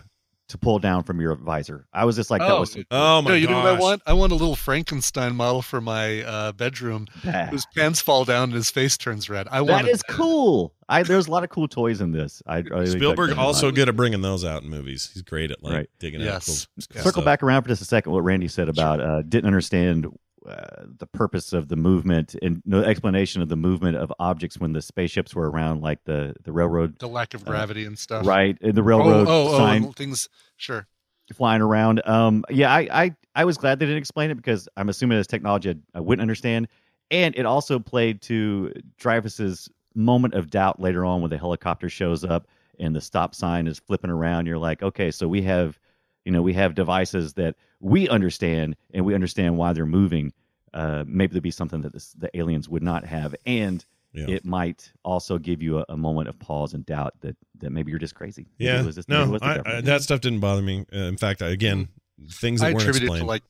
[0.48, 1.86] to pull down from your visor?
[1.92, 4.02] I was just like, that Oh, was Oh my no, you know what I want?
[4.06, 7.06] I want a little Frankenstein model for my uh, bedroom.
[7.24, 7.48] bad.
[7.50, 9.48] Whose pants fall down and his face turns red.
[9.50, 10.74] I want is cool.
[10.88, 12.42] I there's a lot of cool toys in this.
[12.46, 15.10] I, I Spielberg that also good at bringing those out in movies.
[15.14, 15.90] He's great at like Right.
[15.98, 16.34] digging Yes.
[16.34, 16.44] out
[16.76, 17.24] cool, cool circle stuff.
[17.24, 18.12] back around for just a second.
[18.12, 20.06] What Randy said about uh, didn't understand
[20.48, 24.72] uh, the purpose of the movement and no explanation of the movement of objects when
[24.72, 28.26] the spaceships were around, like the the railroad, the lack of gravity and stuff.
[28.26, 28.56] right?
[28.60, 30.28] And the Oh, railroad oh, oh, sign and things.
[30.56, 30.86] Sure.
[31.32, 32.06] flying around.
[32.06, 35.26] Um, yeah, I, I I was glad they didn't explain it because I'm assuming it's
[35.26, 36.68] technology I, I wouldn't understand,
[37.10, 42.24] and it also played to Dreyfuss's moment of doubt later on when the helicopter shows
[42.24, 42.46] up
[42.80, 44.46] and the stop sign is flipping around.
[44.46, 45.78] You're like, okay, so we have,
[46.24, 50.32] you know, we have devices that we understand and we understand why they're moving.
[50.72, 54.26] Uh, maybe there'd be something that this, the aliens would not have, and Yeah.
[54.28, 57.90] it might also give you a, a moment of pause and doubt that that maybe
[57.90, 58.46] you're just crazy.
[58.58, 58.80] Yeah.
[58.80, 60.84] it was just- maybe it no, was I, I, that stuff didn't bother me.
[60.92, 61.88] Uh, in fact, I, again,
[62.30, 63.22] things that I weren't attribute it explained.
[63.22, 63.42] to like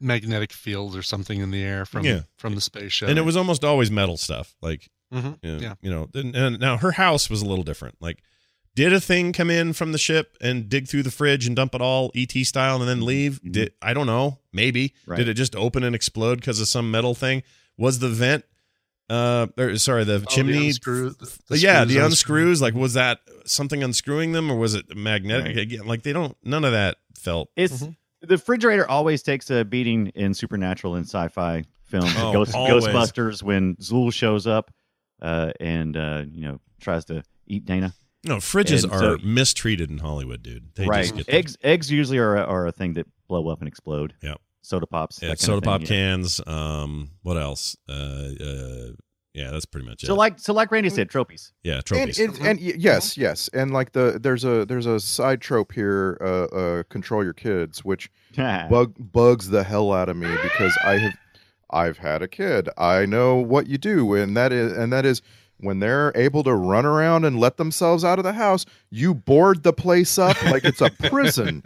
[0.00, 2.22] magnetic fields or something in the air from Yeah.
[2.36, 3.08] from the spaceship.
[3.08, 4.54] and it was almost always metal stuff.
[4.60, 5.38] Like, Mhm.
[5.42, 5.74] you know, Yeah.
[5.82, 7.96] you know and, and now her house was a little different.
[8.00, 8.22] Like,
[8.76, 11.74] did a thing come in from the ship and dig through the fridge and dump
[11.74, 13.40] it all ET style and then leave?
[13.42, 13.52] Mhm.
[13.52, 14.38] Did I don't know.
[14.52, 15.16] Maybe Right.
[15.16, 17.42] did it just open and explode because of some metal thing?
[17.76, 18.44] Was the vent?
[19.10, 20.68] Uh, or, sorry, the Oh, the chimney.
[20.68, 22.04] unscrew- the- the yeah, screws the unscrew.
[22.04, 22.62] unscrews.
[22.62, 25.46] Like, was that something unscrewing them, or was it magnetic?
[25.48, 25.58] Right.
[25.58, 26.34] Again, like they don't.
[26.42, 27.50] None of that felt.
[27.54, 27.96] It's Mhm.
[28.22, 32.12] the refrigerator always takes a beating in supernatural and sci-fi films.
[32.16, 32.52] Oh, Ghost.
[32.52, 34.72] Ghostbusters when Zuul shows up
[35.20, 37.92] uh, and uh, you know tries to eat Dana.
[38.24, 40.74] No, fridges And are so- mistreated in Hollywood, dude.
[40.74, 41.02] They right.
[41.02, 44.14] just get the- Eggs eggs usually are are a thing that blow up and explode.
[44.22, 44.40] Yep.
[44.62, 45.20] Soda pops.
[45.22, 45.86] Yeah, soda of thing, pop yeah.
[45.86, 46.40] cans.
[46.46, 47.76] Um, what else?
[47.86, 48.92] Uh, uh,
[49.34, 50.06] yeah, that's pretty much it.
[50.06, 51.52] So like so like Randy said, trophies.
[51.64, 55.72] yeah, and, and, and yes, yes, and like the there's a there's a side trope
[55.72, 56.16] here.
[56.20, 60.98] Uh, uh, control your kids, which bug bugs the hell out of me because I
[60.98, 61.14] have
[61.70, 62.68] I've had a kid.
[62.78, 65.20] I know what you do, and that is and that is
[65.58, 69.62] when they're able to run around and let themselves out of the house, you board
[69.62, 71.62] the place up like it's a prison.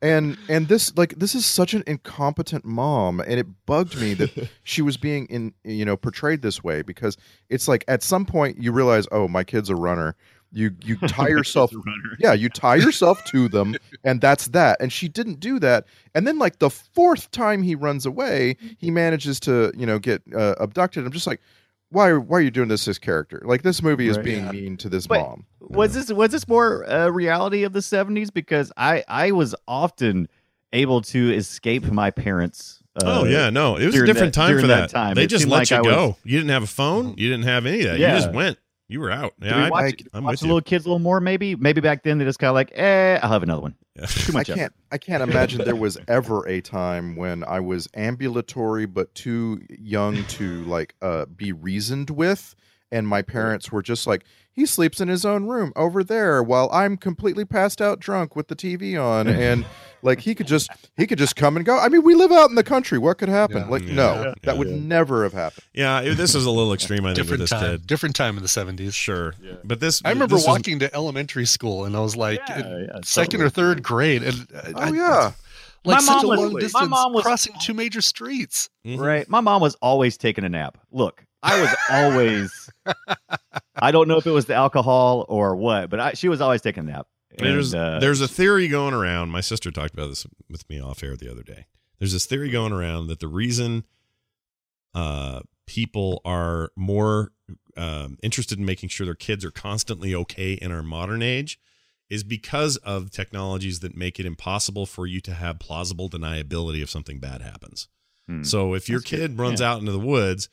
[0.00, 4.48] And and this like this is such an incompetent mom, and it bugged me that
[4.62, 7.16] she was being in you know portrayed this way because
[7.48, 10.16] it's like at some point you realize, oh, my kid's a runner.
[10.52, 11.72] You you tie yourself
[12.20, 13.74] yeah, you tie yourself to them,
[14.04, 14.80] and that's that.
[14.80, 15.86] And she didn't do that.
[16.14, 20.22] And then, like the fourth time he runs away, he manages to, you know, get
[20.34, 21.04] uh, abducted.
[21.04, 21.40] I'm just like,
[21.94, 22.08] why?
[22.10, 22.84] Are, why are you doing this?
[22.84, 24.24] This character, like this movie is Right.
[24.24, 24.52] being Yeah.
[24.52, 25.46] mean to this But- mom.
[25.60, 30.28] was this was this more uh, reality of the 70s because i i was often
[30.74, 34.60] able to escape my parents uh, oh yeah, no, it was a different that- time
[34.60, 34.90] for that.
[34.90, 35.14] that time.
[35.14, 36.16] They It just let like you I was- go.
[36.22, 37.14] You didn't have a phone.
[37.16, 37.98] You didn't have any of that.
[37.98, 38.14] Yeah.
[38.14, 38.56] You just went.
[38.88, 39.32] You were out.
[39.40, 40.52] Yeah, we I, watch, I'm watch with the you.
[40.52, 43.18] little kids a little more maybe maybe back then they just kind of like eh
[43.22, 44.04] i'll have another one Yeah.
[44.06, 44.58] too I much effort.
[44.58, 44.72] can't.
[44.92, 50.22] I can't imagine there was ever a time when I was ambulatory but too young
[50.24, 52.54] to like uh, be reasoned with,
[52.94, 56.68] and my parents were just like, "He sleeps in his own room over there, while
[56.72, 59.64] I'm completely passed out drunk with the TV on, and
[60.02, 61.78] like he could just he could just come and go.
[61.78, 62.98] I mean, we live out in the country.
[62.98, 63.58] What could happen?
[63.58, 63.68] Yeah.
[63.68, 63.94] like, Yeah.
[63.94, 64.34] no, Yeah.
[64.44, 64.76] that would Yeah.
[64.76, 65.64] never have happened.
[65.72, 67.04] Yeah, this is a little extreme.
[67.04, 67.62] I think different this time.
[67.78, 67.86] kid.
[67.86, 68.94] Different time in the seventies.
[68.94, 69.34] Sure,
[69.64, 70.00] but this.
[70.04, 73.00] I remember this is- walking to elementary school, and I was like Yeah, in yeah,
[73.04, 73.46] second totally.
[73.46, 75.32] or third grade, and Oh I- yeah,
[75.84, 78.68] like My such mom a was- long my mom was- crossing two major streets.
[78.86, 78.98] Mhm.
[78.98, 82.70] right my mom was always taking a nap look i was always
[83.76, 86.60] i don't know if it was the alcohol or what but I, she was always
[86.62, 87.06] taking a nap
[87.38, 89.30] There's uh, there's a theory going around.
[89.30, 91.66] My sister talked about this with me off air the other day.
[91.98, 93.84] There's this theory going around that the reason
[94.94, 97.32] uh, people are more
[97.76, 101.58] um, interested in making sure their kids are constantly okay in our modern age
[102.08, 106.90] is because of technologies that make it impossible for you to have plausible deniability if
[106.90, 107.88] something bad happens.
[108.28, 108.42] hmm.
[108.44, 109.20] So if your That's good.
[109.30, 109.72] kid runs Yeah.
[109.72, 110.48] out into the woods,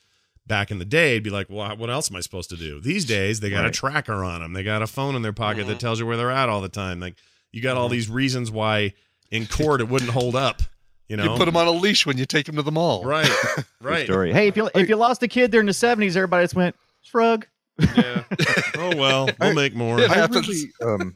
[0.47, 2.79] back in the day, it'd be like, well, what else am I supposed to do?
[2.81, 4.53] These days, they got a tracker on them.
[4.53, 6.69] They got a phone in their pocket that tells you where they're at all the
[6.69, 6.99] time.
[6.99, 7.15] Like
[7.51, 7.93] you got all Mm-hmm.
[7.93, 8.93] these reasons why
[9.29, 10.61] in court it wouldn't hold up.
[11.07, 13.03] You know, You put them on a leash when you take them to the mall.
[13.03, 13.29] right,
[13.81, 14.05] right.
[14.05, 16.73] story hey if you if you lost a kid during the 70s everybody just went
[17.01, 17.45] shrug
[17.97, 18.23] Yeah.
[18.77, 19.99] Oh well, we'll make more.
[19.99, 20.47] It I happens.
[20.47, 21.15] really, um,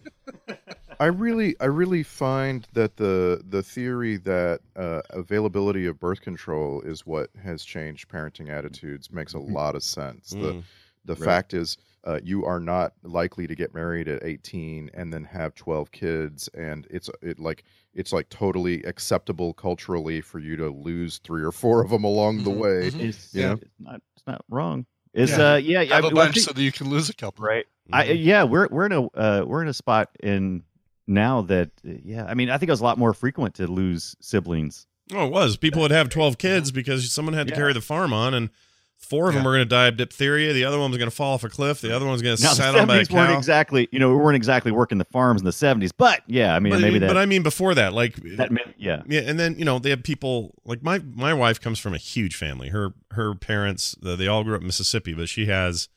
[0.99, 6.81] I really, I really find that the the theory that uh, availability of birth control
[6.81, 10.29] is what has changed parenting attitudes makes a lot of sense.
[10.31, 10.63] The Mm.
[11.05, 11.23] the Right.
[11.23, 15.53] fact is, uh, you are not likely to get married at 18 and then have
[15.53, 17.63] 12 kids, and it's it like
[17.93, 22.43] it's like totally acceptable culturally for you to lose three or four of them along
[22.43, 22.87] the Mhm, way.
[23.07, 23.53] it's, Yeah.
[23.53, 25.53] it's not it's not wrong it's Yeah.
[25.53, 27.13] uh yeah Have I, a well, I bunch think- so that you can lose a
[27.13, 27.45] couple.
[27.45, 28.23] right I, Mhm.
[28.25, 30.63] yeah, we're we're in a uh, we're in a spot in
[31.07, 33.67] now that uh, yeah, I mean, I think it was a lot more frequent to
[33.67, 34.87] lose siblings.
[35.13, 35.55] Oh, it was.
[35.57, 37.57] People would have 12 kids because someone had to Yeah.
[37.59, 38.49] carry the farm on, and
[38.97, 39.47] four of them Yeah.
[39.49, 40.51] were going to die of diphtheria.
[40.53, 41.79] The other one was going to fall off a cliff.
[41.81, 43.37] The other one was going to sat on by a seventies weren't cow.
[43.37, 46.59] exactly you know we weren't exactly working the farms in the seventies, but yeah, I
[46.59, 49.39] mean but, maybe that but I mean before that, like that meant yeah yeah, and
[49.39, 52.69] then you know they have people like my my wife comes from a huge family.
[52.69, 55.87] Her her parents uh, they all grew up in Mississippi, but she has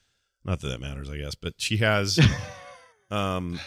[0.44, 2.18] not that that matters, I guess, but she has
[3.10, 3.58] um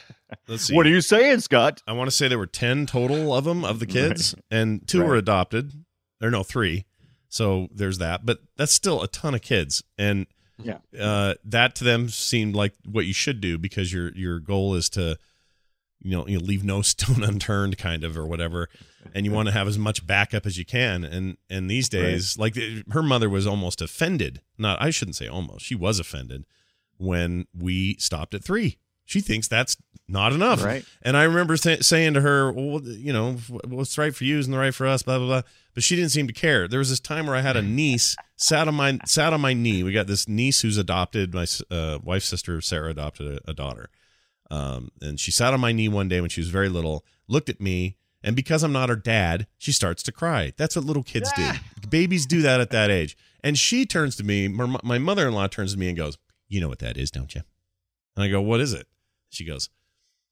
[0.47, 0.75] let's see.
[0.75, 1.81] What are you saying, Scott?
[1.87, 5.03] I want to say there were 10 total of them of the kids and two
[5.03, 5.19] were Right.
[5.19, 5.71] adopted.
[6.21, 6.85] Or no, 3.
[7.29, 10.27] So there's that, but that's still a ton of kids and
[10.63, 10.77] Yeah.
[10.99, 14.89] uh that to them seemed like what you should do because your your goal is
[14.89, 15.17] to
[16.03, 18.69] you know, you leave no stone unturned kind of or whatever
[19.15, 22.37] and you want to have as much backup as you can and and these days
[22.37, 22.55] like
[22.91, 24.41] her mother was almost offended.
[24.59, 25.65] Not I shouldn't say almost.
[25.65, 26.45] She was offended
[26.97, 28.77] when we stopped at 3.
[29.05, 30.63] She thinks that's not enough.
[30.63, 30.85] Right.
[31.01, 33.33] And I remember say, saying to her, well, you know,
[33.65, 35.41] what's right for you isn't the right for us, blah, blah, blah.
[35.73, 36.67] But she didn't seem to care.
[36.67, 39.53] There was this time where I had a niece sat on my sat on my
[39.53, 39.83] knee.
[39.83, 41.33] We got this niece who's adopted.
[41.33, 43.89] My uh, wife's sister, Sarah, adopted a, a daughter.
[44.49, 47.47] Um, and she sat on my knee one day when she was very little, looked
[47.47, 50.51] at me, and because I'm not her dad, she starts to cry.
[50.57, 51.49] That's what little kids do.
[51.89, 53.15] Babies do that at that age.
[53.43, 56.17] And she turns to me, my my mother-in-law turns to me and goes,
[56.49, 57.41] "You know what that is, don't you?"
[58.15, 58.87] And I go, "What is it?"
[59.29, 59.69] She goes,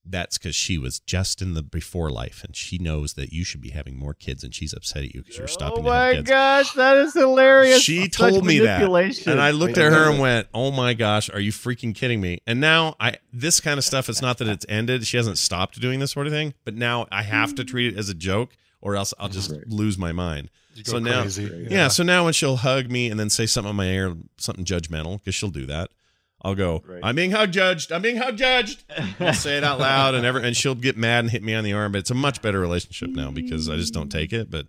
[0.05, 3.61] that's because she was just in the before life and she knows that you should
[3.61, 6.09] be having more kids and she's upset at you because you're stopping oh to have
[6.11, 6.29] my kids.
[6.29, 7.81] gosh, that is hilarious.
[7.81, 8.77] She Such told me that.
[8.79, 9.31] manipulation.
[9.33, 12.39] And I looked at her and went, "Oh my gosh, are you freaking kidding me?"
[12.47, 15.05] And now I this kind of stuff it's not that it's ended.
[15.05, 17.97] She hasn't stopped doing this sort of thing, but now I have to treat it
[17.99, 20.49] as a joke or else I'll just lose my mind.
[20.75, 21.67] You go So now- crazy.
[21.69, 21.89] Yeah.
[21.89, 25.19] so now when she'll hug me and then say something on my ear, something judgmental,
[25.19, 25.91] because she'll do that,
[26.41, 27.01] I'll go, Right.
[27.03, 27.91] "I'm being hug judged.
[27.91, 28.83] I'm being hug judged."
[29.19, 31.63] I'll say it out loud, and ever, and she'll get mad and hit me on
[31.63, 31.91] the arm.
[31.91, 34.49] But it's a much better relationship now because I just don't take it.
[34.49, 34.67] But,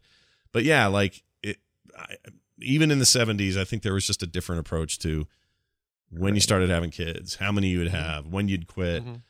[0.52, 1.58] but yeah, like it,
[1.96, 2.16] I,
[2.60, 5.26] even in the '70s, I think there was just a different approach to
[6.10, 9.22] when you started having kids, how many you would have, when you'd quit, Mhm.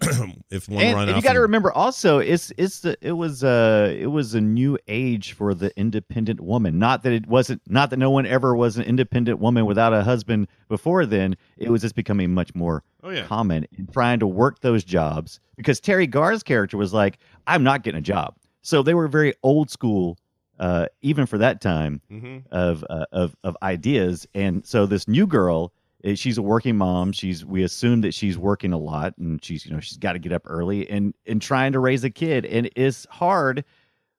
[0.50, 3.94] if one and, and you got to remember also it's it's the it was uh
[3.96, 6.78] it was a new age for the independent woman.
[6.78, 10.02] Not that it wasn't not that no one ever was an independent woman without a
[10.02, 11.36] husband before then.
[11.56, 15.40] It was just becoming much more Oh yeah, common in trying to work those jobs.
[15.56, 18.36] Because Teri Garr's character was like I'm not getting a job.
[18.62, 20.18] So they were very old school
[20.58, 24.26] uh even for that time hmm of uh, of of ideas.
[24.34, 25.72] And so this new girl
[26.14, 29.72] she's a working mom she's we assume that she's working a lot and she's you
[29.72, 32.68] know she's got to get up early and and trying to raise a kid and
[32.76, 33.64] it's hard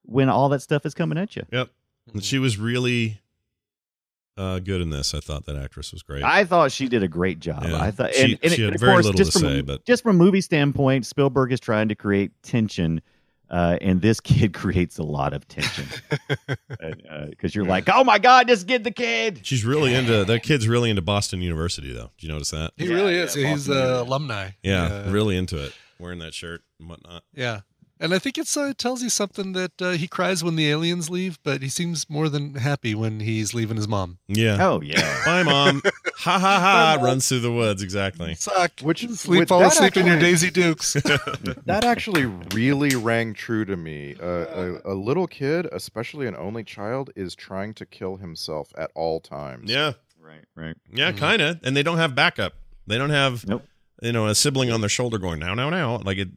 [0.04, 1.70] when all that stuff is coming at you yep.
[2.14, 3.22] And she was really
[4.36, 5.14] uh, good in this.
[5.14, 6.24] I thought that actress was great.
[6.24, 7.82] i thought she did a great job Yeah.
[7.82, 9.48] i thought She- and, and, she had and of very course little just to from
[9.50, 13.02] say, but- just from a movie standpoint spielberg is trying to create tension
[13.54, 15.86] uh, and this kid creates a lot of tension
[17.30, 19.40] because you're like, oh my god, just get the kid.
[19.44, 22.10] She's really into that kid's really into Boston University though.
[22.18, 22.72] Did you notice that?
[22.78, 23.36] He Yeah, really is.
[23.36, 24.02] yeah, He's an uh, area.
[24.02, 24.50] alumni.
[24.64, 25.74] Yeah, really into it.
[26.00, 27.24] Wearing that shirt and whatnot.
[27.34, 27.62] Yeah.
[28.04, 30.70] And I think it's uh, it tells you something that uh, he cries when the
[30.70, 34.18] aliens leave, but he seems more than happy when he's leaving his mom.
[34.28, 34.58] Yeah.
[34.60, 35.22] Oh yeah.
[35.26, 35.82] Bye, mom.
[36.18, 37.02] ha ha ha!
[37.02, 37.82] Runs through the woods.
[37.82, 38.36] Exactly.
[38.36, 38.82] Suck.
[38.82, 40.94] Which Sleep, fall that asleep in your actually- Daisy Dukes.
[41.66, 44.18] That actually really rang true to me.
[44.22, 44.26] Uh,
[44.84, 49.22] a, a little kid, especially an only child, is trying to kill himself at all
[49.22, 49.72] times.
[49.72, 49.94] Yeah.
[50.22, 50.76] right, right.
[50.94, 51.14] Yeah.
[51.14, 51.62] Kind of.
[51.64, 52.54] And they don't have backup.
[52.86, 53.48] They don't have.
[53.48, 53.64] Nope.
[54.02, 56.00] You know, a sibling on their shoulder going now, now, now.
[56.04, 56.30] Like it.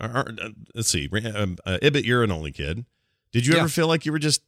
[0.00, 1.08] Uh, uh, let's see.
[1.34, 2.84] Um, uh, Ibbott, you're an only kid.
[3.32, 3.60] Did you Yeah.
[3.60, 4.42] ever feel like you were just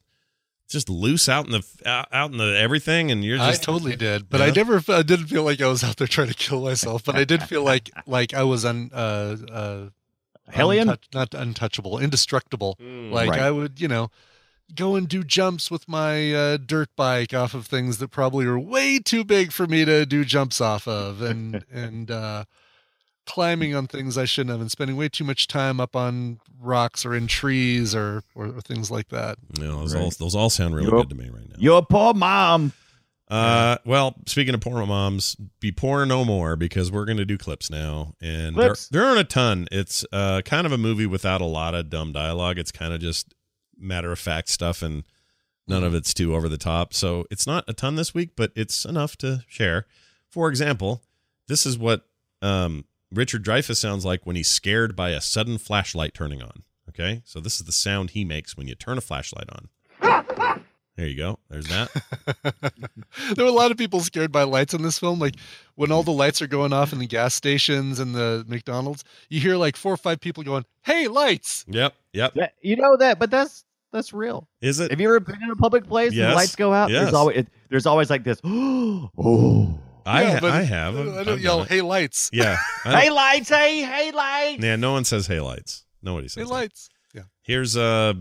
[0.68, 3.96] just loose out in the out, out in the everything, and you're I just totally
[3.96, 6.62] did, but I never I didn't feel like I was out there trying to kill
[6.62, 9.86] myself, but I did feel like like I was un uh uh
[10.50, 10.88] Hellion?
[10.88, 12.76] untouch- not untouchable, indestructible.
[12.80, 13.10] Mm.
[13.12, 13.40] Like Right.
[13.40, 14.10] I would, you know,
[14.74, 18.58] go and do jumps with my uh, dirt bike off of things that probably are
[18.58, 22.44] way too big for me to do jumps off of, and and uh,
[23.28, 27.04] climbing on things I shouldn't have, and spending way too much time up on rocks
[27.04, 29.36] or in trees or or, or things like that.
[29.58, 30.02] You know, those Right.
[30.02, 31.08] all those all sound really Yup.
[31.08, 31.56] good to me right now.
[31.58, 32.72] Your poor mom.
[33.30, 37.36] Uh, well, speaking of poor moms, be poor no more because we're going to do
[37.36, 39.68] clips now, and there, there aren't a ton.
[39.70, 42.58] It's uh kind of a movie without a lot of dumb dialogue.
[42.58, 43.34] It's kind of just
[43.78, 45.04] matter of fact stuff, and
[45.66, 46.94] none of it's too over the top.
[46.94, 49.84] So it's not a ton this week, but it's enough to share.
[50.30, 51.02] For example,
[51.48, 52.06] this is what
[52.40, 56.64] um Richard Dreyfuss sounds like when he's scared by a sudden flashlight turning on.
[56.88, 59.68] Okay, so this is the sound he makes when you turn a flashlight on.
[60.98, 61.38] There you go.
[61.48, 61.90] There's that.
[63.36, 65.20] there were a lot of people scared by lights in this film.
[65.20, 65.36] Like
[65.76, 69.38] when all the lights are going off in the gas stations and the McDonald's, you
[69.38, 71.94] hear like four or five people going, "Hey, lights!" Yep.
[72.14, 72.34] Yep.
[72.34, 74.48] That, you know that, but that's that's real.
[74.60, 74.90] Is it?
[74.90, 76.90] Have you ever been in a public place and the lights go out?
[76.90, 77.02] Yes.
[77.02, 78.40] There's always it, there's always like this.
[78.44, 80.96] oh, I Yeah, ha- I have.
[80.96, 82.56] I I've- don't yell, "Hey, lights!" Yeah.
[82.84, 84.62] Hey lights, hey hey lights.
[84.64, 84.76] yeah.
[84.76, 85.84] No one says hey lights.
[86.02, 86.46] Nobody Hey, says.
[86.48, 86.52] that.
[86.54, 86.88] lights!
[87.14, 87.22] Yeah.
[87.42, 88.14] Here's uh,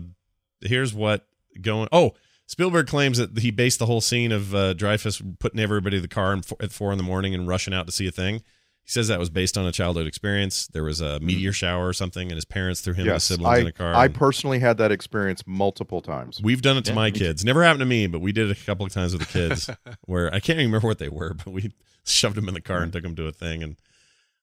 [0.60, 1.26] here's what
[1.60, 1.88] going.
[1.92, 2.14] Oh,
[2.46, 6.08] Spielberg claims that he based the whole scene of uh, Dreyfuss putting everybody in the
[6.08, 8.42] car in, at four in the morning and rushing out to see a thing.
[8.88, 10.66] He says that was based on a childhood experience.
[10.68, 13.58] There was a meteor shower or something, and his parents threw him and his siblings
[13.58, 13.94] I, in a car.
[13.94, 16.40] I personally had that experience multiple times.
[16.42, 17.18] We've done it to Yeah, my me too.
[17.26, 17.44] kids.
[17.44, 19.68] Never happened to me, but we did it a couple of times with the kids
[20.06, 21.70] where I can't even remember what they were, but we
[22.06, 23.62] shoved them in the car and took them to a thing.
[23.62, 23.76] And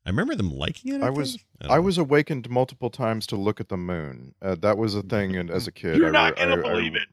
[0.05, 1.01] I remember them liking it.
[1.01, 1.43] I, I was think.
[1.61, 4.35] don't I was awakened multiple times to look at the moon.
[4.43, 6.93] Uh, that was a thing, and as a kid, You're I, not gonna I- believe
[6.93, 7.07] it.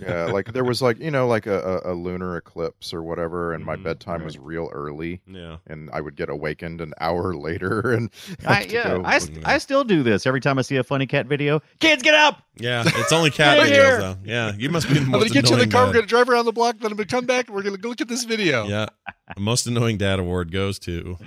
[0.00, 3.52] Yeah, like there was like you know like a, a, a lunar eclipse or whatever,
[3.52, 4.24] and my Mhm, bedtime right.
[4.24, 5.58] was real early, Yeah.
[5.66, 8.10] and I would get awakened an hour later, and
[8.46, 11.06] I, yeah, go- I, st- I still do this every time I see a funny
[11.06, 11.60] cat video.
[11.80, 12.42] Kids, get up!
[12.56, 12.84] Yeah.
[12.96, 13.98] It's only cat videos, here.
[13.98, 14.16] though.
[14.24, 14.52] Yeah.
[14.56, 15.86] You must be the I'm most gonna get you in the annoying car.
[15.88, 16.78] We're gonna drive around the block.
[16.78, 17.48] Then I'm gonna come back.
[17.48, 18.66] and We're gonna go look at this video.
[18.66, 18.86] Yeah.
[19.34, 21.18] The most annoying dad award goes to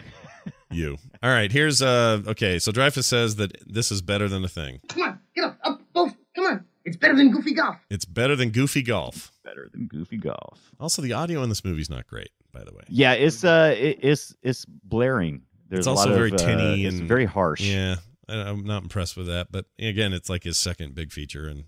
[0.72, 0.98] you.
[1.22, 1.52] All right.
[1.52, 2.58] Here's uh okay.
[2.60, 4.80] So Dreyfuss says that this is better than a thing.
[4.90, 6.16] Come on, get up, up, both.
[6.36, 6.66] Come on.
[6.86, 7.78] It's better than Goofy Golf.
[7.90, 9.32] It's better than Goofy Golf.
[9.44, 10.72] Better than Goofy Golf.
[10.80, 12.84] Also, the audio in this movie's not great, by the way.
[12.88, 15.42] Yeah, it's uh, it, it's it's blaring.
[15.68, 17.62] There's It's a also lot very of, uh, tinny it's and- very harsh.
[17.62, 17.96] Yeah,
[18.28, 19.52] I, I'm not impressed with that.
[19.52, 21.66] But again, it's like his second big feature, and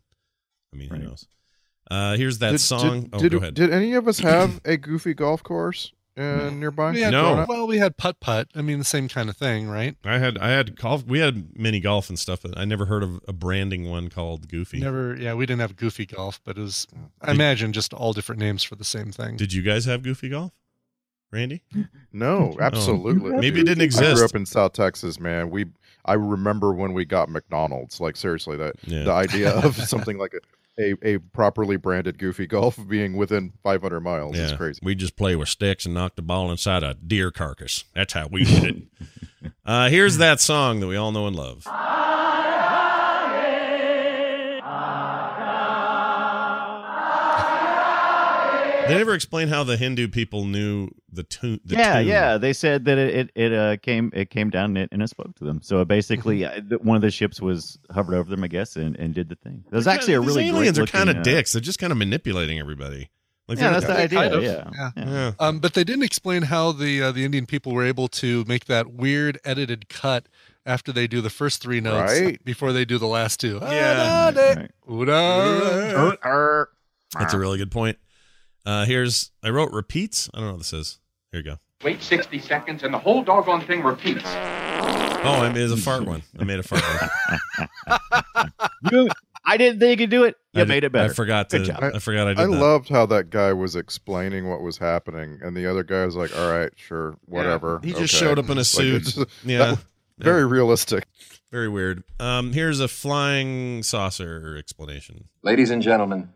[0.74, 1.02] I mean, Right.
[1.02, 1.28] who knows?
[1.90, 3.02] Uh, here's that did, song.
[3.02, 3.54] Did, oh, did, go ahead.
[3.54, 6.92] did any of us have a goofy golf course uh, nearby?
[6.92, 7.46] We had, No.
[7.48, 8.48] Well, we had putt putt.
[8.56, 9.96] I mean, the same kind of thing, right?
[10.04, 11.06] I had I had golf.
[11.06, 14.48] We had mini golf and stuff, but I never heard of a branding one called
[14.50, 14.80] Goofy.
[14.80, 15.16] Never.
[15.16, 16.88] Yeah, we didn't have goofy golf, but it was.
[17.22, 19.38] I Did- imagine just all different names for the same thing.
[19.38, 20.52] Did you guys have Goofy Golf,
[21.32, 21.64] Randy?
[22.14, 23.32] No, absolutely.
[23.38, 24.16] Maybe it didn't I exist.
[24.18, 25.50] grew up in South Texas, man.
[25.50, 25.68] We
[26.04, 28.02] I remember when we got McDonald's.
[28.02, 29.04] Like seriously, that Yeah.
[29.04, 30.40] the idea of something like a,
[30.82, 34.38] a, a properly branded Goofy Golf being within 500 miles.
[34.38, 34.80] It's Yeah, crazy.
[34.84, 37.84] we just play with sticks and knock the ball inside a deer carcass.
[37.94, 38.64] That's how we did
[39.44, 39.52] it.
[39.66, 41.66] uh, here's that song that we all know and love.
[48.88, 51.60] They never explain how the Hindu people knew the tune.
[51.66, 52.08] The yeah, tune.
[52.08, 52.38] yeah.
[52.38, 55.10] They said that it it, it uh, came it came down and it, and it
[55.10, 55.60] spoke to them.
[55.62, 58.96] So basically, uh, th- one of the ships was hovered over them, I guess, and,
[58.96, 59.64] and did the thing.
[59.72, 61.52] It was They're actually kinda- really these aliens great are kind of uh, dicks.
[61.54, 63.10] They're just kind of manipulating everybody.
[63.48, 64.20] Like Yeah, that's the idea.
[64.20, 64.44] kind of.
[64.44, 64.92] Yeah, Yeah.
[64.96, 65.32] yeah.
[65.40, 68.66] Um, but they didn't explain how the uh, the Indian people were able to make
[68.66, 70.28] that weird edited cut
[70.66, 72.46] after they do the first three notes Right.
[72.46, 73.58] before they do the last two.
[73.62, 74.32] Yeah.
[74.32, 74.72] Right.
[74.88, 76.18] Uda.
[77.20, 77.98] That's a really good point.
[78.66, 80.30] Uh, here's I wrote repeats.
[80.34, 81.00] I don't know what this is.
[81.32, 81.58] Here you go.
[81.84, 84.24] Wait 60 seconds and the whole doggone thing repeats.
[84.26, 86.24] Oh, I made a fart one.
[86.38, 88.50] I made a fart one.
[88.92, 89.10] You-
[89.44, 90.36] I didn't think you could do it.
[90.54, 91.12] You I made did- it better.
[91.12, 91.58] I forgot to.
[91.60, 91.84] Good job.
[91.96, 92.52] I forgot I did I that.
[92.52, 96.36] loved how that guy was explaining what was happening, and the other guy was like,
[96.38, 99.02] "All right, sure, whatever." He just okay." showed up in a suit.
[99.02, 99.58] it's just- yeah.
[99.60, 99.80] that was
[100.20, 101.08] very realistic.
[101.52, 102.04] Very weird.
[102.20, 106.30] Um, here's a flying saucer explanation, Ladies and gentlemen,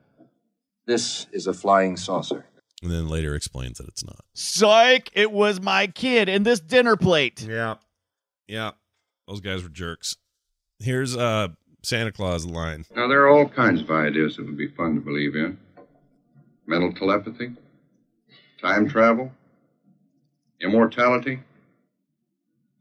[0.88, 2.46] this is a flying saucer.
[2.82, 4.24] And then later explains that it's not.
[4.34, 5.10] Psych!
[5.14, 7.42] It was my kid in this dinner plate.
[7.42, 7.76] Yeah,
[8.48, 8.72] yeah.
[9.28, 10.18] Those guys were jerks.
[10.80, 11.50] Here's uh
[11.84, 12.84] Santa Claus line.
[12.96, 15.58] Now, there are all kinds of ideas that would be fun to believe in
[16.66, 17.54] mental telepathy,
[18.60, 19.32] time travel,
[20.62, 21.40] immortality,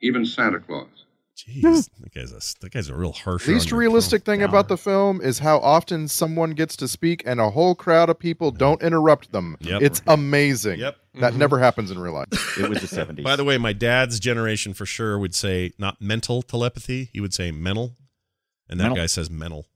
[0.00, 0.88] even Santa Claus.
[1.36, 3.46] Jeez, that guy's a that guy's a real harsh.
[3.46, 7.40] The least realistic thing about the film is how often someone gets to speak and
[7.40, 9.56] a whole crowd of people don't interrupt them.
[9.60, 9.82] Yep.
[9.82, 10.78] It's amazing.
[10.78, 10.96] Yep.
[11.20, 11.36] That Mhm.
[11.38, 12.28] never happens in real life.
[12.58, 13.24] It was the seventies.
[13.24, 17.10] By the way, my dad's generation for sure would say not mental telepathy.
[17.12, 17.96] He would say mental,
[18.68, 19.02] and that Mental.
[19.02, 19.66] guy says mental.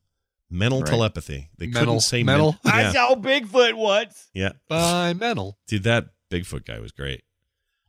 [0.51, 0.89] Mental Right.
[0.91, 1.51] telepathy.
[1.59, 1.81] They Mental.
[1.85, 2.57] couldn't say Mental?
[2.65, 4.29] men- I Yeah, saw Bigfoot once.
[4.33, 4.53] yeah.
[4.69, 5.59] By mental.
[5.67, 7.23] Dude, that Bigfoot guy was great.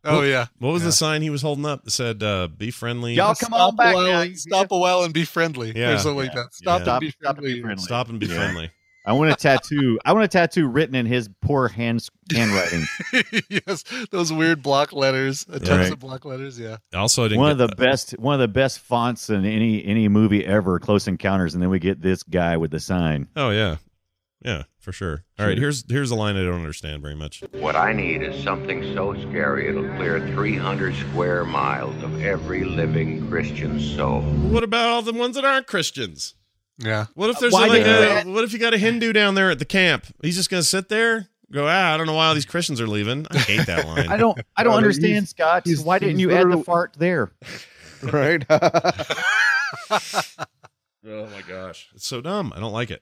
[0.06, 0.46] Oh What- yeah.
[0.60, 0.88] What was Yeah.
[0.88, 3.14] the sign he was holding up that said uh, "Be friendly"?
[3.16, 4.22] Y'all come on Stop back a while, now.
[4.22, 5.74] and- Stop a while and be friendly.
[5.76, 5.92] Yeah.
[5.94, 6.54] Or something like that.
[6.54, 6.92] Stop Yeah.
[6.94, 7.62] and be Stop and be friendly.
[7.62, 7.84] friendly.
[7.84, 8.36] Stop and be Yeah.
[8.36, 8.72] friendly.
[9.06, 9.98] I want a tattoo.
[10.06, 12.86] I want a tattoo written in his poor hand handwriting.
[13.50, 15.92] yes, those weird block letters, attempts Right.
[15.94, 16.60] at block letters.
[16.60, 16.78] Yeah.
[16.94, 19.84] Also, I didn't one of get the best one of the best fonts in any
[19.86, 23.50] any movie ever close encounters and then we get this guy with the sign Oh
[23.50, 23.78] yeah,
[24.44, 25.26] yeah, for sure.
[25.38, 27.44] All right, here's here's a line I don't understand very much.
[27.52, 33.28] What I need is something so scary it'll clear 300 square miles of every living
[33.30, 34.22] Christian soul.
[34.22, 36.36] What about all the ones that aren't Christians?
[36.78, 37.08] Yeah.
[37.16, 39.52] What if there's Why like did a, what if you got a Hindu down there
[39.52, 40.06] at the camp?
[40.24, 42.88] He's just gonna sit there, go, ah, I don't know why all these Christians are
[42.88, 43.28] leaving.
[43.30, 44.08] I hate that line.
[44.08, 46.64] i don't i don't Well, understand he's- scott he's- why didn't he's you add the
[46.64, 47.32] fart there
[48.04, 48.46] right?
[51.08, 52.52] Oh my gosh, it's so dumb.
[52.56, 53.02] I don't like it.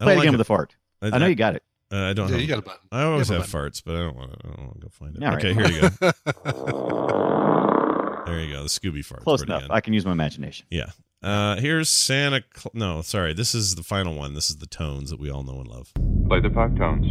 [0.00, 1.14] I play don't it again like with the fart it.
[1.14, 1.62] i know you got it
[1.92, 2.28] Uh, I don't.
[2.28, 2.80] Yeah, have you got a button.
[2.92, 4.38] I always You have have farts, but I don't want to.
[4.46, 5.22] I don't want to go find it.
[5.24, 5.44] All right.
[5.44, 5.88] okay, here you go.
[8.26, 8.62] there you go.
[8.62, 9.22] The Scooby fart.
[9.24, 10.90] close enough i can use my imagination Yeah.
[11.22, 12.42] Uh, here's Santa.
[12.56, 13.34] Cl- no, sorry.
[13.34, 14.32] This is the final one.
[14.34, 15.92] This is the tones that we all know and love.
[16.28, 17.06] Play the five tones.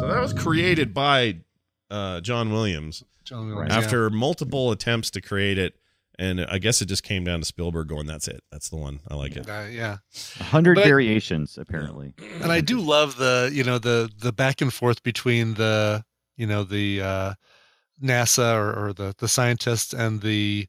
[0.00, 1.38] So that was created by
[1.90, 5.74] uh, John Williams John Williams, after multiple attempts to create it,
[6.20, 8.42] and I guess it just came down to Spielberg going, "That's it.
[8.50, 9.00] That's the one.
[9.08, 9.98] I like it." Uh, yeah,
[10.40, 12.14] hundred variations apparently.
[12.42, 16.04] And I do love the you know the the back and forth between the
[16.36, 17.34] you know the uh,
[18.02, 20.66] NASA or, or the the scientists and the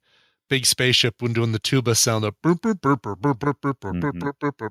[0.50, 2.36] big spaceship when doing the tuba sound up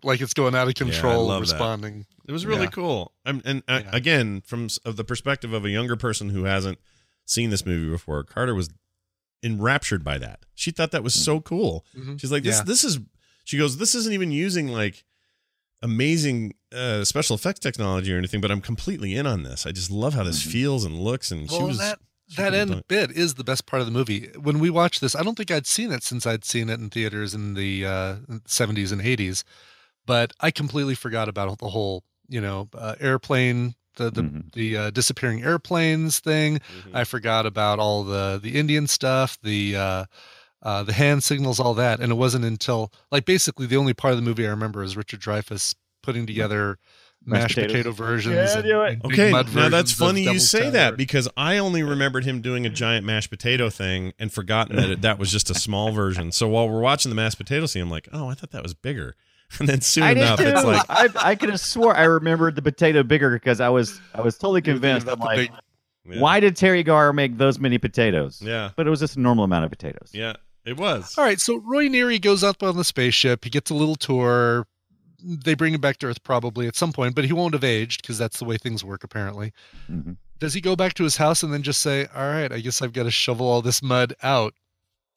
[0.02, 2.30] like it's going out of control yeah, responding that.
[2.30, 2.70] it was really yeah.
[2.70, 6.78] cool I'm, and I, again from of the perspective of a younger person who hasn't
[7.24, 8.70] seen this movie before carter was
[9.42, 10.44] enraptured by that.
[10.54, 11.84] She thought that was so cool.
[11.96, 12.20] Mhm.
[12.20, 12.62] She's like, "This, Yeah.
[12.64, 12.98] this is."
[13.44, 15.04] She goes, "This isn't even using like
[15.82, 19.64] amazing uh, special effects technology or anything, but I'm completely in on this.
[19.66, 21.98] I just love how this feels and looks." And she was that
[22.36, 24.28] that end bit is the best part of the movie.
[24.38, 26.90] When we watched this, I don't think I'd seen it since I'd seen it in
[26.90, 28.16] theaters in the uh,
[28.46, 29.44] 70s and 80s,
[30.04, 34.52] but I completely forgot about the whole, you know, uh, airplane, the the, Mhm.
[34.54, 36.60] the uh, disappearing airplanes thing.
[36.94, 40.04] I forgot about all the the Indian stuff, the uh,
[40.62, 42.00] uh, the hand signals, all that.
[42.00, 44.96] And it wasn't until like basically the only part of the movie I remember is
[44.96, 46.78] Richard Dreyfuss putting together
[47.24, 48.34] Mashed mashed, potato versions.
[48.36, 48.92] Yeah, and- do it.
[49.02, 50.70] and Okay, mud now that's funny you say Tower.
[50.70, 54.88] that because I only remembered him doing a giant mashed potato thing and forgotten that
[54.90, 56.32] it, that was just a small version.
[56.32, 58.72] So while we're watching the mashed potato scene, I'm like, oh, I thought that was
[58.72, 59.14] bigger.
[59.60, 62.62] And then soon I enough, it's like, I, I could have swore I remembered the
[62.62, 65.08] potato bigger because I was I was totally convinced.
[65.08, 65.50] I'm like, big-
[66.04, 68.40] yeah, why did Teri Garr make those many potatoes?
[68.42, 70.10] Yeah, But it was just a normal amount of potatoes.
[70.12, 70.34] yeah.
[70.64, 71.16] It was.
[71.16, 73.44] All right, so Roy Neary goes up on the spaceship.
[73.44, 74.66] He gets a little tour.
[75.24, 78.02] They bring him back to Earth probably at some point, but he won't have aged
[78.02, 79.54] because that's the way things work apparently.
[79.90, 80.12] Mm-hmm.
[80.38, 82.82] Does he go back to his house and then just say, "All right, I guess
[82.82, 84.52] I've got to shovel all this mud out"?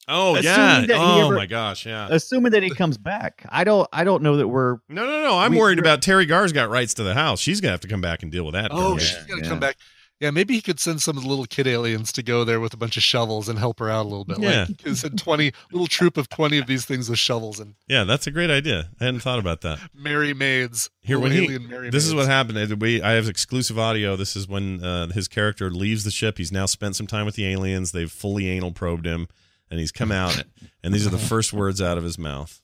[0.07, 0.95] Oh Assuming yeah.
[0.97, 1.85] Oh ever- my gosh.
[1.85, 2.07] Yeah.
[2.09, 3.87] Assuming that he comes back, I don't.
[3.93, 4.75] I don't know that we're.
[4.89, 5.37] No, no, no.
[5.37, 7.39] I'm We- worried about Teri Garr's got rights to the house.
[7.39, 8.71] She's gonna have to come back and deal with that.
[8.71, 9.03] Oh, garbage.
[9.09, 9.77] she's got to come back.
[10.19, 12.75] Yeah, maybe he could send some of the little kid aliens to go there with
[12.75, 14.37] a bunch of shovels and help her out a little bit.
[14.37, 14.65] Yeah.
[14.69, 18.03] Like he said, twenty little troop of twenty of these things with shovels and Yeah,
[18.03, 18.89] that's a great idea.
[18.99, 19.79] I hadn't thought about that.
[19.95, 20.91] merry maids.
[21.01, 22.79] Here, when he, alien merry this is what happened.
[22.79, 24.15] We, I have exclusive audio.
[24.15, 26.37] This is when uh, his character leaves the ship.
[26.37, 27.91] He's now spent some time with the aliens.
[27.91, 29.27] They've fully anal probed him,
[29.71, 30.43] and he's come out.
[30.83, 32.61] and these are the first words out of his mouth.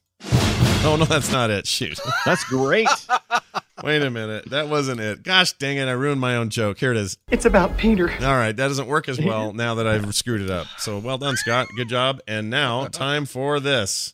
[0.83, 1.65] Oh no, that's not it.
[1.65, 1.99] Shoot.
[2.25, 2.87] That's great.
[3.83, 4.49] Wait a minute.
[4.49, 5.23] That wasn't it.
[5.23, 5.87] Gosh dang it!
[5.87, 6.79] I ruined my own joke.
[6.79, 7.17] Here it is.
[7.31, 8.11] It's about Peter.
[8.11, 10.67] All right, that doesn't work as well now that I've screwed it up.
[10.77, 11.67] So well done, Scott.
[11.75, 12.21] Good job.
[12.27, 14.13] And now time for this.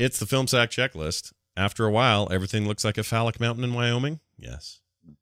[0.00, 1.32] It's the film sack checklist.
[1.56, 4.20] After a while, everything looks like a phallic mountain in Wyoming.
[4.36, 4.80] Yes,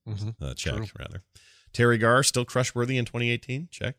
[0.09, 0.35] Mhm.
[0.41, 0.87] uh, check True.
[0.99, 1.23] rather.
[1.73, 3.69] Teri Garr still crush worthy in 2018.
[3.71, 3.97] Check.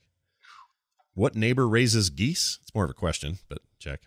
[1.13, 2.59] What neighbor raises geese?
[2.61, 4.01] It's more of a question, but check.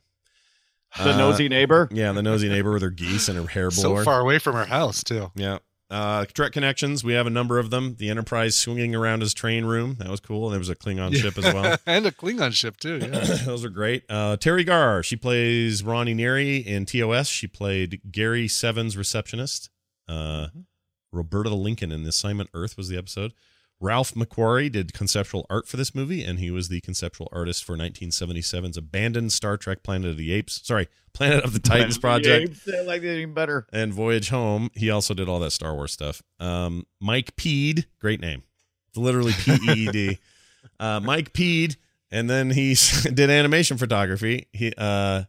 [0.97, 1.89] The Uh, nosy neighbor.
[1.93, 4.05] Yeah, the nosy neighbor with her geese and her hair so blower.
[4.05, 5.31] far away from her house too.
[5.36, 5.59] Yeah.
[5.89, 7.02] Uh, Trek connections.
[7.02, 7.97] We have a number of them.
[7.98, 9.97] The Enterprise swinging around his train room.
[9.98, 10.47] That was cool.
[10.47, 11.78] And there was a Klingon ship as well.
[11.86, 12.98] and a Klingon ship too.
[13.02, 13.24] Yeah.
[13.44, 14.05] Those are great.
[14.09, 15.02] Uh, Teri Garr.
[15.02, 17.27] She plays Ronnie Neary in TOS.
[17.28, 19.69] She played Gary Seven's receptionist.
[20.09, 20.48] Uh,
[21.12, 23.32] Roberta Lincoln in the Assignment Earth was the episode.
[23.82, 27.77] Ralph McQuarrie did conceptual art for this movie, and he was the conceptual artist for
[27.78, 30.61] 1977's abandoned Star Trek Planet of the Apes.
[30.62, 33.66] Sorry, Planet of the Titans project I like that even better.
[33.73, 34.70] and Voyage Home.
[34.74, 36.23] He also did all that Star Wars stuff.
[36.39, 38.43] Um, Mike Peed, great name,
[38.89, 40.19] It's literally P E E D.
[40.78, 41.77] Uh, Mike Peed,
[42.11, 42.77] and then he
[43.15, 44.47] did animation photography.
[44.53, 45.23] He, uh,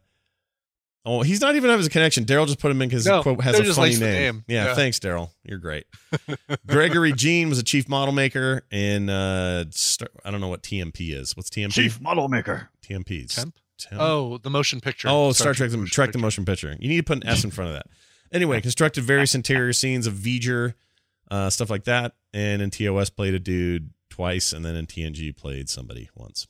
[1.04, 2.24] oh, he's not even have his connection.
[2.24, 4.00] Daryl just put him in because No, quote has a just funny name.
[4.00, 4.44] name.
[4.48, 4.74] Yeah, Yeah.
[4.74, 5.30] thanks, Daryl.
[5.44, 5.84] You're great.
[6.66, 11.14] Gregory Jein was a chief model maker in uh, Star, I don't know what TMP
[11.14, 11.36] is.
[11.36, 11.72] What's TMP?
[11.72, 12.70] Chief model maker.
[12.86, 13.32] TMP.
[13.34, 13.54] Temp?
[13.78, 14.00] Temp?
[14.00, 15.08] Oh, the motion picture.
[15.10, 16.76] Oh, Star, Trek, the, Trek the Motion Picture.
[16.78, 17.86] You need to put an S in front of that.
[18.32, 20.74] Anyway, constructed various interior scenes of V'ger,
[21.30, 22.12] uh, stuff like that.
[22.32, 26.46] And in TOS played a dude twice, and then in TNG played somebody once.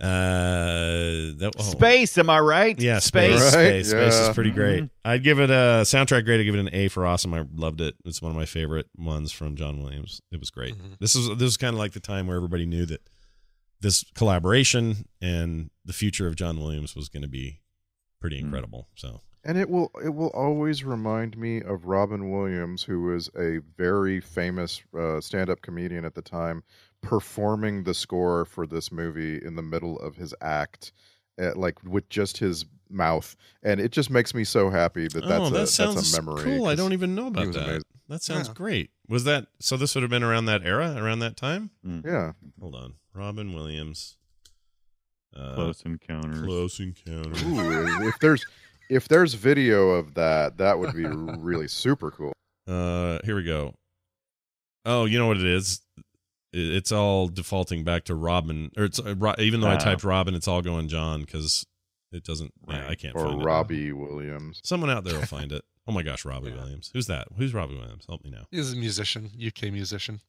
[0.00, 1.62] Uh, that, oh.
[1.62, 2.78] Space, am I right?
[2.80, 3.52] Yeah, space, Space.
[3.52, 4.84] space, Right, space is pretty great.
[4.84, 4.90] Mhm.
[5.04, 6.40] I'd give it a soundtrack grade.
[6.40, 7.34] I'd give it an A for awesome.
[7.34, 7.94] I loved it.
[8.04, 10.20] It's one of my favorite ones from John Williams.
[10.30, 10.74] It was great.
[10.74, 10.98] Mhm.
[11.00, 13.02] This was this was kind of like the time where everybody knew that
[13.80, 17.60] this collaboration and the future of John Williams was going to be
[18.20, 18.88] pretty incredible.
[18.96, 23.58] So And it will it will always remind me of Robin Williams, who was a
[23.76, 26.62] very famous uh, stand-up comedian at the time,
[27.02, 30.92] performing the score for this movie in the middle of his act,
[31.40, 35.44] uh, like with just his mouth, and it just makes me so happy that that's
[35.44, 36.42] oh, a that sounds that's a memory.
[36.44, 36.66] cool.
[36.66, 37.62] I don't even know about that.
[37.62, 37.82] amazing.
[38.08, 38.54] That sounds Yeah.
[38.54, 38.90] great.
[39.08, 39.76] Was that so?
[39.76, 41.70] This would have been around that era, around that time.
[41.84, 44.16] Yeah, Hold on, Robin Williams.
[45.36, 46.42] Uh, Close encounters.
[46.42, 47.30] Close encounter.
[47.46, 48.44] Ooh, if there's
[48.88, 52.32] if there's video of that, that would be really super cool.
[52.68, 53.74] Uh, here we go.
[54.84, 55.80] Oh, you know what it is?
[56.52, 59.78] It- It's all defaulting back to Robin, or it's uh, even though I Ah.
[59.78, 61.66] typed Robin, it's all going John because
[62.12, 62.52] it doesn't.
[62.68, 63.44] yeah, I can't Or find it.
[63.44, 64.60] Robbie Williams.
[64.64, 65.64] Someone out there will find it.
[65.88, 66.90] Oh my gosh, Robbie Williams.
[66.92, 67.28] Who's that?
[67.38, 68.04] Who's Robbie Williams?
[68.06, 68.44] Help me now.
[68.50, 70.20] He's a musician, UK musician.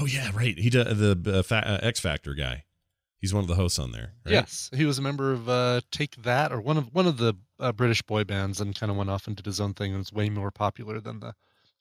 [0.00, 0.58] Oh yeah, right.
[0.58, 2.64] He did the uh, fa- uh, X Factor guy.
[3.18, 4.14] He's one of the hosts on there.
[4.24, 4.32] Right?
[4.32, 7.34] Yes, he was a member of uh, Take That or one of one of the
[7.60, 9.98] uh, British boy bands, and kind of went off and did his own thing, and
[9.98, 11.34] was way more popular than the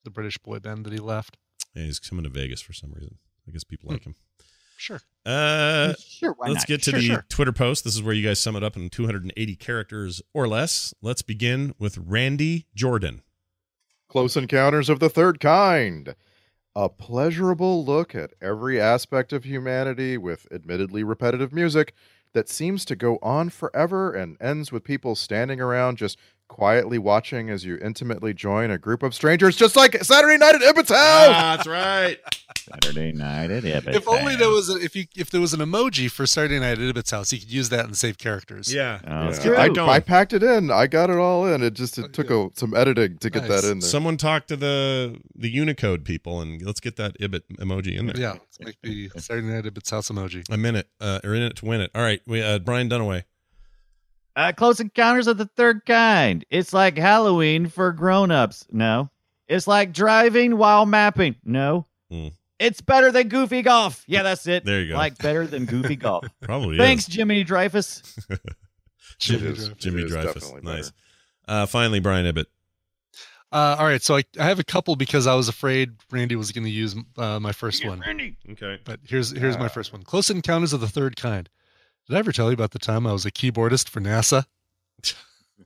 [0.04, 1.38] the British boy band that he left.
[1.74, 3.20] Yeah, he's coming to Vegas for some reason.
[3.48, 4.16] I guess people like him.
[4.78, 5.00] Sure.
[5.26, 6.68] Uh, Sure, why let's not?
[6.68, 7.26] get to Sure, the sure.
[7.30, 7.84] Twitter post.
[7.86, 10.94] This is where you guys sum it up in 280 characters or less.
[11.02, 13.22] Let's begin with Randy Jordan.
[14.10, 16.16] Close Encounters of the Third Kind.
[16.76, 21.94] A pleasurable look at every aspect of humanity with admittedly repetitive music
[22.34, 26.18] that seems to go on forever and ends with people standing around just
[26.48, 30.62] quietly watching as you intimately join a group of strangers, just like Saturday night at
[30.62, 31.28] Ibbott's house.
[31.58, 32.20] that's right.
[32.58, 35.60] Saturday night at Ibbott's If only there was a, if you if there was an
[35.60, 38.74] emoji for Saturday Night at Ibbott's house, you could use that and save characters.
[38.74, 39.00] Yeah.
[39.08, 39.90] Oh, Let's it's I, that going.
[39.90, 40.70] I packed it in.
[40.72, 41.62] I got it all in.
[41.64, 43.62] It just it took a, some editing to get Nice.
[43.64, 43.90] that in there.
[43.90, 48.18] Someone talk to the the Unicode people and let's get that Ibbott emoji in there.
[48.20, 50.44] Yeah, let's make the Saturday Night at Ibbott's house emoji.
[50.50, 50.88] I'm in it.
[51.02, 51.92] Uh, or in it to win it.
[51.96, 52.22] All right.
[52.28, 53.24] We uh, Brian Dunaway.
[54.36, 56.46] Uh, Close Encounters of the Third Kind.
[56.50, 58.66] It's like Halloween for grown-ups.
[58.72, 59.10] No.
[59.48, 61.36] It's like driving while mapping.
[61.44, 61.86] No.
[62.10, 62.30] Hmm.
[62.60, 64.04] It's better than Goofy Golf.
[64.08, 64.64] Yeah, that's it.
[64.64, 64.96] There you go.
[64.98, 66.26] Like better than Goofy Golf.
[66.42, 67.14] Probably Thanks, is.
[67.14, 68.02] Jiminy Dreyfuss.
[69.20, 69.70] Jimmy is.
[69.70, 69.78] Dreyfuss.
[69.78, 70.64] Jimmy It is Dreyfuss.
[70.64, 70.92] Nice.
[71.48, 72.46] Uh, finally, Brian Ibbott.
[73.52, 76.52] Uh, all right, so I, I have a couple because I was afraid Randy was
[76.52, 78.00] going to use uh, my first one.
[78.00, 78.36] Randy.
[78.50, 78.80] Okay.
[78.84, 80.02] But here's here's my first one.
[80.02, 81.50] Close Encounters of the Third Kind.
[82.08, 84.46] Did I ever tell you about the time I was a keyboardist for NASA?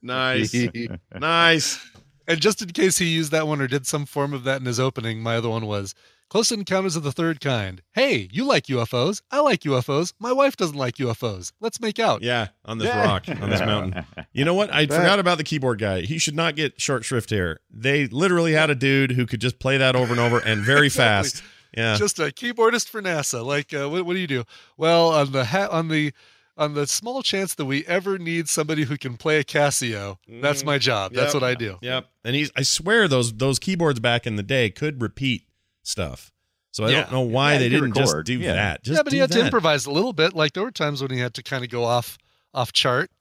[0.01, 0.53] Nice.
[1.19, 1.85] nice.
[2.27, 4.65] And just in case he used that one or did some form of that in
[4.65, 5.95] his opening, my other one was
[6.29, 7.81] Close Encounters of the Third Kind.
[7.93, 9.21] Hey, you like UFOs?
[9.31, 10.13] I like UFOs.
[10.19, 11.53] My wife doesn't like UFOs.
[11.61, 12.21] Let's make out.
[12.21, 13.05] Yeah, on this Yeah.
[13.05, 14.05] rock, on this mountain.
[14.33, 14.71] You know what?
[14.71, 14.97] I Bet.
[14.99, 16.01] forgot about the keyboard guy.
[16.01, 17.59] He should not get short shrift here.
[17.71, 20.87] They literally had a dude who could just play that over and over and very
[20.87, 21.29] Exactly.
[21.39, 21.43] fast.
[21.75, 21.95] Yeah.
[21.97, 23.43] Just a keyboardist for NASA.
[23.45, 24.43] Like, uh, what, what do you do?
[24.77, 26.13] Well, on the ha- on the
[26.57, 30.63] on the small chance that we ever need somebody who can play a Casio, that's
[30.65, 31.13] my job.
[31.13, 31.77] That's what I do.
[31.81, 32.07] Yep.
[32.23, 35.43] And he's I swear those those keyboards back in the day could repeat
[35.83, 36.31] stuff.
[36.71, 37.01] So I Yeah.
[37.01, 38.53] don't know why Yeah, they didn't just do Yeah.
[38.53, 38.83] that.
[38.83, 40.33] Just yeah, but he do had to improvise a little bit.
[40.33, 42.17] Like there were times when he had to kind of go off
[42.53, 43.11] off chart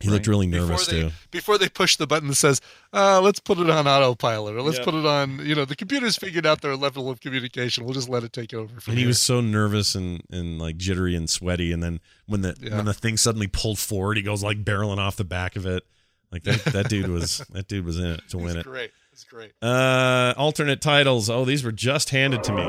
[0.00, 1.10] He looked really before nervous they too.
[1.32, 2.60] before they push the button that says,
[2.92, 4.84] uh, "Let's put it on autopilot," or "Let's Yep.
[4.84, 7.84] put it on." You know, the computer's figured out their level of communication.
[7.84, 8.80] We'll just let it take over.
[8.80, 9.08] From And he here.
[9.08, 11.72] was so nervous and, and like jittery and sweaty.
[11.72, 12.76] And then when the Yeah.
[12.76, 15.82] when the thing suddenly pulled forward, he goes like barreling off the back of it.
[16.30, 18.64] Like that, that dude was that dude was in it to win it.
[18.64, 18.92] great.
[19.12, 19.50] It's great.
[19.60, 21.28] Uh, alternate titles.
[21.28, 22.62] Oh, these were just handed to me.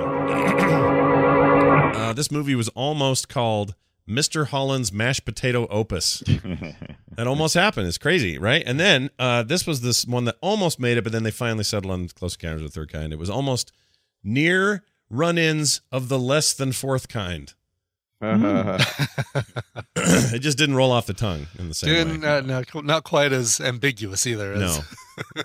[0.90, 3.76] uh, this movie was almost called
[4.10, 4.48] Mr.
[4.48, 6.20] Holland's Mashed Potato Opus.
[7.16, 7.88] that almost happened.
[7.88, 8.64] It's crazy, right?
[8.66, 11.64] And then uh, this was this one that almost made it, but then they finally
[11.64, 13.14] settled on Close Encounters of the Third Kind.
[13.14, 13.72] It was almost
[14.24, 17.54] near run-ins of the less than fourth kind.
[18.22, 18.80] it
[20.40, 22.28] just didn't roll off the tongue in the same Dude, way.
[22.28, 24.54] uh, not, not quite as ambiguous either.
[24.54, 24.80] As, No,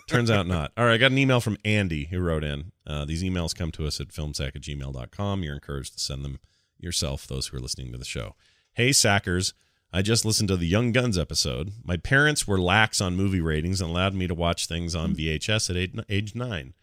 [0.08, 0.72] turns out not.
[0.76, 2.72] All right, I got an email from Andy who wrote in.
[2.86, 5.42] Uh, these emails come to us at filmsack at gmail.com.
[5.44, 6.40] You're encouraged to send them
[6.78, 8.34] yourself, those who are listening to the show.
[8.74, 9.52] Hey, Sackers.
[9.92, 11.72] I just listened to the Young Guns episode.
[11.84, 15.70] My parents were lax on movie ratings and allowed me to watch things on VHS
[15.70, 16.74] at age, age nine.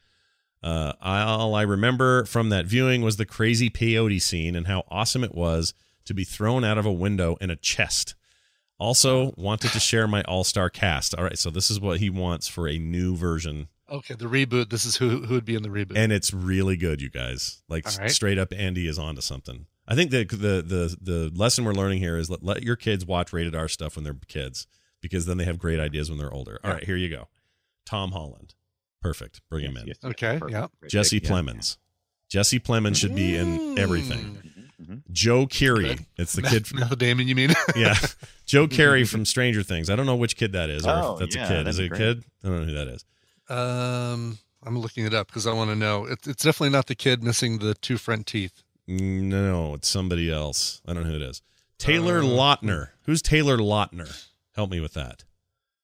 [0.63, 5.23] Uh, all I remember from that viewing was the crazy peyote scene and how awesome
[5.25, 5.73] it was
[6.05, 8.15] to be thrown out of a window in a chest.
[8.79, 11.13] Also, wanted to share my all star cast.
[11.13, 14.69] All right, so this is what he wants for a new version, Okay, the reboot.
[14.69, 15.97] This is who who would be in the reboot.
[15.97, 17.61] and it's really good, you guys.
[17.67, 18.09] Like right.
[18.09, 19.65] straight up, Andy is onto something.
[19.91, 23.05] I think the the the the lesson we're learning here is let, let your kids
[23.05, 24.65] watch rated R stuff when they're kids
[25.01, 26.59] because then they have great ideas when they're older.
[26.63, 26.75] All Yeah.
[26.75, 27.27] right, here you go.
[27.85, 28.55] Tom Holland,
[29.01, 29.41] perfect.
[29.49, 29.87] Bring him in.
[29.87, 30.51] Yes, yes, Okay, perfect.
[30.51, 30.87] yeah.
[30.89, 31.35] Jesse pick, yeah.
[31.35, 31.77] Plemons.
[32.29, 33.79] Jesse Plemons should be in Mm.
[33.79, 34.37] everything.
[34.81, 35.01] Mhm.
[35.11, 35.97] Joe Keery.
[35.97, 36.05] Good.
[36.17, 37.51] It's the Meth- kid from Meth Damon, you mean?
[37.75, 37.95] yeah,
[38.45, 39.89] Joe Keery from Stranger Things.
[39.89, 41.67] I don't know which kid that is, or Oh, if that's yeah, a kid.
[41.67, 42.23] Is that'd it a kid?
[42.43, 43.05] I don't know who that is.
[43.49, 46.05] um, I'm looking it up because I want to know.
[46.05, 48.63] It, it's definitely not the kid missing the two front teeth.
[48.87, 50.81] No, it's somebody else.
[50.87, 51.41] I don't know who it is.
[51.77, 52.89] Taylor Uh, Lautner.
[53.05, 54.27] Who's Taylor Lautner?
[54.55, 55.23] Help me with that.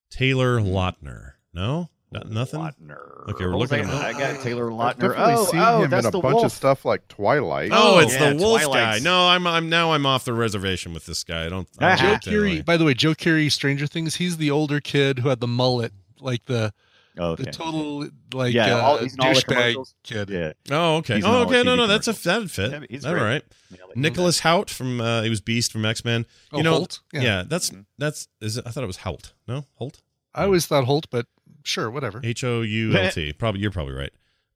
[0.10, 1.34] Taylor Lautner.
[1.54, 2.60] No, Not, nothing.
[2.60, 3.30] Lautner.
[3.30, 4.04] Okay, we're What looking I, him up.
[4.04, 5.14] I got Taylor I've Lautner.
[5.18, 6.46] Oh, seen oh, him that's in a the bunch wolf.
[6.46, 7.72] of stuff like Twilight.
[7.74, 9.04] Oh, it's yeah, the wolf Twilight's- guy.
[9.04, 11.46] No, I'm I'm now I'm off the reservation with this guy.
[11.46, 11.68] I don't.
[11.80, 14.16] I don't Joe like by the way, Joe Keery, Stranger Things.
[14.16, 16.74] He's the older kid who had the mullet, like the
[17.20, 17.44] Oh, okay.
[17.46, 20.30] the total like Yeah, uh, all- he's in all douchebag kid.
[20.30, 20.54] Yeah.
[20.72, 21.16] Oh, okay.
[21.16, 21.64] He's Oh, okay.
[21.64, 22.24] No, no, that's a commercials.
[22.24, 22.72] that'd fit.
[22.72, 23.22] Yeah, he's All great.
[23.24, 23.44] right.
[23.72, 26.26] Yeah, like- Nicholas Hoult from uh, he was Beast from X Men.
[26.52, 27.00] You Oh, know, Holt?
[27.14, 27.22] Yeah.
[27.22, 27.44] Yeah.
[27.48, 29.34] that's that's is it, I thought it was Holt.
[29.48, 30.02] No, Holt.
[30.36, 31.26] I always thought Holt, but
[31.64, 32.22] sure, whatever.
[32.24, 33.34] H O U L T.
[33.38, 34.12] Probably you're probably right.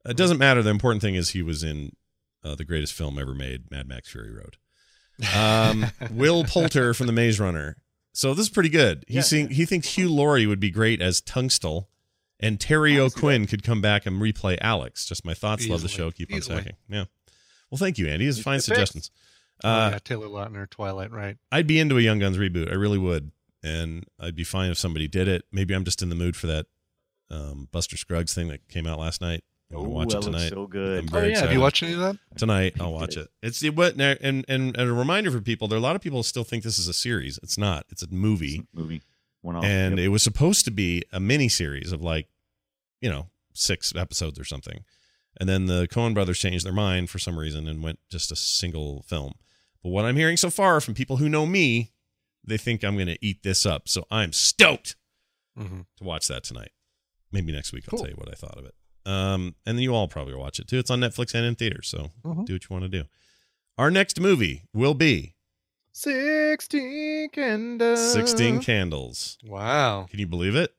[0.05, 0.61] It doesn't matter.
[0.61, 1.95] The important thing is he was in
[2.43, 4.57] uh, the greatest film ever made, Mad Max Fury Road.
[5.35, 7.77] Um, Will Poulter from The Maze Runner.
[8.13, 9.05] So this is pretty good.
[9.07, 11.87] He Yeah, sing, he thinks Hugh Laurie would be great as Tunstall,
[12.41, 15.05] and Terry O'Quinn could come back and replay Alex.
[15.05, 15.67] Just my thoughts.
[15.67, 16.11] Love the show.
[16.11, 16.57] Keep on Easily.
[16.57, 16.75] sacking.
[16.89, 17.05] Yeah.
[17.69, 18.25] Well, thank you, Andy.
[18.25, 18.65] These are fine Good picks.
[18.65, 19.11] suggestions.
[19.63, 21.37] Oh, Uh, yeah, Taylor Lautner, Twilight, right?
[21.51, 22.69] I'd be into a Young Guns reboot.
[22.69, 23.31] I really would,
[23.63, 25.45] and I'd be fine if somebody did it.
[25.51, 26.65] Maybe I'm just in the mood for that
[27.29, 29.43] um, Buster Scruggs thing that came out last night.
[29.69, 30.49] I'm gonna Oh, watch that it looks tonight.
[30.49, 30.99] so good.
[31.03, 32.17] I'm Oh very yeah, have you watched any of that?
[32.35, 32.73] tonight?
[32.81, 33.29] I'll watch it.
[33.41, 35.69] It's it, what and, and and a reminder for people.
[35.69, 37.39] There are a lot of people who still think this is a series.
[37.41, 37.85] It's not.
[37.89, 39.01] It's a movie, movie.
[39.43, 39.63] One off.
[39.63, 40.05] and Yep.
[40.05, 42.27] it was supposed to be a mini series of like,
[43.01, 44.83] you know, six episodes or something.
[45.39, 48.35] And then the Coen brothers changed their mind for some reason and went just a
[48.35, 49.33] single film.
[49.83, 51.91] But what I'm hearing so far from people who know me,
[52.43, 53.87] they think I'm going to eat this up.
[53.89, 54.95] So I'm stoked
[55.59, 55.81] Mm-hmm.
[55.97, 56.71] to watch that tonight.
[57.31, 57.99] Maybe next week I'll Cool.
[58.05, 58.73] tell you what I thought of it.
[59.05, 60.79] Um, and then you all probably watch it too.
[60.79, 62.45] It's on Netflix and in theaters, so Mhm.
[62.45, 63.03] do what you want to do.
[63.77, 65.35] Our next movie will be
[65.91, 68.13] 16 candles.
[68.13, 69.37] 16 Candles.
[69.43, 70.07] Wow.
[70.09, 70.73] Can you believe it?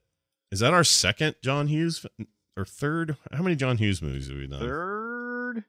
[0.52, 2.06] Is that our second John Hughes
[2.56, 3.16] or third?
[3.32, 4.60] How many John Hughes movies have we done?
[4.60, 5.64] third.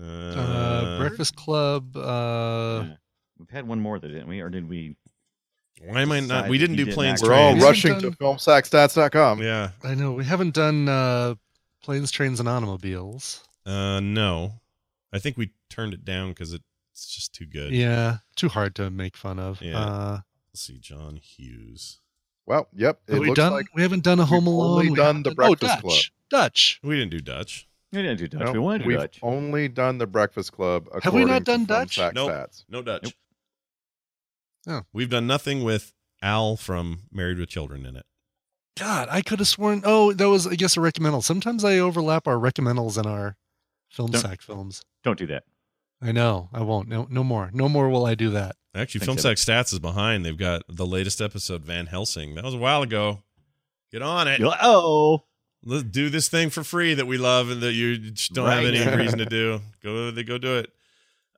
[0.00, 1.96] Uh, Breakfast Club.
[1.96, 2.94] Uh, Yeah.
[3.38, 4.40] We've had one more, though, didn't we?
[4.40, 4.96] Or did we?
[5.84, 6.48] Why am I not?
[6.48, 7.22] We didn't do didn't planes.
[7.22, 7.62] We're all trains.
[7.64, 9.42] rushing done- to filmsackstats.com.
[9.42, 9.70] Yeah.
[9.84, 11.34] I know we haven't done uh,
[11.82, 13.44] planes, trains, and automobiles.
[13.64, 14.54] Uh, no,
[15.12, 17.70] I think we turned it down because it's just too good.
[17.72, 19.62] Yeah, too hard to make fun of.
[19.62, 19.78] Yeah.
[19.78, 20.20] Uh,
[20.52, 22.00] Let's see, John Hughes.
[22.48, 23.00] Well, yep.
[23.06, 23.52] It we looks done?
[23.52, 24.70] like we haven't done a Home we've Alone.
[24.78, 25.82] only we done haven't The oh, Breakfast Dutch.
[25.82, 26.00] Club.
[26.30, 26.80] Dutch.
[26.82, 27.68] We didn't do Dutch.
[27.92, 28.40] We didn't do Dutch.
[28.46, 29.18] no, we wanted to do we've Dutch.
[29.22, 30.88] only done the Breakfast Club.
[31.02, 31.98] Have we not done Dutch?
[31.98, 32.30] Filmsack Nope.
[32.30, 32.64] Stats.
[32.68, 33.02] No Dutch.
[33.04, 33.12] Nope.
[34.66, 34.82] Oh.
[34.92, 35.92] We've done nothing with
[36.22, 38.06] Al from Married with Children in it.
[38.78, 39.82] God, I could have sworn.
[39.84, 41.22] Oh, that was I guess a recommendal.
[41.22, 43.36] Sometimes I overlap our recommendals and our
[43.90, 44.82] film Don't- sack films.
[45.04, 45.44] Don't do that.
[46.00, 46.48] I know.
[46.52, 46.88] I won't.
[46.88, 47.50] No, no more.
[47.52, 48.56] No more will I do that.
[48.74, 50.24] Actually, Thanks, Film Sack Stats is behind.
[50.24, 52.34] They've got the latest episode, Van Helsing.
[52.36, 53.22] That was a while ago.
[53.90, 54.40] Get on it.
[54.44, 55.24] Oh,
[55.64, 58.64] Let's do this thing for free that we love and that you just don't have
[58.64, 59.60] any reason to do.
[59.82, 60.70] Go, they go do it.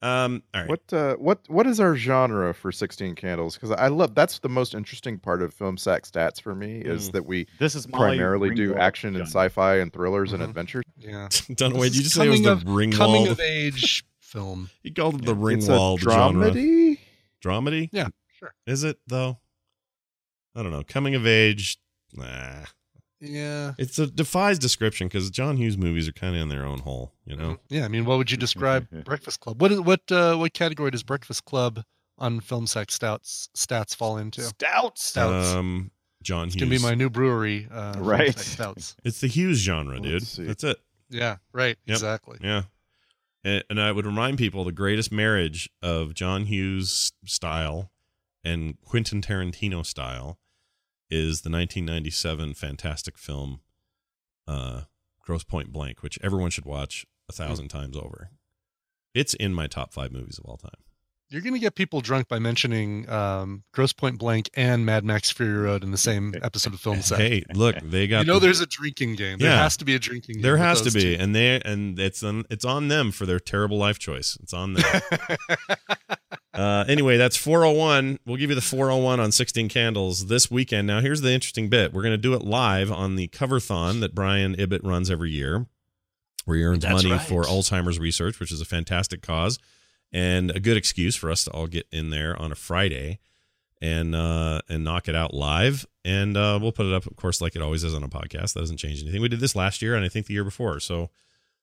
[0.03, 0.69] Um, all right.
[0.71, 3.55] What uh, what what is our genre for Sixteen Candles?
[3.55, 7.09] Because I love that's the most interesting part of Film Sack Stats for me is
[7.09, 7.13] Mm.
[7.13, 10.35] that we this is Molly primarily do Ringwald action and sci-fi and thrillers Mhm.
[10.35, 10.85] and adventures.
[10.99, 11.29] Yeah.
[11.31, 12.97] Dunaway, This did you just say it was the of- Ringwald?
[12.97, 14.71] Coming of age film.
[14.83, 16.51] He called it the It's a Ringwald genre.
[16.51, 16.99] dramedy.
[17.45, 17.89] Dramedy?
[17.93, 18.09] Yeah,
[18.39, 18.55] sure.
[18.67, 19.39] Is it though?
[20.55, 20.83] I don't know.
[20.87, 21.79] Coming of age.
[22.15, 22.65] Nah.
[23.21, 23.73] Yeah.
[23.79, 27.13] It's a defies description because John Hughes movies are kind of in their own hole.
[27.25, 27.59] You know.
[27.69, 27.85] Yeah.
[27.85, 29.61] I mean, what would you describe Breakfast Club?
[29.61, 31.83] What is what uh, what category does Breakfast Club
[32.19, 34.43] on Film Sack Stouts stats fall into?
[34.43, 35.05] Stouts.
[35.05, 35.53] Stouts.
[35.53, 35.91] Um,
[36.23, 36.61] John it's Hughes.
[36.63, 37.69] gonna be my new brewery.
[37.71, 38.39] Uh, Right.
[38.39, 38.97] Stouts.
[39.05, 40.23] It's the Hughes genre, dude.
[40.23, 40.79] That's it.
[41.11, 41.37] Yeah.
[41.53, 41.77] Right.
[41.87, 41.95] Yep.
[41.95, 42.39] Exactly.
[42.43, 42.63] Yeah.
[43.45, 47.91] And, and I would remind people the greatest marriage of John Hughes style
[48.45, 50.39] and Quentin Tarantino style
[51.11, 53.61] is the 1997 fantastic film
[54.47, 54.83] uh,
[55.23, 58.31] Grosse Pointe Blank, which everyone should watch a thousand times over.
[59.15, 60.71] It's in my top five movies of all time.
[61.33, 65.53] You're gonna get people drunk by mentioning um, Grosse Pointe Blank and Mad Max Fury
[65.63, 67.19] Road in the same episode of Film Sack.
[67.21, 69.39] Hey, look, they got you know, the- there's a drinking game.
[69.39, 69.63] There Yeah.
[69.63, 70.43] has to be a drinking game.
[70.43, 71.17] there has to be, two.
[71.23, 74.37] and they and it's on it's on them for their terrible life choice.
[74.43, 74.85] It's on them.
[76.55, 78.19] uh, anyway, that's 401.
[78.27, 80.89] We'll give you the 401 on 16 Candles this weekend.
[80.89, 84.17] Now, here's the interesting bit: we're going to do it live on the Coverthon that
[84.17, 85.67] Brian Ibbott runs every year,
[86.45, 87.21] where he earns That's money right.
[87.25, 89.61] for Alzheimer's research, which is a fantastic cause
[90.13, 93.19] and a good excuse for us to all get in there on a Friday
[93.81, 97.41] and uh and knock it out live and uh we'll put it up of course
[97.41, 99.81] like it always is on a podcast that doesn't change anything we did this last
[99.81, 101.09] year and i think the year before so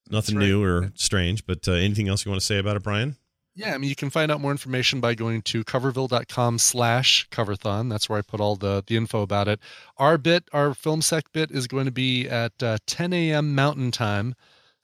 [0.10, 0.46] nothing right.
[0.46, 3.16] new or strange but uh, anything else you want to say about it brian
[3.58, 7.90] Yeah, I mean, you can find out more information by going to coverville.com slash coverthon.
[7.90, 9.60] That's where I put all the, the info about it.
[9.98, 13.56] Our bit, our Film Sack bit is going to be at uh, 10 a.m.
[13.56, 14.36] Mountain Time.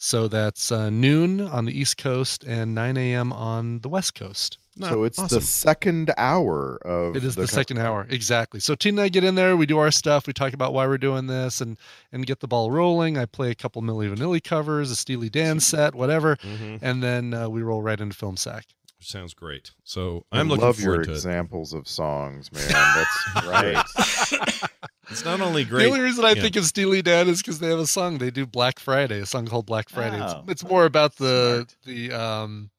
[0.05, 3.31] So that's uh, noon on the East Coast and 9 a.m.
[3.31, 4.57] on the West Coast.
[4.77, 5.39] so it's awesome.
[5.39, 8.59] the second hour of It is the, co- second hour, exactly.
[8.59, 10.87] So Tina and I get in there, we do our stuff, we talk about why
[10.87, 11.77] we're doing this, and
[12.11, 13.17] and get the ball rolling.
[13.17, 16.79] I play a couple Milli Vanilli covers, a Steely Dan set, whatever, Mhm.
[16.81, 18.65] and then uh, we roll right into film sack.
[18.99, 22.67] sounds great so I i'm looking love your forward to it examples of songs, man.
[22.69, 24.69] That's right.
[25.13, 26.41] it's not only great The only reason I yeah.
[26.41, 28.17] think of Steely Dan is because they have a song.
[28.17, 30.19] They do Black Friday, a song called Black Friday.
[30.19, 30.43] Oh.
[30.47, 31.75] It's, it's more about the Smart.
[31.85, 32.69] the um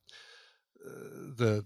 [0.86, 0.90] uh,
[1.36, 1.65] the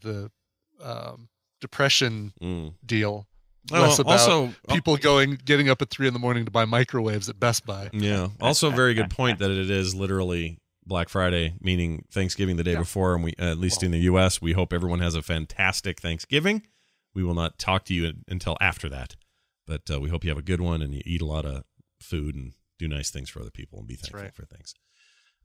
[0.80, 1.28] the um
[1.60, 2.74] depression Mm.
[2.86, 3.26] deal,
[3.72, 6.64] Oh, less about also people going getting up at three in the morning to buy
[6.64, 7.90] microwaves at Best Buy.
[7.92, 8.28] Yeah.
[8.40, 12.72] Also, a very good point that it is literally Black Friday, meaning Thanksgiving the day
[12.72, 12.78] Yeah.
[12.78, 14.40] before, and we at least in the U.S.
[14.40, 16.62] we hope everyone has a fantastic Thanksgiving.
[17.14, 19.16] We will not talk to you until after that,
[19.68, 21.62] but uh, we hope you have a good one and you eat a lot of
[22.00, 24.34] food and do nice things for other people and be thankful right.
[24.34, 24.74] for things.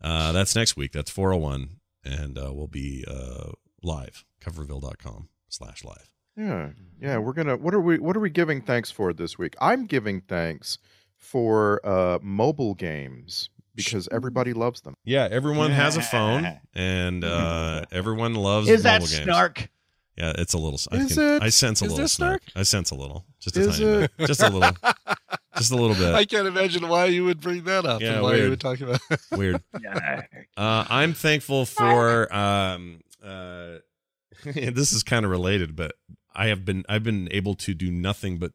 [0.02, 0.92] Uh, that's next week.
[0.92, 3.52] That's 401, and uh, we'll be uh,
[3.84, 6.10] live coverville.com slash live.
[6.36, 6.70] Yeah,
[7.00, 7.18] yeah.
[7.20, 7.58] We're gonna.
[7.58, 8.00] What are we?
[8.00, 9.56] What are we giving thanks for this week?
[9.62, 10.80] I'm giving thanks
[11.16, 14.96] for uh, mobile games because everybody loves them.
[15.06, 19.24] Yeah, everyone has a phone, and uh, everyone loves Is that mobile games.
[19.24, 19.70] snark?
[20.18, 20.80] Yeah, it's a little.
[20.92, 21.42] I, can, it?
[21.44, 22.42] I sense a Is little there snark.
[22.44, 22.52] snark?
[22.56, 24.12] I sense a little, just a Is tiny it?
[24.18, 24.72] bit, just a little,
[25.58, 26.14] just a little bit.
[26.14, 28.44] I can't imagine why you would bring that up Yeah, and why weird.
[28.44, 29.00] you would talk about.
[29.32, 29.62] Weird.
[29.82, 30.22] Yeah.
[30.56, 32.34] Uh, I'm thankful for.
[32.34, 33.78] Um, uh,
[34.44, 35.94] this is kind of related, but
[36.36, 38.52] I have been I've been able to do nothing but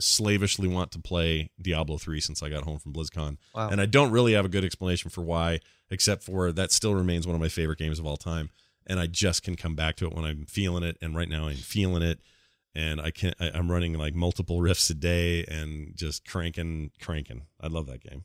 [0.00, 3.36] slavishly want to play Diablo 3 since I got home from BlizzCon.
[3.54, 3.68] Wow.
[3.68, 5.60] And I don't really have a good explanation for why,
[5.90, 8.50] except for that still remains one of my favorite games of all time.
[8.86, 10.96] And I just can come back to it when I'm feeling it.
[11.00, 12.20] And right now I'm feeling it.
[12.74, 17.42] And I can I, I'm running like multiple rifts a day and just cranking, cranking.
[17.60, 18.24] I love that game.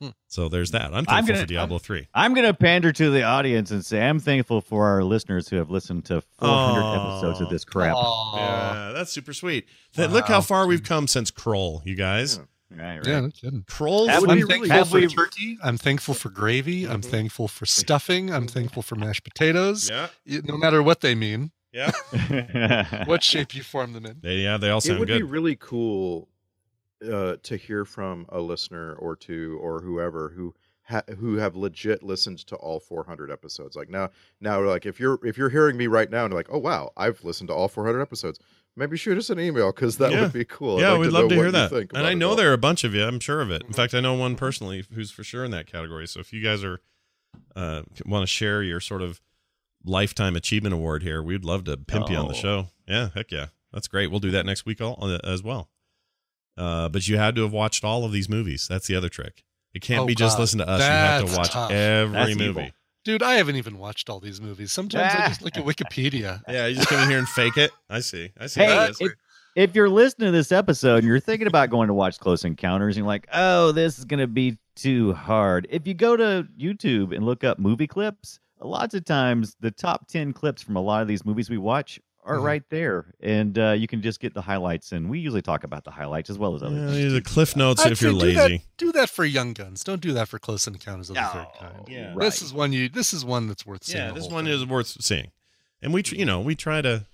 [0.00, 0.08] Hmm.
[0.26, 0.86] So there's that.
[0.86, 2.08] I'm I'm thankful gonna- for Diablo 3.
[2.14, 5.56] I'm going to pander to the audience and say I'm thankful for our listeners who
[5.56, 7.16] have listened to 400 Aw.
[7.16, 7.94] episodes of this crap.
[8.34, 9.66] Yeah, that's super sweet.
[9.94, 12.40] Th- Look how far we've come since Krull, you guys.
[12.76, 13.06] Right, right.
[13.06, 13.62] Yeah, no kidding.
[13.64, 15.58] Krull Have I'm we- thankful have for we- turkey.
[15.62, 16.86] I'm thankful for gravy.
[16.88, 18.32] I'm thankful for stuffing.
[18.32, 19.90] I'm thankful for mashed potatoes.
[19.90, 20.08] Yeah.
[20.44, 21.92] No matter what they mean, Yeah.
[23.06, 24.18] what shape you form them in.
[24.22, 24.96] They, yeah, they all sound good.
[24.96, 25.26] it would good.
[25.26, 26.28] be really cool
[27.10, 30.54] uh, to hear from a listener or two or whoever who
[30.84, 33.74] ha- who have legit listened to all 400 episodes.
[33.76, 36.48] Like now, now, like if you're if you're hearing me right now and you're like,
[36.52, 38.38] oh wow, I've listened to all 400 episodes.
[38.74, 40.22] Maybe shoot us an email because that Yeah.
[40.22, 40.80] would be cool.
[40.80, 41.70] Yeah, like we'd to love know to hear that.
[41.70, 42.36] think And I know all.
[42.36, 43.04] there are a bunch of you.
[43.04, 43.62] I'm sure of it.
[43.66, 46.06] In fact, I know one personally who's for sure in that category.
[46.08, 46.80] So if you guys are
[47.56, 49.20] uh, want to share your sort of
[49.84, 52.36] lifetime achievement award here, we'd love to pimp you on the Oh.
[52.36, 52.68] show.
[52.86, 54.10] Yeah, heck yeah, that's great.
[54.10, 55.70] We'll do that next week all, uh, as well.
[56.56, 58.66] Uh, but you had to have watched all of these movies.
[58.68, 59.44] That's the other trick.
[59.74, 60.80] It can't Oh, be just listen to us.
[60.80, 61.70] you have to watch tough.
[61.70, 62.44] every That's movie.
[62.50, 62.70] evil.
[63.04, 64.70] Dude, I haven't even watched all these movies.
[64.70, 66.40] Sometimes I just look at Wikipedia.
[66.48, 67.72] Yeah, you just come in here and fake it.
[67.90, 68.30] I see.
[68.38, 68.60] I see.
[68.60, 69.00] Hey, how it is.
[69.00, 69.12] if,
[69.56, 72.96] if you're listening to this episode and you're thinking about going to watch Close Encounters
[72.96, 75.66] and you're like, oh, this is going to be too hard.
[75.70, 80.06] If you go to YouTube and look up movie clips, lots of times the top
[80.08, 82.42] 10 clips from a lot of these movies we watch are Mm-hmm.
[82.42, 82.46] Mhm.
[82.46, 83.06] right there.
[83.20, 84.92] And uh, you can just get the highlights.
[84.92, 86.96] And we usually talk about the highlights as well as other Yeah, things.
[86.96, 88.64] these are cliff notes I'd if you're say do that- lazy.
[88.76, 89.82] Do that, for Young Guns.
[89.82, 91.88] Don't do that for Close Encounters of the Third Kind.
[91.88, 92.08] yeah.
[92.14, 92.42] This Right.
[92.42, 92.88] is one you.
[92.88, 94.04] This is one that's worth seeing.
[94.04, 94.54] Yeah, this one thing.
[94.54, 95.30] is worth seeing,
[95.82, 97.06] and we, you know, we try to,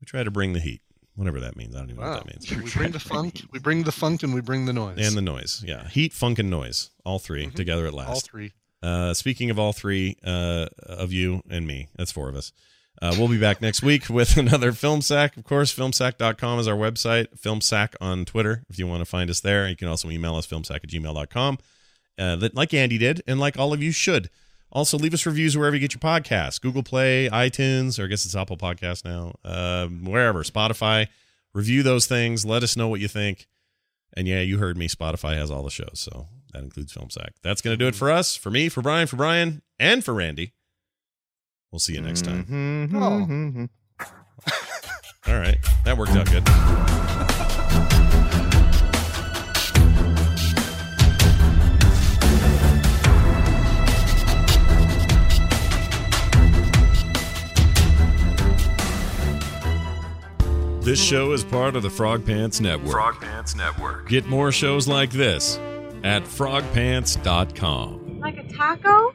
[0.00, 0.80] we try to bring the heat,
[1.14, 1.74] whatever that means.
[1.76, 2.50] I don't even know what that means.
[2.64, 3.42] We bring the funk.
[3.52, 4.98] We bring the funk, and we bring the noise.
[5.06, 7.54] And the noise, yeah, heat, funk, and noise, all 3 Mhm.
[7.54, 8.08] together at last.
[8.08, 8.52] all three.
[8.82, 12.52] Uh, speaking of all three uh, of you and me, that's four of us.
[13.00, 15.36] Uh, we'll be back next week with another Film Sack.
[15.36, 17.38] Of course, filmsack.com is our website.
[17.38, 19.68] Filmsack on Twitter if you want to find us there.
[19.68, 21.58] You can also email us filmsack at gmail.com,
[22.18, 24.30] uh, that, like Andy did, and like all of you should.
[24.70, 28.24] Also, leave us reviews wherever you get your podcasts Google Play, iTunes, or I guess
[28.24, 31.08] it's Apple Podcast now, uh, wherever, Spotify.
[31.54, 32.44] Review those things.
[32.44, 33.46] Let us know what you think.
[34.14, 34.88] And yeah, you heard me.
[34.88, 37.34] Spotify has all the shows, so that includes Film Sack.
[37.42, 40.12] That's going to do it for us, for me, for Brian, for Brian, and for
[40.12, 40.52] Randy.
[41.70, 42.44] We'll see you next time.
[42.44, 43.68] Mhm.
[45.26, 46.44] All right, that worked out good.
[60.80, 62.92] This show is part of the Frog Pants Network.
[62.92, 64.08] Frog Pants Network.
[64.08, 65.58] Get more shows like this
[66.02, 68.20] at frogpants.com.
[68.20, 69.14] Like a taco?